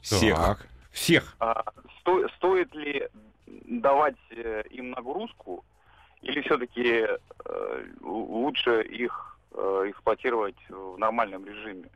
Всех. 0.00 0.36
Так. 0.36 0.68
Всех. 0.90 1.36
А, 1.40 1.62
сто- 2.00 2.28
стоит 2.30 2.74
ли 2.74 3.08
давать 3.46 4.16
э, 4.30 4.62
им 4.70 4.90
нагрузку, 4.90 5.64
или 6.22 6.40
все-таки 6.40 7.06
лучше 8.00 8.82
их 8.82 9.38
э, 9.52 9.84
эксплуатировать 9.90 10.56
в 10.68 10.96
нормальном 10.98 11.44
режиме? 11.44 11.88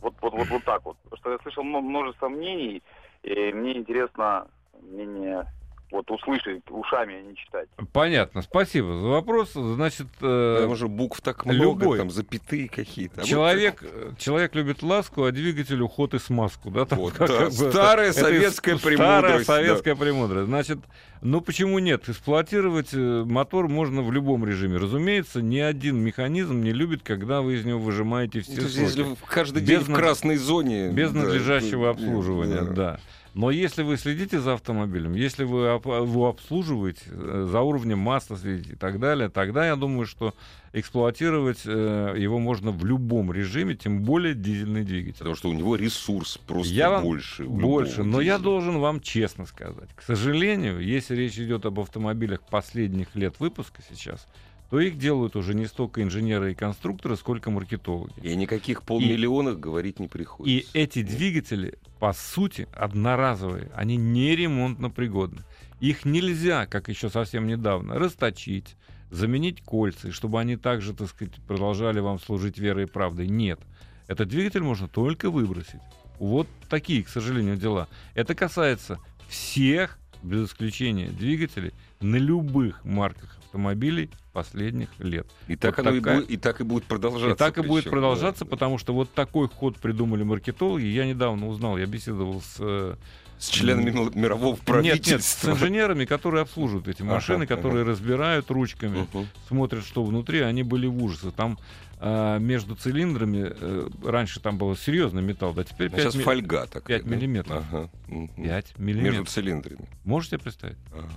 Вот, 0.00 0.14
вот, 0.20 0.34
вот, 0.34 0.48
вот 0.48 0.64
так 0.64 0.84
вот. 0.84 0.96
Потому 1.04 1.16
что 1.16 1.32
я 1.32 1.38
слышал 1.38 1.64
мно- 1.64 1.80
множество 1.80 2.28
мнений, 2.28 2.82
и 3.26 3.52
мне 3.52 3.76
интересно 3.76 4.46
мнение 4.80 5.46
вот 5.90 6.10
услышать 6.10 6.62
ушами, 6.70 7.14
а 7.14 7.22
не 7.22 7.36
читать. 7.36 7.68
Понятно. 7.92 8.42
Спасибо 8.42 8.98
за 8.98 9.06
вопрос. 9.06 9.52
Значит, 9.52 10.08
э, 10.20 10.66
уже 10.68 10.88
букв 10.88 11.20
так 11.20 11.44
много, 11.46 11.80
любой. 11.84 11.98
там 11.98 12.10
запятые 12.10 12.68
какие-то. 12.68 13.20
А 13.20 13.20
вот 13.20 13.28
человек, 13.28 13.82
э, 13.82 14.12
человек 14.18 14.54
любит 14.54 14.82
ласку, 14.82 15.24
а 15.24 15.32
двигатель 15.32 15.80
уход 15.80 16.14
и 16.14 16.18
смазку. 16.18 16.70
Да, 16.70 16.84
там 16.86 16.98
Вот, 16.98 17.12
как- 17.14 17.28
да. 17.28 17.38
как 17.38 17.48
бы 17.52 17.64
это- 17.66 17.70
Старая 17.70 18.10
это 18.10 18.20
советская 18.20 18.74
из- 18.74 18.80
премудрость, 18.80 19.14
Старая 19.16 19.38
да. 19.38 19.44
советская 19.44 19.94
премудрость. 19.94 20.46
Значит, 20.48 20.78
ну 21.22 21.40
почему 21.40 21.78
нет? 21.78 22.08
Эксплуатировать 22.08 22.92
э, 22.92 23.24
мотор 23.24 23.68
можно 23.68 24.02
в 24.02 24.10
любом 24.12 24.44
режиме. 24.44 24.78
Разумеется, 24.78 25.40
ни 25.40 25.58
один 25.58 25.98
механизм 25.98 26.62
не 26.62 26.72
любит, 26.72 27.02
когда 27.04 27.42
вы 27.42 27.54
из 27.54 27.64
него 27.64 27.78
выжимаете 27.78 28.40
все 28.40 28.56
То 28.56 28.62
есть, 28.62 28.74
соки. 28.74 28.84
если 28.86 29.16
каждый 29.28 29.62
день 29.62 29.78
Без 29.80 29.88
в 29.88 29.92
красной 29.94 30.36
зоне... 30.36 30.90
Без 30.90 31.12
да, 31.12 31.20
надлежащего 31.20 31.84
то- 31.84 31.90
обслуживания, 31.90 32.62
да. 32.62 32.72
да. 32.72 33.00
Но 33.36 33.50
если 33.50 33.82
вы 33.82 33.98
следите 33.98 34.40
за 34.40 34.54
автомобилем, 34.54 35.12
если 35.12 35.44
вы 35.44 35.66
его 35.66 36.28
обслуживаете, 36.28 37.02
э, 37.10 37.46
за 37.50 37.60
уровнем 37.60 37.98
масла 37.98 38.38
следите 38.38 38.72
и 38.72 38.76
так 38.76 38.98
далее, 38.98 39.28
тогда 39.28 39.66
я 39.66 39.76
думаю, 39.76 40.06
что 40.06 40.32
эксплуатировать 40.72 41.60
э, 41.66 42.14
его 42.16 42.38
можно 42.38 42.70
в 42.70 42.82
любом 42.86 43.30
режиме, 43.30 43.74
тем 43.74 44.04
более 44.04 44.34
дизельный 44.34 44.84
двигатель. 44.84 45.18
Потому 45.18 45.34
что 45.34 45.50
у 45.50 45.52
него 45.52 45.76
ресурс 45.76 46.38
просто 46.38 46.72
Я 46.72 46.88
вам 46.88 47.02
больше. 47.02 47.44
Больше, 47.44 48.04
но 48.04 48.22
я 48.22 48.36
дизеля. 48.36 48.42
должен 48.42 48.78
вам 48.78 49.00
честно 49.00 49.44
сказать. 49.44 49.90
К 49.94 50.00
сожалению, 50.00 50.80
если 50.80 51.14
речь 51.14 51.38
идет 51.38 51.66
об 51.66 51.78
автомобилях 51.78 52.40
последних 52.40 53.14
лет 53.14 53.38
выпуска 53.38 53.82
сейчас, 53.86 54.26
то 54.70 54.80
их 54.80 54.98
делают 54.98 55.36
уже 55.36 55.54
не 55.54 55.66
столько 55.66 56.02
инженеры 56.02 56.52
и 56.52 56.54
конструкторы, 56.54 57.16
сколько 57.16 57.50
маркетологи. 57.50 58.20
И 58.22 58.34
никаких 58.34 58.82
полмиллионах 58.82 59.58
говорить 59.58 60.00
не 60.00 60.08
приходится. 60.08 60.68
И 60.68 60.78
эти 60.78 61.02
двигатели, 61.02 61.78
по 62.00 62.12
сути, 62.12 62.68
одноразовые. 62.74 63.70
Они 63.74 63.96
не 63.96 64.34
ремонтно 64.34 64.90
пригодны. 64.90 65.42
Их 65.80 66.04
нельзя, 66.04 66.66
как 66.66 66.88
еще 66.88 67.10
совсем 67.10 67.46
недавно, 67.46 67.98
расточить, 67.98 68.76
заменить 69.10 69.62
кольца, 69.62 70.08
и 70.08 70.10
чтобы 70.10 70.40
они 70.40 70.56
также, 70.56 70.94
так 70.94 71.08
сказать, 71.08 71.34
продолжали 71.46 72.00
вам 72.00 72.18
служить 72.18 72.58
верой 72.58 72.84
и 72.84 72.88
правдой. 72.88 73.28
Нет. 73.28 73.60
Этот 74.08 74.28
двигатель 74.28 74.62
можно 74.62 74.88
только 74.88 75.30
выбросить. 75.30 75.80
Вот 76.18 76.48
такие, 76.68 77.04
к 77.04 77.08
сожалению, 77.08 77.56
дела. 77.56 77.88
Это 78.14 78.34
касается 78.34 78.98
всех, 79.28 79.98
без 80.22 80.48
исключения, 80.48 81.08
двигателей 81.08 81.72
на 82.00 82.16
любых 82.16 82.84
марках 82.84 83.35
автомобилей 83.46 84.10
последних 84.32 84.88
лет. 84.98 85.26
И 85.48 85.56
так, 85.56 85.76
Вот 85.78 85.86
оно 85.86 85.96
и 85.96 86.00
такая- 86.00 86.16
будет, 86.16 86.30
и 86.30 86.36
так 86.36 86.60
и 86.60 86.64
будет 86.64 86.84
продолжаться. 86.84 87.34
и 87.34 87.38
так 87.38 87.58
и 87.58 87.62
будет 87.62 87.84
причем, 87.84 87.92
продолжаться, 87.92 88.44
да. 88.44 88.50
потому 88.50 88.78
что 88.78 88.92
вот 88.92 89.12
такой 89.14 89.48
ход 89.48 89.76
придумали 89.78 90.22
маркетологи. 90.24 90.84
Я 90.84 91.06
недавно 91.06 91.48
узнал, 91.48 91.78
я 91.78 91.86
беседовал 91.86 92.40
с... 92.42 92.56
э, 92.58 92.96
С 93.38 93.48
членами 93.48 93.90
ми- 93.90 94.10
мирового 94.14 94.54
Нет, 94.54 94.60
правительства. 94.64 95.12
нет, 95.14 95.22
с 95.22 95.44
инженерами, 95.44 96.04
которые 96.06 96.42
обслуживают 96.42 96.88
эти 96.88 97.02
Ага, 97.02 97.12
машины, 97.14 97.44
ага. 97.44 97.54
которые 97.56 97.84
разбирают 97.84 98.50
ручками, 98.50 99.06
Мгм. 99.12 99.26
смотрят, 99.48 99.84
что 99.84 100.04
внутри, 100.04 100.40
они 100.40 100.62
были 100.62 100.86
в 100.86 101.02
ужасе. 101.02 101.30
Там 101.30 101.58
а, 101.98 102.36
между 102.38 102.74
цилиндрами, 102.76 103.46
э, 103.58 103.88
раньше 104.04 104.38
там 104.38 104.58
был 104.58 104.76
серьезный 104.76 105.22
металл, 105.22 105.54
да 105.54 105.64
теперь 105.64 105.86
А 105.86 105.90
5, 105.96 106.12
сейчас 106.12 106.22
фольга 106.22 106.66
такая. 106.66 106.98
5 106.98 107.08
да? 107.08 107.16
миллиметров. 107.16 107.64
Ага. 107.70 107.90
Мгм. 108.08 108.28
5 108.44 108.78
Между 108.78 108.82
миллиметров. 109.02 109.28
цилиндрами. 109.30 109.88
Можете 110.04 110.36
представить? 110.38 110.76
Ага. 110.92 111.08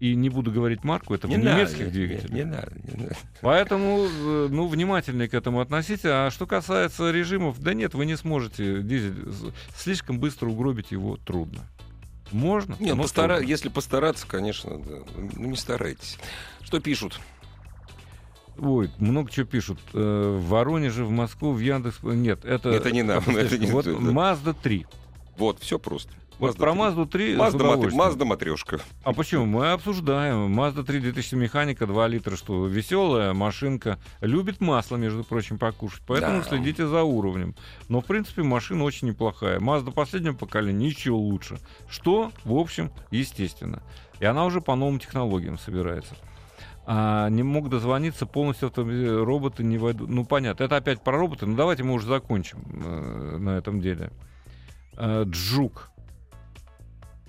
И 0.00 0.14
не 0.14 0.30
буду 0.30 0.50
говорить 0.50 0.82
марку, 0.82 1.14
это 1.14 1.26
в 1.26 1.30
Не 1.30 1.36
надо, 1.36 1.58
немецких 1.58 1.86
не- 1.86 1.92
двигателях. 1.92 2.30
Не 2.30 2.44
надо, 2.44 2.72
не 2.84 3.02
надо. 3.02 3.16
Поэтому, 3.42 4.06
э, 4.08 4.48
ну, 4.50 4.66
внимательнее 4.66 5.28
к 5.28 5.34
этому 5.34 5.60
относитесь. 5.60 6.06
А 6.06 6.30
что 6.30 6.46
касается 6.46 7.10
режимов, 7.10 7.60
да 7.60 7.74
нет, 7.74 7.92
вы 7.92 8.06
не 8.06 8.16
сможете 8.16 8.82
дизель. 8.82 9.14
Слишком 9.76 10.18
быстро 10.18 10.48
угробить 10.48 10.90
его 10.90 11.18
трудно. 11.18 11.60
Можно? 12.32 12.76
Нет, 12.80 12.96
но 12.96 13.02
постара- 13.02 13.36
трудно. 13.36 13.50
Если 13.50 13.68
постараться, 13.68 14.26
конечно, 14.26 14.78
да. 14.78 14.96
Ну, 15.36 15.48
не 15.50 15.56
старайтесь. 15.56 16.16
Что 16.62 16.80
пишут? 16.80 17.20
Ой, 18.58 18.90
много 18.98 19.30
чего 19.30 19.46
пишут. 19.46 19.78
Э, 19.94 20.36
В 20.38 20.48
Воронеже, 20.48 21.04
в 21.04 21.10
Москву, 21.10 21.52
в 21.52 21.60
Яндекс... 21.60 21.98
Нет, 22.02 22.44
это... 22.44 22.70
Это 22.70 22.90
не 22.90 23.02
нам, 23.02 23.22
это 23.36 23.58
не 23.58 23.66
Вот. 23.66 23.86
Mazda 23.86 24.54
3. 24.62 24.86
Вот, 25.38 25.60
все 25.60 25.78
просто. 25.78 26.12
Вот 26.40 26.56
про 26.56 26.72
Mazda 26.72 27.06
3 27.06 27.34
с 27.34 27.38
Мазда, 27.38 27.56
удовольствием. 27.56 27.96
Мазда 27.98 28.24
матрешка. 28.24 28.80
А 29.04 29.12
почему? 29.12 29.46
Мы 29.46 29.72
обсуждаем. 29.72 30.58
Mazda 30.58 30.82
3 30.84 31.00
2000 31.00 31.34
механика, 31.34 31.86
2 31.86 32.08
литра, 32.08 32.36
что 32.36 32.66
веселая 32.66 33.32
машинка. 33.34 33.98
Любит 34.20 34.60
масло, 34.60 34.96
между 34.96 35.22
прочим, 35.24 35.58
покушать. 35.58 36.02
Поэтому 36.06 36.38
Да. 36.38 36.44
следите 36.44 36.86
за 36.86 37.02
уровнем. 37.02 37.54
Но, 37.88 38.00
в 38.00 38.06
принципе, 38.06 38.42
машина 38.42 38.84
очень 38.84 39.08
неплохая. 39.08 39.60
Mazda 39.60 39.92
последнего 39.92 40.34
поколения 40.34 40.86
ничего 40.88 41.18
лучше. 41.18 41.58
Что, 41.88 42.32
в 42.44 42.54
общем, 42.56 42.90
естественно. 43.10 43.82
И 44.18 44.24
она 44.24 44.44
уже 44.46 44.60
по 44.60 44.74
новым 44.74 44.98
технологиям 44.98 45.58
собирается. 45.58 46.14
А, 46.86 47.28
не 47.28 47.42
мог 47.42 47.68
дозвониться, 47.68 48.26
полностью 48.26 48.68
автомобили- 48.68 49.08
роботы 49.24 49.62
не 49.62 49.78
войдут. 49.78 50.08
Ну, 50.08 50.24
понятно, 50.24 50.64
это 50.64 50.76
опять 50.76 51.02
про 51.04 51.16
роботы, 51.18 51.46
но 51.46 51.56
давайте 51.56 51.84
мы 51.84 51.92
уже 51.94 52.06
закончим 52.06 52.58
э, 52.84 53.36
на 53.38 53.50
этом 53.58 53.80
деле. 53.80 54.10
Э, 54.96 55.24
Джук. 55.26 55.90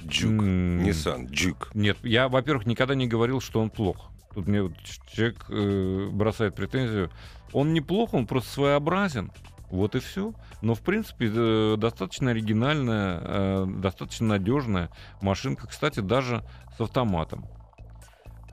Джук. 0.06 0.32
Nissan, 0.32 1.30
Джук. 1.30 1.70
нет, 1.74 1.98
я, 2.04 2.28
во-первых, 2.30 2.66
никогда 2.66 2.96
не 2.96 3.08
говорил, 3.08 3.42
что 3.42 3.62
он 3.62 3.70
плох. 3.70 4.10
Тут 4.34 4.48
мне 4.48 4.64
вот 4.64 4.74
человек 5.14 5.46
э, 5.50 6.10
бросает 6.12 6.56
претензию. 6.56 7.12
Он 7.52 7.74
неплох, 7.74 8.14
он 8.14 8.28
просто 8.28 8.50
своеобразен. 8.52 9.32
Вот 9.70 9.96
и 9.96 10.00
все. 10.00 10.34
Но, 10.62 10.74
в 10.74 10.82
принципе, 10.82 11.32
э, 11.34 11.76
достаточно 11.78 12.32
оригинальная, 12.32 13.20
э, 13.22 13.66
достаточно 13.68 14.28
надежная 14.28 14.90
машинка. 15.22 15.68
Кстати, 15.68 16.00
даже 16.00 16.44
с 16.78 16.82
автоматом. 16.82 17.46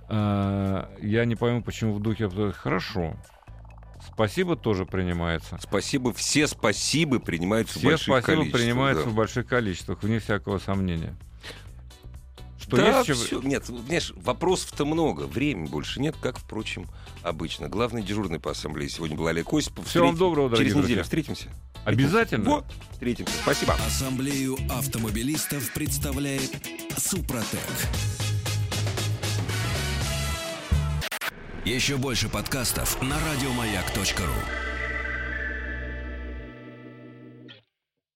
Э, 0.08 0.86
я 1.00 1.24
не 1.24 1.36
пойму, 1.36 1.62
почему 1.62 1.92
в 1.92 2.00
духе... 2.00 2.28
Хорошо. 2.52 3.14
Спасибо 4.12 4.56
тоже 4.56 4.86
принимается. 4.86 5.58
Спасибо, 5.60 6.12
все 6.12 6.46
спасибо 6.46 7.18
принимаются 7.18 7.74
в 7.74 7.78
Все 7.78 7.88
больших 7.88 8.04
спасибо 8.06 8.36
количествах. 8.36 8.62
принимаются 8.62 9.04
да. 9.04 9.10
в 9.10 9.14
больших 9.14 9.46
количествах, 9.46 10.02
вне 10.02 10.18
всякого 10.18 10.58
сомнения. 10.58 11.16
Что 12.68 12.76
да, 12.76 13.00
есть 13.00 13.10
всё. 13.24 13.40
Нет, 13.40 13.64
знаешь, 13.64 14.12
вопросов-то 14.16 14.84
много, 14.84 15.22
времени 15.22 15.68
больше 15.68 16.00
нет, 16.00 16.16
как, 16.20 16.38
впрочем, 16.38 16.86
обычно. 17.22 17.68
Главный 17.68 18.02
дежурный 18.02 18.38
по 18.38 18.50
ассамблее 18.50 18.90
сегодня 18.90 19.16
был 19.16 19.26
Олег 19.26 19.52
Осипов. 19.52 19.86
Всего 19.88 20.06
вам 20.06 20.16
доброго, 20.16 20.50
дорогие 20.50 20.66
Через 20.66 20.76
неделю 20.76 20.86
друзья. 20.86 21.02
встретимся. 21.02 21.48
Обязательно? 21.84 22.44
Вот, 22.44 22.66
встретимся. 22.92 23.32
Спасибо. 23.42 23.74
Ассамблею 23.86 24.58
автомобилистов 24.70 25.72
представляет 25.72 26.50
Супротек. 26.98 27.58
Еще 31.64 31.96
больше 31.96 32.28
подкастов 32.28 33.00
на 33.02 33.16
радиомаяк.ру. 33.18 34.67